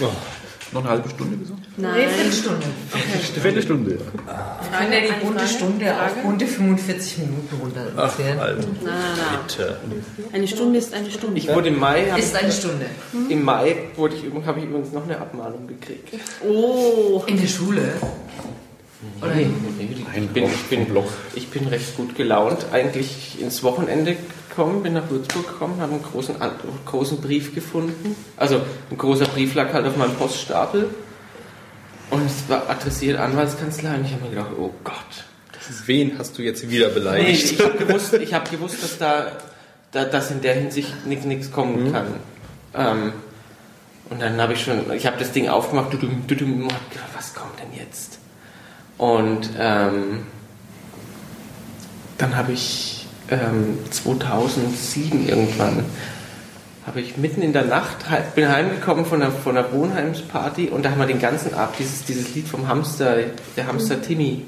Oh. 0.00 0.06
Noch 0.70 0.82
eine 0.82 0.90
halbe 0.90 1.08
Stunde 1.08 1.38
gesagt? 1.38 1.60
Nein. 1.78 1.94
Eine 1.94 2.08
Viertelstunde. 2.08 2.66
Okay. 2.92 3.02
Eine 3.12 3.42
Viertelstunde. 3.42 3.90
Wir 3.90 4.78
können 4.78 4.92
ja 4.92 5.00
die 5.00 5.24
bunte 5.24 5.48
Stunde 5.48 5.94
auf 5.94 6.14
bunte 6.16 6.46
45 6.46 7.18
Minuten 7.18 7.56
runterzählen. 7.58 8.36
Nein, 8.36 8.56
nein, 8.58 8.94
nein. 9.16 9.38
Bitte. 9.46 9.78
Eine 10.30 10.46
Stunde 10.46 10.78
ist 10.78 10.92
eine 10.92 11.10
Stunde. 11.10 11.38
Ich 11.38 11.48
wurde 11.48 11.68
im 11.68 11.78
Mai... 11.78 12.12
Ist 12.18 12.36
eine 12.36 12.52
Stunde. 12.52 12.84
Hm? 13.12 13.30
Im 13.30 13.44
Mai 13.44 13.76
wurde 13.96 14.16
ich, 14.16 14.46
habe 14.46 14.58
ich 14.58 14.66
übrigens 14.66 14.92
noch 14.92 15.04
eine 15.04 15.18
Abmahnung 15.18 15.66
gekriegt. 15.66 16.12
Oh. 16.46 17.24
In 17.26 17.40
der 17.40 17.48
Schule? 17.48 17.94
Oder 19.20 19.34
nee, 19.34 19.42
ich, 19.42 20.04
bin, 20.32 20.44
ich, 20.46 20.62
bin, 20.68 20.86
ich 21.34 21.48
bin 21.48 21.68
recht 21.68 21.96
gut 21.96 22.16
gelaunt. 22.16 22.66
Eigentlich 22.72 23.40
ins 23.40 23.62
Wochenende 23.62 24.16
gekommen, 24.48 24.82
bin 24.82 24.94
nach 24.94 25.08
Würzburg 25.08 25.46
gekommen, 25.46 25.80
habe 25.80 25.92
einen 25.92 26.02
großen, 26.02 26.34
großen 26.84 27.20
Brief 27.20 27.54
gefunden. 27.54 28.16
Also 28.36 28.60
ein 28.90 28.98
großer 28.98 29.26
Brief 29.26 29.54
lag 29.54 29.72
halt 29.72 29.86
auf 29.86 29.96
meinem 29.96 30.14
Poststapel. 30.14 30.90
Und 32.10 32.26
es 32.26 32.48
war 32.48 32.68
adressiert 32.68 33.18
Anwaltskanzlei 33.18 33.94
und 33.94 34.04
ich 34.06 34.12
habe 34.12 34.24
mir 34.24 34.30
gedacht, 34.30 34.50
oh 34.58 34.72
Gott. 34.82 34.94
Wen 35.84 36.18
hast 36.18 36.38
du 36.38 36.42
jetzt 36.42 36.68
wieder 36.70 36.88
beleidigt? 36.88 37.28
Nee, 37.28 37.54
ich 37.54 37.60
habe 37.60 37.76
gewusst, 37.76 38.14
hab 38.32 38.50
gewusst, 38.50 38.82
dass 38.82 38.98
da, 38.98 39.32
da 39.92 40.06
dass 40.06 40.30
in 40.30 40.40
der 40.40 40.54
Hinsicht 40.54 41.06
nichts 41.06 41.52
kommen 41.52 41.84
mhm. 41.84 41.92
kann. 41.92 42.06
Ähm, 42.74 43.12
und 44.08 44.22
dann 44.22 44.40
habe 44.40 44.54
ich 44.54 44.64
schon, 44.64 44.90
ich 44.92 45.06
habe 45.06 45.18
das 45.18 45.32
Ding 45.32 45.48
aufgemacht, 45.48 45.92
du, 45.92 45.98
du, 45.98 46.08
du, 46.26 46.34
du, 46.34 46.68
was 47.14 47.34
kommt 47.34 47.60
denn 47.60 47.78
jetzt? 47.78 48.17
Und 48.98 49.50
ähm, 49.58 50.26
dann 52.18 52.36
habe 52.36 52.52
ich 52.52 53.06
ähm, 53.30 53.78
2007 53.90 55.28
irgendwann, 55.28 55.84
habe 56.84 57.00
ich 57.00 57.16
mitten 57.16 57.40
in 57.42 57.52
der 57.52 57.64
Nacht, 57.64 57.98
bin 58.34 58.48
heimgekommen 58.48 59.06
von 59.06 59.20
der, 59.20 59.30
von 59.30 59.54
der 59.54 59.72
Wohnheimsparty 59.72 60.68
und 60.68 60.84
da 60.84 60.90
haben 60.90 60.98
wir 60.98 61.06
den 61.06 61.20
ganzen 61.20 61.54
Abend 61.54 61.78
dieses, 61.78 62.04
dieses 62.04 62.34
Lied 62.34 62.48
vom 62.48 62.66
Hamster, 62.66 63.16
der 63.56 63.66
Hamster 63.68 63.98
mhm. 63.98 64.02
Timmy. 64.02 64.44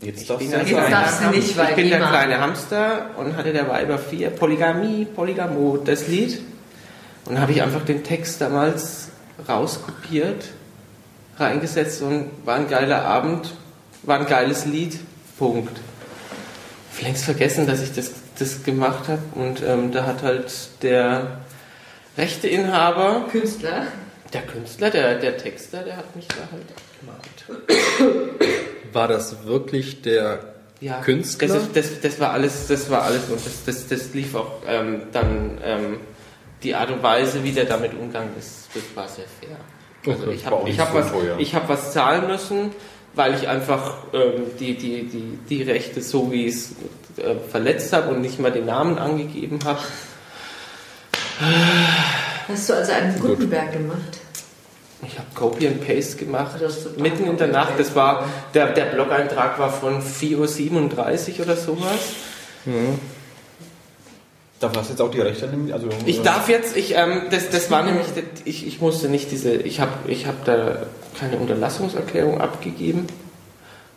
Jetzt, 0.00 0.28
darfst, 0.28 0.52
du, 0.52 0.56
jetzt 0.56 0.72
darfst 0.72 1.22
du 1.22 1.30
nicht, 1.30 1.56
weil 1.56 1.70
Ich 1.70 1.76
bin 1.76 1.88
der 1.88 2.00
kleine 2.00 2.40
Hamster 2.40 3.10
und 3.16 3.36
hatte 3.36 3.52
der 3.52 3.68
Weiber 3.68 3.98
vier, 3.98 4.30
Polygamie, 4.30 5.06
Polygamo, 5.06 5.78
das 5.82 6.08
Lied. 6.08 6.42
Und 7.24 7.40
habe 7.40 7.52
ich 7.52 7.62
einfach 7.62 7.84
den 7.86 8.04
Text 8.04 8.40
damals 8.42 9.08
rauskopiert 9.48 10.44
reingesetzt 11.38 12.02
und 12.02 12.30
war 12.44 12.56
ein 12.56 12.68
geiler 12.68 13.04
Abend, 13.04 13.54
war 14.02 14.18
ein 14.18 14.26
geiles 14.26 14.66
Lied, 14.66 14.98
Punkt. 15.38 15.80
Ich 16.94 17.02
längst 17.02 17.24
vergessen, 17.24 17.66
dass 17.66 17.82
ich 17.82 17.92
das, 17.92 18.12
das 18.38 18.62
gemacht 18.62 19.08
habe 19.08 19.22
und 19.34 19.62
ähm, 19.62 19.90
da 19.92 20.06
hat 20.06 20.22
halt 20.22 20.52
der 20.82 21.38
Rechteinhaber. 22.16 23.26
Künstler. 23.30 23.86
Der 24.32 24.42
Künstler, 24.42 24.90
der, 24.90 25.18
der 25.18 25.36
Texter, 25.36 25.82
der 25.82 25.96
hat 25.96 26.14
mich 26.16 26.26
da 26.28 26.48
halt 26.50 26.64
gemalt. 27.00 28.32
War 28.92 29.08
das 29.08 29.44
wirklich 29.44 30.02
der 30.02 30.54
ja, 30.80 31.00
Künstler? 31.00 31.48
Das, 31.48 31.72
das, 31.72 32.00
das, 32.00 32.20
war 32.20 32.32
alles, 32.32 32.66
das 32.68 32.90
war 32.90 33.02
alles 33.02 33.28
und 33.28 33.44
das, 33.44 33.64
das, 33.64 33.88
das 33.88 34.14
lief 34.14 34.34
auch 34.34 34.62
ähm, 34.66 35.02
dann 35.12 35.58
ähm, 35.64 35.96
die 36.62 36.74
Art 36.74 36.90
und 36.90 37.02
Weise, 37.02 37.44
wie 37.44 37.52
der 37.52 37.64
damit 37.64 37.92
umgegangen 37.94 38.30
ist, 38.38 38.68
das 38.74 38.82
war 38.94 39.08
sehr 39.08 39.26
fair. 39.40 39.56
Also 40.06 40.30
ich 40.30 40.46
habe 40.46 40.68
ich 40.68 40.78
hab 40.78 40.94
was, 40.94 41.12
hab 41.12 41.68
was 41.68 41.92
zahlen 41.92 42.26
müssen, 42.26 42.72
weil 43.14 43.34
ich 43.34 43.48
einfach 43.48 43.96
ähm, 44.12 44.44
die, 44.58 44.76
die, 44.76 45.04
die, 45.04 45.38
die 45.48 45.62
Rechte 45.62 46.02
so 46.02 46.30
wie 46.30 46.46
es 46.46 46.72
äh, 47.16 47.36
verletzt 47.50 47.92
habe 47.92 48.10
und 48.10 48.20
nicht 48.20 48.38
mal 48.38 48.52
den 48.52 48.66
Namen 48.66 48.98
angegeben 48.98 49.60
habe. 49.64 49.80
Hast 52.48 52.68
du 52.68 52.74
also 52.74 52.92
einen 52.92 53.18
Gutenberg 53.18 53.72
gemacht? 53.72 54.18
Ich 55.06 55.18
habe 55.18 55.28
Copy 55.34 55.66
and 55.66 55.86
Paste 55.86 56.16
gemacht, 56.16 56.56
mitten 56.96 57.24
in 57.26 57.36
der 57.36 57.48
Nacht. 57.48 57.72
Das 57.78 57.94
war, 57.94 58.28
der, 58.54 58.72
der 58.72 58.86
Blog-Eintrag 58.86 59.58
war 59.58 59.70
von 59.70 60.02
4.37 60.02 61.38
Uhr 61.38 61.44
oder 61.44 61.56
sowas. 61.56 61.98
Mhm. 62.64 62.98
Darf 64.64 64.72
das 64.72 64.88
jetzt 64.88 65.02
auch 65.02 65.10
die 65.10 65.20
Rechte 65.20 65.46
nehmen? 65.46 65.70
Also, 65.74 65.88
ich 66.06 66.22
darf 66.22 66.48
jetzt, 66.48 66.74
ich, 66.74 66.94
ähm, 66.96 67.24
das, 67.30 67.50
das 67.50 67.70
war 67.70 67.82
nämlich, 67.82 68.06
ich, 68.46 68.66
ich 68.66 68.80
musste 68.80 69.10
nicht 69.10 69.30
diese, 69.30 69.52
ich 69.52 69.78
habe 69.78 69.92
ich 70.06 70.26
hab 70.26 70.42
da 70.46 70.86
keine 71.20 71.36
Unterlassungserklärung 71.36 72.40
abgegeben. 72.40 73.06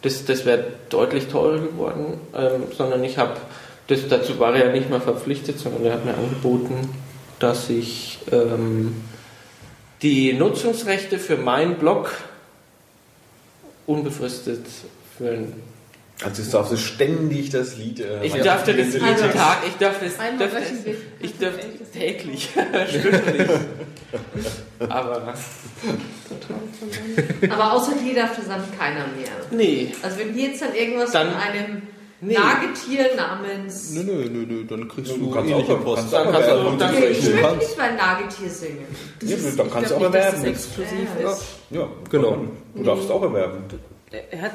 Das, 0.01 0.25
das 0.25 0.45
wäre 0.45 0.65
deutlich 0.89 1.27
teurer 1.27 1.59
geworden, 1.59 2.19
ähm, 2.35 2.63
sondern 2.77 3.01
ich 3.05 3.17
habe, 3.17 3.37
dazu 3.87 4.39
war 4.39 4.57
er 4.57 4.65
ja 4.65 4.71
nicht 4.73 4.89
mal 4.89 4.99
verpflichtet, 4.99 5.57
sondern 5.57 5.85
er 5.85 5.93
hat 5.93 6.03
mir 6.03 6.15
angeboten, 6.15 6.89
dass 7.39 7.69
ich 7.69 8.19
ähm, 8.33 9.01
die 10.01 10.33
Nutzungsrechte 10.33 11.17
für 11.17 11.37
meinen 11.37 11.75
Blog 11.75 12.11
unbefristet 13.85 14.65
für 15.17 15.29
ein 15.29 15.53
also 16.23 16.41
jetzt 16.41 16.53
darfst 16.53 16.71
du 16.71 16.77
ständig 16.77 17.51
das 17.51 17.77
Lied. 17.77 17.99
Äh, 17.99 18.25
ich 18.25 18.33
darf 18.33 18.63
das 18.63 18.75
jeden 18.75 19.01
Tag, 19.01 19.57
ich 19.67 19.75
darf 19.75 19.99
das, 19.99 20.17
darf 20.17 20.51
das 20.51 20.63
ich 21.19 21.37
darf 21.37 21.53
täglich, 21.93 22.49
stündlich. 22.89 23.47
Aber, 24.89 25.33
aber 27.49 27.73
außer 27.73 27.93
dir 28.03 28.15
darf 28.15 28.35
das 28.35 28.47
dann 28.47 28.63
keiner 28.77 29.05
mehr. 29.07 29.29
Nee. 29.51 29.93
Also 30.01 30.17
wenn 30.17 30.37
jetzt 30.37 30.61
dann 30.61 30.73
irgendwas 30.73 31.11
dann, 31.11 31.31
von 31.31 31.39
einem 31.39 31.81
Nee. 32.19 32.33
Nagetier 32.33 33.15
namens. 33.15 33.91
Nö, 33.91 34.01
nö, 34.01 34.27
nö, 34.27 34.45
nö, 34.47 34.65
dann 34.65 34.87
kriegst 34.87 35.11
du, 35.11 35.17
du 35.17 35.35
ähnliche 35.35 35.75
auch, 35.75 35.83
Post. 35.83 36.11
Dann 36.11 36.31
kannst 36.31 36.49
du 36.49 36.53
auch 36.53 36.77
dann 36.79 36.95
Ich 36.95 37.31
möchte 37.31 37.57
nicht 37.57 37.77
mein 37.77 37.95
Nagetier 37.95 38.49
singen. 38.49 38.87
Das 39.19 39.29
ja, 39.29 39.37
dann 39.55 39.69
kannst 39.69 39.91
du 39.91 39.95
auch 39.97 40.01
erwerben. 40.01 40.37
Das 40.37 40.43
exklusiv 40.43 41.07
ja, 41.21 41.31
ist. 41.31 41.45
ja, 41.69 41.87
genau. 42.09 42.45
Du 42.73 42.83
darfst 42.83 43.05
es 43.05 43.11
auch 43.11 43.21
erwerben. 43.21 43.65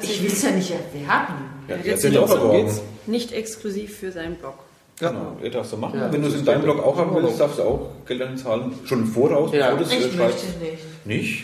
Ich 0.01 0.21
will 0.21 0.31
es 0.31 0.41
ja 0.43 0.51
nicht 0.51 0.71
erwerben. 0.71 1.35
Ja, 1.67 1.75
er 1.75 1.95
hat 1.95 2.17
auch 2.17 2.35
erworben. 2.35 2.71
Nicht 3.05 3.31
exklusiv 3.31 3.97
für 3.97 4.11
seinen 4.11 4.35
Blog. 4.35 4.55
Genau, 4.99 5.37
ihr 5.41 5.49
darfst 5.49 5.73
du 5.73 5.77
machen. 5.77 5.99
Ja, 5.99 6.11
Wenn 6.11 6.21
du 6.21 6.27
es 6.27 6.35
in 6.35 6.45
deinem 6.45 6.61
Blog 6.61 6.83
auch 6.83 6.97
haben 6.97 7.15
willst, 7.15 7.39
darfst 7.39 7.59
du 7.59 7.63
auch 7.63 7.91
Geld 8.05 8.21
an 8.21 8.37
zahlen. 8.37 8.73
Schon 8.85 9.01
im 9.01 9.07
Voraus, 9.07 9.51
ja. 9.53 9.71
bevor 9.71 9.79
du 9.79 9.95
es 9.95 10.05
Ich 10.05 10.15
möchte 10.15 10.45
nicht. 10.59 11.05
Nicht? 11.05 11.43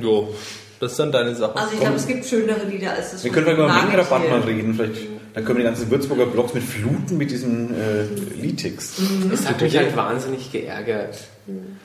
Jo. 0.00 0.34
Das 0.78 0.92
ist 0.92 0.98
dann 0.98 1.10
deine 1.10 1.34
Sache. 1.34 1.56
Also 1.56 1.72
ich 1.72 1.80
glaube, 1.80 1.96
es 1.96 2.06
gibt 2.06 2.26
schönere 2.26 2.64
Lieder 2.66 2.92
als 2.92 3.12
das 3.12 3.24
Wir 3.24 3.32
können 3.32 3.46
mal 3.46 3.54
über 3.54 3.72
Mengenrabatt 3.72 4.28
mal 4.28 4.40
reden. 4.40 4.74
Vielleicht 4.74 5.06
dann 5.36 5.44
können 5.44 5.58
wir 5.58 5.64
die 5.64 5.68
ganzen 5.68 5.90
Würzburger 5.90 6.24
Blogs 6.24 6.54
mit 6.54 6.62
fluten 6.62 7.18
mit 7.18 7.30
diesem 7.30 7.74
äh, 7.74 8.04
Liedtext. 8.40 9.00
Mhm. 9.00 9.30
Das 9.30 9.46
hat 9.46 9.60
mich 9.60 9.76
halt 9.76 9.94
wahnsinnig 9.94 10.50
geärgert. 10.50 11.18
Mhm. 11.46 11.76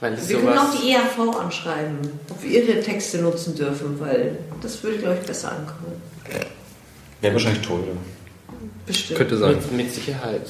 Weil 0.00 0.16
wir 0.28 0.38
können 0.38 0.58
auch 0.58 0.74
die 0.74 0.92
ERV 0.92 1.38
anschreiben, 1.38 1.98
ob 2.28 2.42
wir 2.42 2.50
ihre 2.50 2.80
Texte 2.82 3.18
nutzen 3.18 3.54
dürfen, 3.54 3.98
weil 3.98 4.38
das 4.60 4.82
würde, 4.82 4.98
glaube 4.98 5.16
ich, 5.20 5.26
besser 5.26 5.52
ankommen. 5.52 6.02
Wäre 7.20 7.32
wahrscheinlich 7.32 7.62
teurer. 7.62 7.96
Bestimmt. 8.84 9.18
Könnte 9.18 9.38
sein. 9.38 9.54
Mit, 9.54 9.72
mit 9.72 9.92
Sicherheit. 9.94 10.42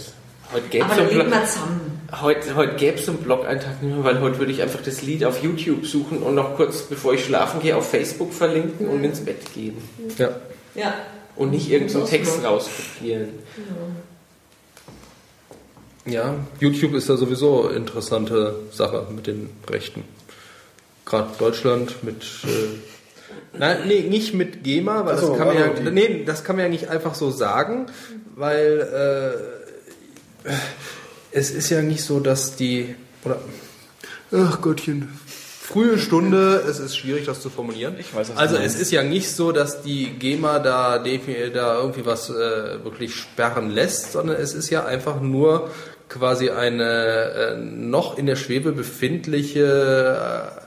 Heute 0.52 0.68
gäbe 0.68 0.86
es 0.86 0.98
einen, 0.98 2.00
heute, 2.20 2.54
heute 2.54 2.76
gäbe 2.76 2.98
es 2.98 3.08
einen 3.08 3.18
Blog-Eintrag 3.18 3.82
nicht 3.82 3.94
mehr, 3.94 4.04
weil 4.04 4.20
heute 4.20 4.38
würde 4.38 4.52
ich 4.52 4.62
einfach 4.62 4.80
das 4.82 5.02
Lied 5.02 5.24
auf 5.24 5.42
YouTube 5.42 5.86
suchen 5.86 6.18
und 6.18 6.36
noch 6.36 6.54
kurz 6.56 6.82
bevor 6.82 7.14
ich 7.14 7.24
schlafen 7.24 7.60
gehe 7.60 7.76
auf 7.76 7.90
Facebook 7.90 8.32
verlinken 8.32 8.86
und 8.86 9.02
ins 9.02 9.20
Bett 9.20 9.52
gehen. 9.54 9.76
Ja. 10.18 10.30
Ja 10.74 10.94
und 11.36 11.50
nicht 11.50 11.70
irgendeinen 11.70 12.04
so 12.04 12.10
Text 12.10 12.42
rauskopieren. 12.42 13.28
Ja, 13.56 13.62
YouTube 16.60 16.94
ist 16.94 17.08
ja 17.08 17.16
sowieso 17.16 17.68
eine 17.68 17.76
interessante 17.76 18.56
Sache 18.72 19.06
mit 19.14 19.26
den 19.26 19.50
Rechten. 19.68 20.04
Gerade 21.04 21.30
Deutschland 21.38 22.02
mit. 22.02 22.22
Äh, 22.44 22.78
nein, 23.58 23.78
nee, 23.86 24.00
nicht 24.00 24.34
mit 24.34 24.64
GEMA, 24.64 25.04
weil 25.06 25.16
das, 25.16 25.36
kann 25.36 25.46
man 25.46 25.56
ja, 25.56 25.90
nee, 25.90 26.24
das 26.24 26.44
kann 26.44 26.56
man 26.56 26.64
ja 26.64 26.68
nicht 26.68 26.88
einfach 26.88 27.14
so 27.14 27.30
sagen, 27.30 27.86
weil 28.34 29.36
äh, 30.44 30.52
es 31.32 31.50
ist 31.50 31.70
ja 31.70 31.82
nicht 31.82 32.02
so, 32.02 32.20
dass 32.20 32.56
die. 32.56 32.94
Oder. 33.24 33.38
Ach 34.32 34.60
Gottchen, 34.60 35.08
frühe 35.66 35.98
Stunde, 35.98 36.64
es 36.68 36.78
ist 36.78 36.96
schwierig, 36.96 37.26
das 37.26 37.40
zu 37.40 37.50
formulieren. 37.50 37.96
Ich 37.98 38.14
weiß, 38.14 38.36
also 38.36 38.56
es 38.56 38.78
ist 38.78 38.92
ja 38.92 39.02
nicht 39.02 39.30
so, 39.30 39.52
dass 39.52 39.82
die 39.82 40.10
GEMA 40.10 40.60
da, 40.60 40.98
da 40.98 41.78
irgendwie 41.78 42.06
was 42.06 42.30
äh, 42.30 42.84
wirklich 42.84 43.14
sperren 43.14 43.70
lässt, 43.70 44.12
sondern 44.12 44.36
es 44.36 44.54
ist 44.54 44.70
ja 44.70 44.84
einfach 44.84 45.20
nur 45.20 45.70
quasi 46.08 46.50
eine 46.50 46.84
äh, 46.84 47.56
noch 47.56 48.18
in 48.18 48.26
der 48.26 48.36
Schwebe 48.36 48.72
befindliche 48.72 50.58
äh, 50.60 50.66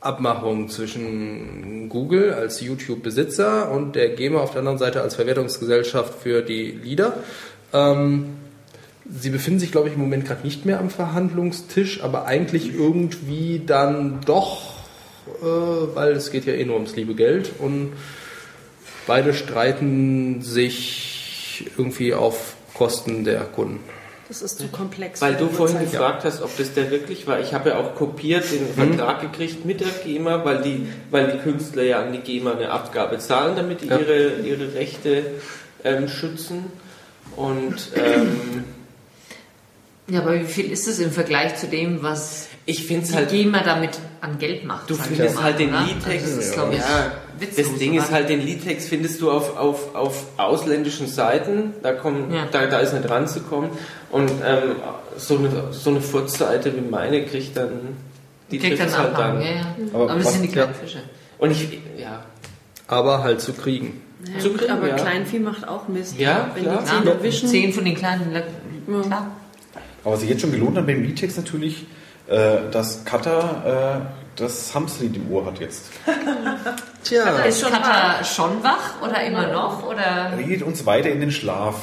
Abmachung 0.00 0.68
zwischen 0.68 1.88
Google 1.88 2.34
als 2.34 2.60
YouTube-Besitzer 2.60 3.70
und 3.70 3.96
der 3.96 4.10
GEMA 4.10 4.40
auf 4.40 4.50
der 4.50 4.60
anderen 4.60 4.78
Seite 4.78 5.00
als 5.00 5.14
Verwertungsgesellschaft 5.14 6.22
für 6.22 6.42
die 6.42 6.70
Lieder. 6.70 7.14
Ähm, 7.72 8.36
Sie 9.06 9.28
befinden 9.28 9.60
sich, 9.60 9.70
glaube 9.70 9.88
ich, 9.88 9.94
im 9.94 10.00
Moment 10.00 10.24
gerade 10.24 10.42
nicht 10.44 10.64
mehr 10.64 10.80
am 10.80 10.88
Verhandlungstisch, 10.88 12.02
aber 12.02 12.24
eigentlich 12.24 12.74
irgendwie 12.74 13.60
dann 13.64 14.20
doch, 14.24 14.76
äh, 15.42 15.44
weil 15.94 16.12
es 16.12 16.30
geht 16.30 16.46
ja 16.46 16.54
eh 16.54 16.64
nur 16.64 16.76
ums 16.76 16.96
liebe 16.96 17.14
Geld 17.14 17.52
und 17.58 17.92
beide 19.06 19.34
streiten 19.34 20.40
sich 20.40 21.70
irgendwie 21.76 22.14
auf 22.14 22.56
Kosten 22.72 23.24
der 23.24 23.40
Kunden. 23.40 23.80
Das 24.34 24.42
ist 24.42 24.58
zu 24.58 24.66
komplex. 24.66 25.20
Weil 25.20 25.36
du 25.36 25.48
vorhin 25.48 25.76
Zeit. 25.76 25.92
gefragt 25.92 26.24
hast, 26.24 26.42
ob 26.42 26.56
das 26.56 26.74
der 26.74 26.90
wirklich 26.90 27.28
war. 27.28 27.38
Ich 27.38 27.54
habe 27.54 27.68
ja 27.68 27.76
auch 27.78 27.94
kopiert 27.94 28.44
den 28.50 28.64
mhm. 28.64 28.96
Vertrag 28.96 29.20
gekriegt 29.20 29.64
mit 29.64 29.80
der 29.80 29.86
GEMA, 30.04 30.44
weil 30.44 30.60
die, 30.60 30.88
weil 31.12 31.30
die 31.30 31.38
Künstler 31.38 31.84
ja 31.84 32.02
an 32.02 32.12
die 32.12 32.18
GEMA 32.18 32.54
eine 32.54 32.70
Abgabe 32.70 33.18
zahlen, 33.18 33.54
damit 33.54 33.82
die 33.82 33.86
ja. 33.86 33.96
ihre, 33.96 34.40
ihre 34.40 34.74
Rechte 34.74 35.24
ähm, 35.84 36.08
schützen. 36.08 36.64
Und 37.36 37.92
ähm, 37.94 38.64
ja, 40.08 40.20
aber 40.20 40.40
wie 40.40 40.46
viel 40.46 40.72
ist 40.72 40.88
es 40.88 40.98
im 40.98 41.12
Vergleich 41.12 41.54
zu 41.54 41.68
dem, 41.68 42.02
was 42.02 42.48
ich 42.66 42.86
find's 42.86 43.10
die 43.10 43.16
halt, 43.16 43.30
GEMA 43.30 43.62
damit 43.62 43.98
an 44.20 44.38
Geld 44.38 44.64
macht? 44.64 44.88
Du 44.88 44.94
findest 44.94 45.42
halt 45.42 45.58
den 45.58 45.72
Liedtext. 45.72 46.26
Also 46.26 46.36
das, 46.36 46.46
ist, 46.46 46.56
ja, 46.56 47.12
das 47.56 47.78
Ding 47.78 47.94
ist 47.94 48.10
halt, 48.10 48.28
den 48.28 48.40
Liedtext 48.40 48.88
findest 48.88 49.20
du 49.20 49.30
auf, 49.30 49.56
auf, 49.56 49.94
auf 49.94 50.24
ausländischen 50.38 51.06
Seiten. 51.06 51.74
Da, 51.82 51.92
kommen, 51.92 52.32
ja. 52.32 52.46
da, 52.50 52.66
da 52.66 52.78
ist 52.78 52.94
nicht 52.94 53.08
ranzukommen. 53.08 53.70
Und 54.10 54.30
ähm, 54.44 54.76
so 55.16 55.38
eine, 55.38 55.72
so 55.72 55.90
eine 55.90 56.00
Furzseite 56.00 56.74
wie 56.74 56.80
meine 56.80 57.24
kriegt 57.24 57.56
dann 57.56 57.96
die 58.50 58.58
kriegt 58.58 58.78
dann 58.78 58.96
halt 58.96 59.18
dann. 59.18 59.40
Ja, 59.40 59.46
ja. 59.46 59.74
Aber, 59.92 60.10
aber 60.10 60.20
das 60.20 60.32
sind 60.32 60.42
die 60.42 60.48
kleinen 60.48 60.74
Fische. 60.74 60.98
Und 61.38 61.50
ich, 61.50 61.80
ja. 61.98 62.24
Aber 62.86 63.22
halt 63.22 63.40
zu 63.40 63.52
kriegen. 63.52 64.02
Ja, 64.32 64.38
zu 64.38 64.52
kriegen 64.52 64.70
aber 64.70 64.88
ja. 64.88 64.96
Kleinvieh 64.96 65.38
macht 65.38 65.66
auch 65.66 65.88
Mist. 65.88 66.18
Ja, 66.18 66.50
wenn 66.54 66.64
klar. 66.64 66.82
die 66.82 66.88
zehn 66.88 67.06
erwischen. 67.06 67.48
Zehn 67.48 67.72
von 67.72 67.84
den 67.84 67.94
kleinen, 67.94 68.30
klar. 68.30 69.30
Aber 70.04 70.14
was 70.14 70.20
sich 70.20 70.28
jetzt 70.28 70.42
schon 70.42 70.52
gelohnt 70.52 70.76
hat 70.76 70.86
beim 70.86 71.02
Liedtext 71.02 71.36
natürlich, 71.38 71.86
äh, 72.26 72.70
dass 72.70 73.04
Katha 73.04 74.00
äh, 74.00 74.40
das 74.40 74.74
Hamsterlied 74.74 75.16
im 75.16 75.32
Ohr 75.32 75.46
hat 75.46 75.60
jetzt. 75.60 75.84
Tja. 77.04 77.38
Ist 77.44 77.60
schon 77.60 77.70
Katha 77.70 78.24
schon 78.24 78.62
wach 78.62 79.02
oder 79.02 79.22
immer 79.24 79.46
noch? 79.48 79.86
Oder? 79.86 80.32
Redet 80.36 80.62
uns 80.62 80.86
weiter 80.86 81.10
in 81.10 81.20
den 81.20 81.30
Schlaf. 81.30 81.76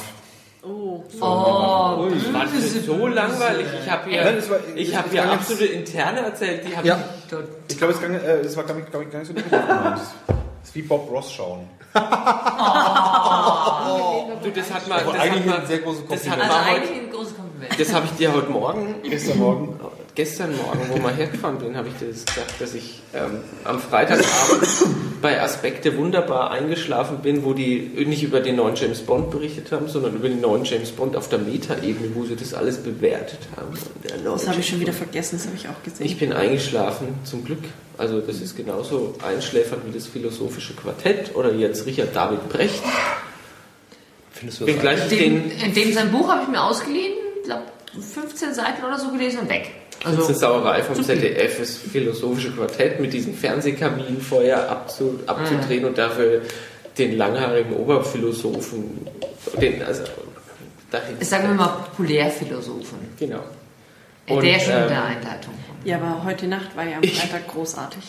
Oh, 0.64 1.02
so, 1.08 1.24
oh 1.24 2.08
das 2.32 2.52
ist 2.52 2.86
so 2.86 3.08
langweilig. 3.08 3.66
Ich 3.82 3.90
habe 3.90 4.08
hier, 4.08 4.24
Nein, 4.24 4.48
war, 4.48 4.58
ich 4.76 4.96
habe 4.96 5.10
hier 5.10 5.28
absolute 5.28 5.64
interne 5.64 6.20
erzählt. 6.20 6.62
Die 6.64 6.86
ja. 6.86 6.98
Ich, 7.26 7.72
ich 7.72 7.78
glaube, 7.78 7.94
es, 7.94 8.00
äh, 8.00 8.40
es 8.40 8.56
war 8.56 8.62
gar 8.62 8.74
nicht, 8.74 8.92
gar 8.92 9.00
nicht 9.00 9.10
so. 9.26 9.32
Es 9.34 9.42
ist 10.68 10.74
wie 10.74 10.82
Bob 10.82 11.10
Ross 11.10 11.32
schauen. 11.32 11.68
Oh. 11.94 12.00
Du, 14.42 14.50
das 14.50 14.72
hat 14.72 14.86
mal, 14.88 15.02
das 15.04 15.18
hat 15.18 15.46
mal, 15.46 15.58
ein 15.58 15.66
sehr 15.66 15.78
großes 15.80 16.06
Kompliment. 16.06 16.26
Das, 16.26 16.30
hat 16.30 16.40
also 16.40 16.54
mal 16.54 16.64
heute, 16.70 16.88
das 17.78 17.92
habe 17.92 18.06
ich 18.06 18.12
dir 18.12 18.32
heute 18.32 18.50
Morgen, 18.50 18.94
gestern 19.02 19.38
Morgen, 19.38 19.80
gestern 20.14 20.56
Morgen, 20.56 20.80
wo 20.90 21.02
wir 21.02 21.10
hergefahren 21.10 21.58
bin, 21.58 21.76
habe 21.76 21.88
ich 21.88 21.94
das 21.94 22.24
gesagt, 22.24 22.60
dass 22.60 22.74
ich 22.74 23.00
ähm, 23.14 23.40
am 23.64 23.78
Freitagabend 23.78 24.68
bei 25.22 25.40
Aspekte 25.40 25.96
wunderbar 25.96 26.50
eingeschlafen 26.50 27.18
bin, 27.18 27.44
wo 27.44 27.54
die 27.54 27.78
nicht 28.06 28.22
über 28.22 28.40
den 28.40 28.56
neuen 28.56 28.74
James 28.74 29.00
Bond 29.00 29.30
berichtet 29.30 29.72
haben, 29.72 29.88
sondern 29.88 30.16
über 30.16 30.28
den 30.28 30.40
neuen 30.40 30.64
James 30.64 30.90
Bond 30.90 31.16
auf 31.16 31.28
der 31.28 31.38
Meta-Ebene, 31.38 32.14
wo 32.14 32.24
sie 32.24 32.36
das 32.36 32.52
alles 32.52 32.78
bewertet 32.78 33.38
haben. 33.56 33.78
Das 34.24 34.48
habe 34.48 34.60
ich 34.60 34.68
schon 34.68 34.80
wieder 34.80 34.92
vergessen, 34.92 35.38
das 35.38 35.46
habe 35.46 35.56
ich 35.56 35.68
auch 35.68 35.82
gesehen. 35.82 36.06
Ich 36.06 36.18
bin 36.18 36.32
eingeschlafen, 36.32 37.08
zum 37.24 37.44
Glück. 37.44 37.62
Also 37.96 38.20
das 38.20 38.40
ist 38.40 38.56
genauso 38.56 39.14
einschläfernd 39.26 39.86
wie 39.86 39.92
das 39.92 40.06
philosophische 40.06 40.74
Quartett 40.74 41.34
oder 41.36 41.52
jetzt 41.54 41.86
Richard 41.86 42.14
David 42.14 42.48
Brecht. 42.48 42.82
Findest 44.32 44.60
du 44.60 44.64
das 44.64 44.74
bin 44.74 44.82
gleich 44.82 45.12
in, 45.12 45.18
dem, 45.18 45.50
in 45.50 45.74
dem 45.74 45.92
sein 45.92 46.10
Buch 46.10 46.28
habe 46.28 46.42
ich 46.42 46.48
mir 46.48 46.62
ausgeliehen, 46.62 47.12
glaube 47.44 47.64
15 47.92 48.54
Seiten 48.54 48.82
oder 48.82 48.98
so 48.98 49.10
gelesen 49.10 49.40
und 49.40 49.50
weg. 49.50 49.70
Also, 50.04 50.18
das 50.18 50.30
ist 50.30 50.40
Sauerei 50.40 50.82
vom 50.82 51.02
ZDF, 51.02 51.58
das 51.58 51.76
philosophische 51.76 52.50
Quartett 52.50 53.00
mit 53.00 53.12
diesem 53.12 53.34
Fernsehkaminfeuer 53.34 54.68
abzu, 54.68 55.20
abzudrehen 55.26 55.82
mhm. 55.82 55.88
und 55.88 55.98
dafür 55.98 56.42
den 56.98 57.16
langhaarigen 57.16 57.74
Oberphilosophen, 57.74 59.06
den, 59.60 59.82
also, 59.82 60.04
Sagen 61.20 61.48
wir 61.48 61.54
mal 61.54 61.68
Populärphilosophen. 61.68 62.98
Genau. 63.18 63.40
Und, 64.28 64.42
der 64.42 64.60
schon 64.60 64.74
ähm, 64.74 64.82
in 64.82 64.88
der 64.88 65.04
Einleitung. 65.04 65.54
Ja, 65.84 65.96
aber 65.96 66.24
heute 66.24 66.46
Nacht 66.46 66.76
war 66.76 66.84
ja 66.84 66.98
am 66.98 67.02
Freitag 67.02 67.48
großartig. 67.48 68.02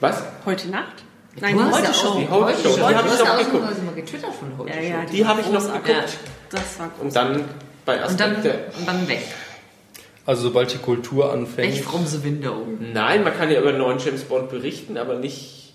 Was? 0.00 0.22
Heute 0.44 0.68
Nacht? 0.70 1.04
Nein, 1.40 1.56
die 1.56 1.64
heute 1.64 1.94
Show. 1.94 2.18
Die 2.18 2.28
heute 2.28 2.62
Show. 2.62 2.76
Die 2.76 2.82
habe 2.82 3.08
ich 3.08 3.18
noch 3.18 3.38
geguckt. 3.38 3.84
Mal 3.84 3.94
getwittert 3.94 4.34
von 4.34 4.58
heute 4.58 4.76
ja, 4.76 4.82
ja, 4.82 5.04
die, 5.04 5.16
die 5.16 5.26
habe 5.26 5.40
ich 5.40 5.50
noch 5.50 5.62
geguckt. 5.62 5.88
Ja, 5.88 6.04
das 6.50 6.78
war 6.78 6.90
großartig. 6.98 7.00
Und 7.00 7.16
dann 7.16 7.48
bei 7.84 8.02
Aspekte. 8.02 8.34
Und 8.34 8.44
dann, 8.44 8.60
und 8.78 8.88
dann 8.88 9.08
weg. 9.08 9.22
Also 10.26 10.42
sobald 10.42 10.72
die 10.72 10.78
Kultur 10.78 11.32
anfängt. 11.32 11.70
Nicht 11.70 11.84
from 11.84 12.06
the 12.06 12.24
window. 12.24 12.66
Nein, 12.80 13.24
man 13.24 13.36
kann 13.36 13.50
ja 13.50 13.60
über 13.60 13.70
einen 13.70 13.78
neuen 13.78 13.98
James 13.98 14.24
Bond 14.24 14.48
berichten, 14.48 14.96
aber 14.96 15.16
nicht. 15.16 15.74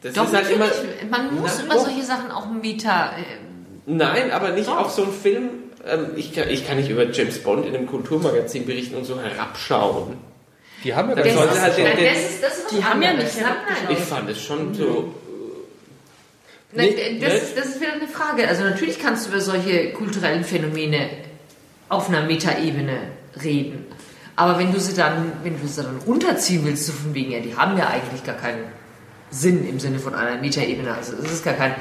Das 0.00 0.14
Doch, 0.14 0.24
ist 0.24 0.34
halt 0.34 0.50
immer. 0.50 0.66
Man 1.10 1.40
muss 1.40 1.60
über 1.60 1.78
solche 1.78 2.04
Sachen 2.04 2.30
auch 2.30 2.46
Meta. 2.50 3.10
Äh, 3.10 3.22
Nein, 3.86 4.30
aber 4.30 4.50
nicht 4.50 4.68
Doch. 4.68 4.78
auf 4.78 4.90
so 4.90 5.02
einen 5.02 5.12
Film. 5.12 5.48
Ähm, 5.86 6.10
ich, 6.16 6.32
kann, 6.34 6.48
ich 6.48 6.66
kann 6.66 6.76
nicht 6.76 6.88
über 6.88 7.10
James 7.10 7.38
Bond 7.40 7.66
in 7.66 7.74
einem 7.74 7.86
Kulturmagazin 7.86 8.64
berichten 8.64 8.96
und 8.96 9.04
so 9.04 9.20
herabschauen. 9.20 10.16
Die 10.84 10.94
haben 10.94 11.08
ja 11.08 11.16
das, 11.16 11.26
ist, 11.26 11.60
halt 11.60 11.76
den, 11.76 11.84
den, 11.84 12.04
das 12.04 12.30
ist, 12.30 12.42
das 12.42 12.58
ist 12.58 12.70
Die 12.70 12.84
haben 12.84 13.02
ja 13.02 13.12
nicht 13.12 13.30
Ich 13.90 13.98
fand 13.98 14.30
es 14.30 14.40
schon 14.40 14.74
so. 14.74 15.12
Nein, 16.72 16.90
nee, 16.94 17.18
das, 17.18 17.34
ist, 17.34 17.58
das 17.58 17.66
ist 17.66 17.80
wieder 17.80 17.94
eine 17.94 18.06
Frage. 18.06 18.46
Also 18.46 18.62
natürlich 18.62 18.98
kannst 18.98 19.26
du 19.26 19.30
über 19.30 19.40
solche 19.40 19.92
kulturellen 19.92 20.44
Phänomene 20.44 21.08
auf 21.88 22.08
einer 22.08 22.22
Metaebene 22.22 22.98
reden. 23.42 23.86
Aber 24.36 24.58
wenn 24.58 24.72
du 24.72 24.78
sie 24.78 24.94
dann, 24.94 25.32
wenn 25.42 25.60
du 25.60 25.66
sie 25.66 25.82
dann 25.82 25.98
runterziehen 26.06 26.64
willst, 26.64 26.86
so 26.86 26.92
von 26.92 27.12
wegen, 27.14 27.32
ja, 27.32 27.40
die 27.40 27.56
haben 27.56 27.76
ja 27.76 27.88
eigentlich 27.88 28.24
gar 28.24 28.36
keinen 28.36 28.64
Sinn 29.30 29.68
im 29.68 29.80
Sinne 29.80 29.98
von 29.98 30.14
einer 30.14 30.40
Metaebene. 30.40 30.94
Also 30.94 31.14
es 31.14 31.32
ist 31.32 31.44
gar 31.44 31.54
kein 31.54 31.74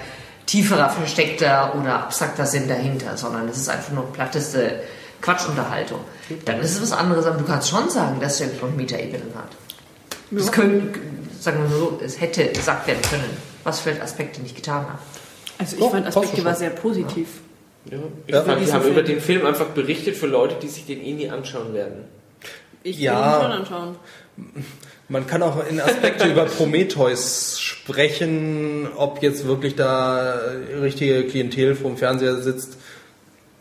tieferer, 0.47 0.89
versteckter 0.89 1.75
oder 1.75 1.99
abstrakter 1.99 2.45
Sinn 2.45 2.67
dahinter, 2.67 3.15
sondern 3.15 3.47
es 3.47 3.57
ist 3.57 3.69
einfach 3.69 3.93
nur 3.93 4.11
platteste 4.11 4.81
Quatschunterhaltung. 5.21 5.99
Dann 6.45 6.59
ist 6.59 6.71
es 6.75 6.81
was 6.81 6.91
anderes, 6.91 7.25
aber 7.25 7.37
du 7.37 7.45
kannst 7.45 7.69
schon 7.69 7.89
sagen, 7.89 8.19
dass 8.19 8.37
der 8.37 8.47
noch 8.47 8.75
Metaebenen 8.75 9.33
hat. 9.35 9.51
Ja. 10.31 10.39
Das 10.39 10.51
können, 10.51 10.93
sagen 11.39 11.61
wir 11.61 11.77
so, 11.77 11.99
es 12.03 12.19
hätte 12.19 12.47
gesagt 12.47 12.87
werden 12.87 13.01
können, 13.09 13.37
was 13.63 13.81
für 13.81 14.01
Aspekte 14.01 14.41
nicht 14.41 14.55
getan 14.55 14.87
hat. 14.87 14.99
Also 15.59 15.75
ich 15.75 15.81
oh, 15.81 15.89
fand 15.89 16.07
Aspekte 16.07 16.43
war 16.45 16.55
sehr 16.55 16.69
positiv. 16.69 17.27
Ja. 17.27 17.46
Ich 18.27 18.33
ja, 18.33 18.43
fand, 18.43 18.61
die 18.61 18.71
haben 18.71 18.81
Film. 18.81 18.93
über 18.93 19.03
den 19.03 19.21
Film 19.21 19.45
einfach 19.45 19.67
berichtet 19.67 20.15
für 20.15 20.27
Leute, 20.27 20.55
die 20.61 20.67
sich 20.67 20.85
den 20.85 21.03
eh 21.03 21.13
nie 21.13 21.29
anschauen 21.29 21.73
werden. 21.73 22.05
Ich 22.83 22.99
ja, 22.99 23.13
will 23.13 23.27
ihn 23.27 23.41
schon 23.41 23.51
anschauen. 23.51 23.95
Man 25.09 25.25
kann 25.25 25.41
auch 25.41 25.65
in 25.67 25.79
Aspekte 25.79 26.27
über 26.27 26.45
Prometheus 26.57 27.59
sprechen, 27.59 28.87
ob 28.95 29.23
jetzt 29.23 29.47
wirklich 29.47 29.75
da 29.75 30.39
richtige 30.81 31.23
Klientel 31.25 31.75
vorm 31.75 31.97
Fernseher 31.97 32.35
sitzt, 32.35 32.77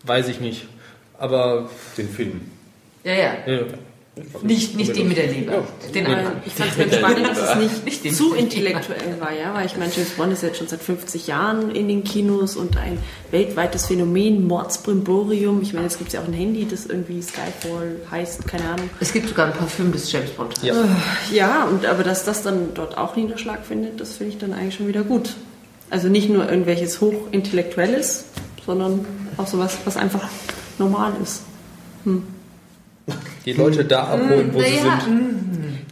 weiß 0.05 0.29
ich 0.29 0.41
nicht. 0.41 0.67
Aber 1.19 1.71
den 1.97 2.09
Film. 2.09 2.43
Ja, 3.05 3.15
ja. 3.15 3.35
ja. 3.47 3.61
Nicht, 4.43 4.75
nicht 4.77 4.97
den 4.97 5.09
mit 5.09 5.19
der 5.19 5.27
Leber. 5.27 5.53
Ja. 5.53 5.91
Den 5.93 6.07
ja. 6.07 6.33
Ich 6.47 6.55
fand 6.55 6.71
es 6.71 6.79
ganz 6.79 6.95
spannend, 6.95 7.29
dass 7.29 7.39
es 7.39 7.57
nicht, 7.57 7.85
nicht 7.85 8.17
zu 8.17 8.33
intellektuell 8.33 9.21
war, 9.21 9.31
ja, 9.31 9.53
weil 9.53 9.67
ich 9.67 9.77
meine, 9.77 9.93
James 9.95 10.13
Bond 10.13 10.33
ist 10.33 10.43
jetzt 10.43 10.57
schon 10.57 10.69
seit 10.69 10.81
50 10.81 11.27
Jahren 11.27 11.71
in 11.71 11.87
den 11.87 12.03
Kinos 12.03 12.57
und 12.57 12.79
ein 12.79 12.97
weltweites 13.31 13.85
Phänomen, 13.87 14.47
Mordsbrimborium. 14.47 15.61
Ich 15.61 15.75
meine, 15.75 15.85
jetzt 15.85 15.99
gibt 15.99 16.09
es 16.09 16.15
ja 16.15 16.23
auch 16.23 16.27
ein 16.27 16.33
Handy, 16.33 16.67
das 16.67 16.87
irgendwie 16.87 17.21
Skyfall 17.21 17.97
heißt, 18.11 18.49
keine 18.49 18.65
Ahnung. 18.65 18.89
Es 19.01 19.13
gibt 19.13 19.29
sogar 19.29 19.49
ein 19.49 19.53
Parfüm, 19.53 19.93
das 19.93 20.11
James 20.11 20.31
Bond 20.31 20.55
heißt. 20.55 20.65
Ja, 20.65 20.89
ja 21.31 21.65
und, 21.65 21.85
aber 21.85 22.03
dass 22.03 22.25
das 22.25 22.43
dann 22.43 22.73
dort 22.73 22.97
auch 22.97 23.17
Niederschlag 23.17 23.67
findet, 23.67 24.01
das 24.01 24.17
finde 24.17 24.33
ich 24.33 24.39
dann 24.39 24.55
eigentlich 24.55 24.77
schon 24.77 24.89
wieder 24.89 25.03
gut. 25.03 25.35
Also 25.91 26.09
nicht 26.09 26.31
nur 26.31 26.49
irgendwelches 26.49 27.03
Hochintellektuelles, 27.03 28.25
sondern 28.65 29.05
auch 29.37 29.47
sowas, 29.47 29.77
was 29.85 29.99
einfach 29.99 30.27
normal 30.79 31.13
ist. 31.23 31.43
Hm 32.05 32.23
die 33.45 33.53
Leute 33.53 33.85
da 33.85 34.05
abholen, 34.05 34.53
wo 34.53 34.61
sie 34.61 34.79
sind. 34.79 35.47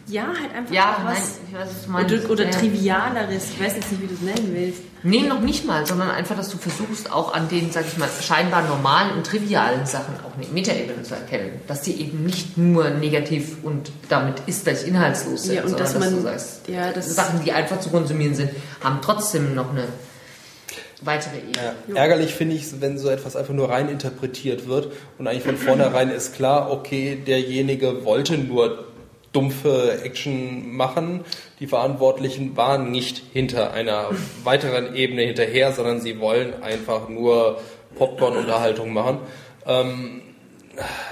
Ja, 0.06 0.26
halt 0.26 0.54
einfach 0.54 0.72
ja, 0.72 0.98
was, 1.02 1.40
nein, 1.88 2.04
weiß, 2.04 2.24
oder, 2.24 2.30
oder 2.30 2.44
ja. 2.44 2.50
trivialeres. 2.50 3.50
Ich 3.54 3.60
weiß 3.64 3.74
jetzt 3.76 3.90
nicht, 3.90 4.02
wie 4.02 4.06
du 4.06 4.14
es 4.14 4.20
nennen 4.20 4.50
willst. 4.54 4.82
Nee, 5.02 5.22
noch 5.22 5.40
nicht 5.40 5.66
mal, 5.66 5.86
sondern 5.86 6.10
einfach, 6.10 6.36
dass 6.36 6.50
du 6.50 6.58
versuchst, 6.58 7.10
auch 7.10 7.34
an 7.34 7.48
den, 7.48 7.70
sag 7.72 7.84
ich 7.86 7.96
mal, 7.96 8.08
scheinbar 8.22 8.62
normalen 8.62 9.12
und 9.12 9.26
trivialen 9.26 9.86
Sachen 9.86 10.14
auch 10.24 10.36
eine 10.36 10.46
Metaebene 10.52 11.02
zu 11.02 11.14
erkennen. 11.14 11.60
Dass 11.66 11.82
die 11.82 12.00
eben 12.00 12.24
nicht 12.24 12.58
nur 12.58 12.90
negativ 12.90 13.56
und 13.62 13.90
damit 14.08 14.36
ist 14.46 14.64
gleich 14.64 14.86
inhaltslos 14.86 15.44
sind, 15.44 15.56
ja, 15.56 15.62
und 15.62 15.70
sondern 15.70 15.86
dass, 15.86 15.94
man, 15.94 16.02
dass 16.02 16.14
du 16.14 16.22
sagst, 16.22 16.68
ja, 16.68 16.92
das 16.92 17.14
Sachen, 17.14 17.42
die 17.44 17.52
einfach 17.52 17.80
zu 17.80 17.88
konsumieren 17.88 18.34
sind, 18.34 18.50
haben 18.82 18.98
trotzdem 19.02 19.54
noch 19.54 19.70
eine 19.70 19.84
weitere 21.02 21.38
Ebene. 21.38 21.74
Ja. 21.88 21.94
Ärgerlich 21.94 22.34
finde 22.34 22.56
ich 22.56 22.80
wenn 22.80 22.98
so 22.98 23.08
etwas 23.08 23.36
einfach 23.36 23.54
nur 23.54 23.70
rein 23.70 23.88
interpretiert 23.88 24.68
wird 24.68 24.92
und 25.18 25.26
eigentlich 25.26 25.44
von 25.44 25.56
vornherein 25.56 26.10
ist 26.10 26.34
klar, 26.34 26.70
okay, 26.70 27.16
derjenige 27.26 28.04
wollte 28.04 28.38
nur 28.38 28.84
dumpfe 29.32 30.00
Action 30.02 30.74
machen. 30.74 31.24
Die 31.60 31.66
Verantwortlichen 31.66 32.56
waren 32.56 32.90
nicht 32.90 33.22
hinter 33.32 33.72
einer 33.72 34.10
weiteren 34.44 34.94
Ebene 34.94 35.22
hinterher, 35.22 35.72
sondern 35.72 36.00
sie 36.00 36.20
wollen 36.20 36.62
einfach 36.62 37.08
nur 37.08 37.58
Popcorn-Unterhaltung 37.96 38.92
machen. 38.92 39.18
Ähm, 39.66 40.22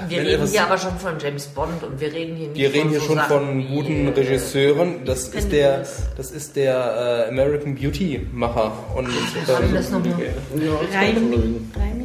wir 0.08 0.20
reden 0.20 0.30
etwas, 0.34 0.50
hier 0.50 0.62
aber 0.64 0.78
schon 0.78 0.98
von 0.98 1.18
James 1.18 1.46
Bond 1.46 1.82
und 1.82 2.00
wir 2.00 2.12
reden 2.12 2.36
hier 2.36 2.48
nicht 2.48 2.58
Wir 2.58 2.72
reden 2.72 2.90
hier 2.90 3.00
so 3.00 3.06
schon 3.06 3.16
Sachen 3.16 3.28
von 3.28 3.68
guten 3.68 4.08
äh, 4.08 4.10
Regisseuren. 4.10 5.04
Das 5.04 5.28
ist 5.28 5.52
der, 5.52 5.86
das 6.16 6.30
ist 6.30 6.56
der 6.56 7.26
äh, 7.26 7.28
American 7.28 7.74
Beauty 7.74 8.26
Macher 8.32 8.72
und 8.94 9.06
ähm, 9.06 9.74
das 9.74 9.90
nochmal? 9.90 10.14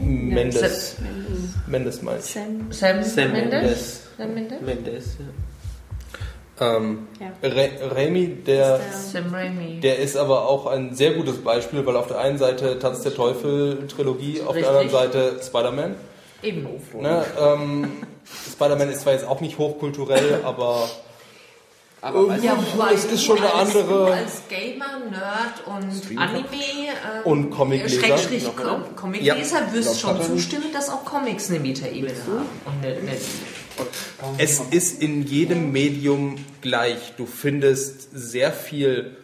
Mendes. 0.04 0.96
Mendes 1.68 2.02
meint. 2.02 2.24
Sam, 2.24 2.72
Sam, 2.72 3.04
Sam 3.04 3.32
Mendes. 3.32 4.08
Sam 4.18 4.34
Mendes. 4.34 4.62
Mendes 4.62 5.18
ja. 5.20 5.26
Ähm, 6.60 7.08
ja. 7.20 7.50
Raimi, 7.90 8.28
der, 8.46 8.80
der, 9.14 9.52
der 9.84 10.00
ist 10.00 10.18
aber 10.18 10.48
auch 10.48 10.66
ein 10.66 10.96
sehr 10.96 11.14
gutes 11.14 11.38
Beispiel, 11.38 11.86
weil 11.86 11.96
auf 11.96 12.08
der 12.08 12.20
einen 12.20 12.40
Seite 12.40 12.80
Tanz 12.80 13.02
der 13.02 13.14
Teufel 13.14 13.88
Trilogie, 13.88 14.42
auf 14.42 14.56
der 14.56 14.68
anderen 14.68 14.90
Seite 14.90 15.40
Spider-Man. 15.44 15.96
Eben. 16.44 16.68
Ne, 17.00 17.26
ähm, 17.40 17.92
Spider-Man 18.52 18.90
ist 18.90 19.02
zwar 19.02 19.14
jetzt 19.14 19.26
auch 19.26 19.42
nicht 19.42 19.58
hochkulturell, 19.58 20.42
aber. 20.44 20.90
Aber 22.00 22.20
irgendwie 22.20 22.46
ja, 22.46 22.58
es 22.94 23.06
ist 23.06 23.24
schon 23.24 23.40
eine 23.40 23.54
andere. 23.54 24.14
Als 24.14 24.44
Gamer, 24.48 25.00
Nerd 25.10 25.66
und 25.66 26.18
Anime 26.20 26.46
ähm, 26.46 27.24
und 27.24 27.50
Comicleser, 27.50 28.00
Schrägstrich 28.00 28.46
Comicleser 28.96 29.62
ja. 29.62 29.74
wirst 29.74 30.00
schon 30.00 30.22
zustimmen, 30.22 30.72
dass 30.72 30.90
auch 30.90 31.04
Comics 31.04 31.50
eine 31.50 31.60
Metaebene 31.60 32.14
haben. 32.14 32.46
Und 32.66 32.86
eine, 32.86 32.98
eine 32.98 33.18
es 34.38 34.60
ist 34.60 35.02
in 35.02 35.24
jedem 35.24 35.72
Medium 35.72 36.36
gleich. 36.62 37.14
Du 37.18 37.26
findest 37.26 38.10
sehr 38.14 38.52
viel 38.52 39.16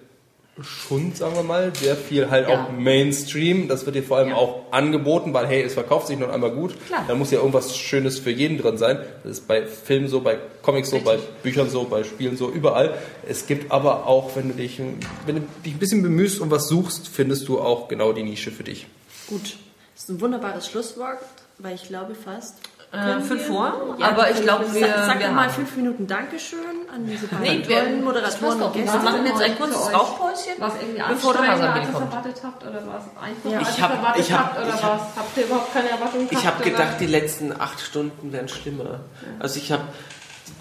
Schund, 0.61 1.17
sagen 1.17 1.35
wir 1.35 1.43
mal, 1.43 1.73
sehr 1.75 1.95
viel 1.95 2.29
halt 2.29 2.47
ja. 2.47 2.65
auch 2.65 2.71
Mainstream. 2.71 3.67
Das 3.67 3.85
wird 3.87 3.95
dir 3.95 4.03
vor 4.03 4.17
allem 4.17 4.29
ja. 4.29 4.35
auch 4.35 4.71
angeboten, 4.71 5.33
weil 5.33 5.47
hey, 5.47 5.63
es 5.63 5.73
verkauft 5.73 6.07
sich 6.07 6.19
noch 6.19 6.29
einmal 6.29 6.51
gut. 6.51 6.75
Klar. 6.85 7.05
Da 7.07 7.15
muss 7.15 7.31
ja 7.31 7.39
irgendwas 7.39 7.75
Schönes 7.75 8.19
für 8.19 8.29
jeden 8.29 8.59
drin 8.59 8.77
sein. 8.77 8.99
Das 9.23 9.39
ist 9.39 9.47
bei 9.47 9.65
Filmen 9.65 10.07
so, 10.07 10.21
bei 10.21 10.37
Comics 10.61 10.91
so, 10.91 10.97
Richtig. 10.97 11.11
bei 11.11 11.19
Büchern 11.41 11.69
so, 11.69 11.85
bei 11.85 12.03
Spielen 12.03 12.37
so, 12.37 12.51
überall. 12.51 12.95
Es 13.27 13.47
gibt 13.47 13.71
aber 13.71 14.05
auch, 14.05 14.35
wenn 14.35 14.49
du 14.49 14.53
dich, 14.53 14.79
wenn 15.25 15.35
du 15.35 15.41
dich 15.65 15.73
ein 15.73 15.79
bisschen 15.79 16.03
bemühst 16.03 16.39
und 16.39 16.51
was 16.51 16.67
suchst, 16.67 17.07
findest 17.07 17.47
du 17.47 17.59
auch 17.59 17.87
genau 17.87 18.13
die 18.13 18.23
Nische 18.23 18.51
für 18.51 18.63
dich. 18.63 18.85
Gut. 19.27 19.57
Das 19.95 20.03
ist 20.03 20.09
ein 20.09 20.21
wunderbares 20.21 20.67
Schlusswort, 20.67 21.19
weil 21.57 21.75
ich 21.75 21.87
glaube 21.87 22.13
fast, 22.15 22.55
äh, 22.93 23.21
fünf 23.21 23.47
vor, 23.47 23.95
ja, 23.97 24.09
aber 24.09 24.29
ich 24.29 24.39
glaube, 24.41 24.71
wir. 24.71 24.87
Sag 24.87 25.19
wir 25.19 25.31
mal 25.31 25.49
fünf 25.49 25.75
Minuten 25.75 26.05
Dankeschön 26.05 26.59
an 26.93 27.07
diese 27.07 27.25
beiden 27.25 27.43
nee, 27.43 27.61
tollen 27.63 28.03
Moderatoren 28.03 28.61
und 28.61 28.73
Gäste. 28.73 28.93
Wir 28.93 28.99
machen 28.99 29.25
jetzt 29.25 29.41
ein 29.41 29.57
kurzes 29.57 29.93
Rauchpäuschen, 29.93 30.53
was 30.59 30.73
irgendwie 30.79 31.01
bevor 31.09 31.33
der 31.33 31.47
Hasabi 31.47 31.79
kommt. 31.91 32.13
erwartet 32.13 32.41
habt 32.43 32.63
oder 32.63 32.83
was 32.85 33.03
einfach 33.19 33.51
ja. 33.51 33.61
ich 33.61 33.81
hab, 33.81 33.91
erwartet 33.95 34.21
ich 34.21 34.31
hab, 34.31 34.45
habt 34.45 34.57
oder 34.59 34.67
ich 34.67 34.83
hab, 34.83 34.95
was? 34.95 35.15
Habt 35.15 35.37
ihr 35.37 35.43
überhaupt 35.45 35.73
keine 35.73 35.89
Erwartung 35.89 36.27
Ich 36.29 36.45
habe 36.45 36.63
gedacht, 36.63 36.99
die 36.99 37.07
letzten 37.07 37.59
acht 37.59 37.81
Stunden 37.81 38.31
wären 38.31 38.47
schlimmer. 38.47 38.99
Also 39.39 39.57
ich 39.59 39.71
habe 39.71 39.83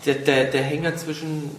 der, 0.06 0.14
der, 0.14 0.44
der 0.44 0.62
Hänger 0.62 0.96
zwischen, 0.96 1.54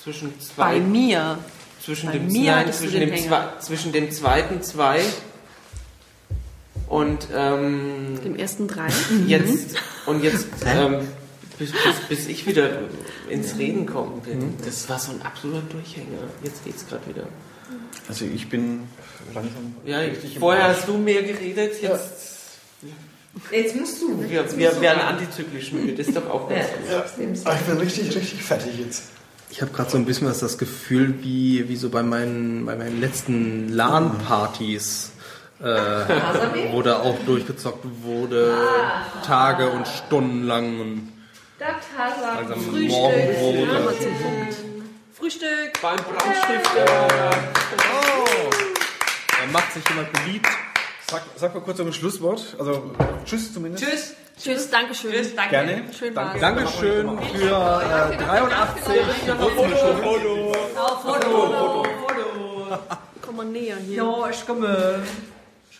zwischen 0.00 0.40
zwei. 0.40 0.74
Bei 0.74 0.80
mir. 0.80 1.38
Zwischen 1.84 2.06
Bei 2.06 2.12
dem, 2.12 2.28
mir 2.28 2.52
nein, 2.52 2.72
zwischen, 2.72 3.00
dem 3.00 3.16
zwei, 3.16 3.42
zwischen 3.58 3.92
dem 3.92 4.10
zweiten 4.12 4.62
zwei 4.62 5.00
und 6.88 7.28
ähm, 7.34 8.18
dem 8.24 8.36
ersten 8.36 8.68
drei. 8.68 8.88
Jetzt 9.26 9.72
mhm. 9.72 9.78
und 10.06 10.22
jetzt 10.22 10.48
ähm, 10.64 11.00
bis, 11.58 11.72
bis, 11.72 12.08
bis, 12.08 12.26
ich 12.28 12.46
wieder 12.46 12.80
ins 13.28 13.58
Reden 13.58 13.86
kommen 13.86 14.20
bin. 14.20 14.38
Mhm. 14.38 14.54
Das 14.64 14.88
war 14.88 14.98
so 14.98 15.12
ein 15.12 15.22
absoluter 15.22 15.62
Durchhänger. 15.70 16.18
Jetzt 16.42 16.64
geht's 16.64 16.86
gerade 16.86 17.06
wieder. 17.08 17.24
Also 18.08 18.24
ich 18.24 18.48
bin 18.48 18.84
langsam. 19.34 19.74
Ja, 19.84 20.00
vorher 20.38 20.68
hast 20.68 20.86
du 20.86 20.96
mehr 20.96 21.22
geredet, 21.22 21.82
jetzt. 21.82 21.82
Ja. 21.82 22.88
Jetzt 23.50 23.76
musst 23.76 24.00
du. 24.00 24.20
Wir, 24.20 24.42
jetzt 24.42 24.56
wir 24.56 24.80
werden 24.80 25.00
antizyklisch 25.00 25.72
müde, 25.72 25.94
das 25.94 26.08
ist 26.08 26.16
doch 26.16 26.30
auch 26.30 26.48
ganz 26.48 26.66
ja. 26.88 26.98
ja. 26.98 27.54
Ich 27.54 27.66
bin 27.66 27.78
richtig, 27.78 28.14
richtig 28.14 28.42
fertig 28.42 28.78
jetzt. 28.78 29.04
Ich 29.50 29.62
habe 29.62 29.72
gerade 29.72 29.90
so 29.90 29.96
ein 29.96 30.04
bisschen 30.04 30.26
was 30.26 30.38
das 30.38 30.58
Gefühl, 30.58 31.14
wie, 31.22 31.68
wie 31.68 31.76
so 31.76 31.88
bei 31.88 32.02
meinen, 32.02 32.66
bei 32.66 32.76
meinen 32.76 33.00
letzten 33.00 33.68
LAN-Partys. 33.72 35.12
Äh, 35.58 36.72
wo 36.72 36.82
da 36.82 37.00
auch 37.00 37.18
durchgezockt 37.24 37.84
wurde, 38.02 38.54
ah. 38.54 39.22
Tage 39.24 39.70
und 39.70 39.88
Stunden 39.88 40.46
lang. 40.46 40.80
Und 40.80 41.12
langsam 41.58 42.60
Frühstück. 42.60 42.90
Morgenbrot. 42.90 43.68
Ja, 43.68 43.90
Frühstück. 45.14 45.80
Beim 45.80 45.96
Brandstifter. 45.96 47.08
Oh. 47.78 48.50
Da 49.30 49.52
macht 49.52 49.72
sich 49.72 49.88
jemand 49.88 50.12
beliebt. 50.12 50.46
Sag, 51.10 51.22
sag 51.36 51.54
mal 51.54 51.60
kurz 51.60 51.80
um 51.80 51.86
ein 51.86 51.92
Schlusswort. 51.92 52.56
Also 52.58 52.94
tschüss 53.24 53.54
zumindest. 53.54 53.84
Tschüss. 53.84 54.14
Tschüss, 54.38 54.70
danke 54.70 54.94
schön. 54.94 55.12
Tschüss, 55.12 55.34
danke. 55.34 55.50
Gerne. 55.50 55.84
Schön 55.98 56.14
danke. 56.14 56.38
Dankeschön 56.38 57.18
für 57.18 58.12
äh, 58.12 58.16
83 58.18 58.82
Foto. 58.82 59.48
Foto. 60.02 60.52
Foto. 61.02 61.84
Foto. 62.06 62.78
Komm 63.22 63.36
mal 63.36 63.46
näher 63.46 63.76
hier. 63.76 63.96
Ja, 63.96 64.28
ich 64.30 64.46
komme. 64.46 65.02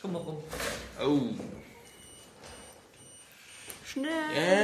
Ich 0.06 0.12
komme 0.12 0.24
rum. 0.24 0.36
Oh. 1.04 1.20
Schnell. 3.84 4.56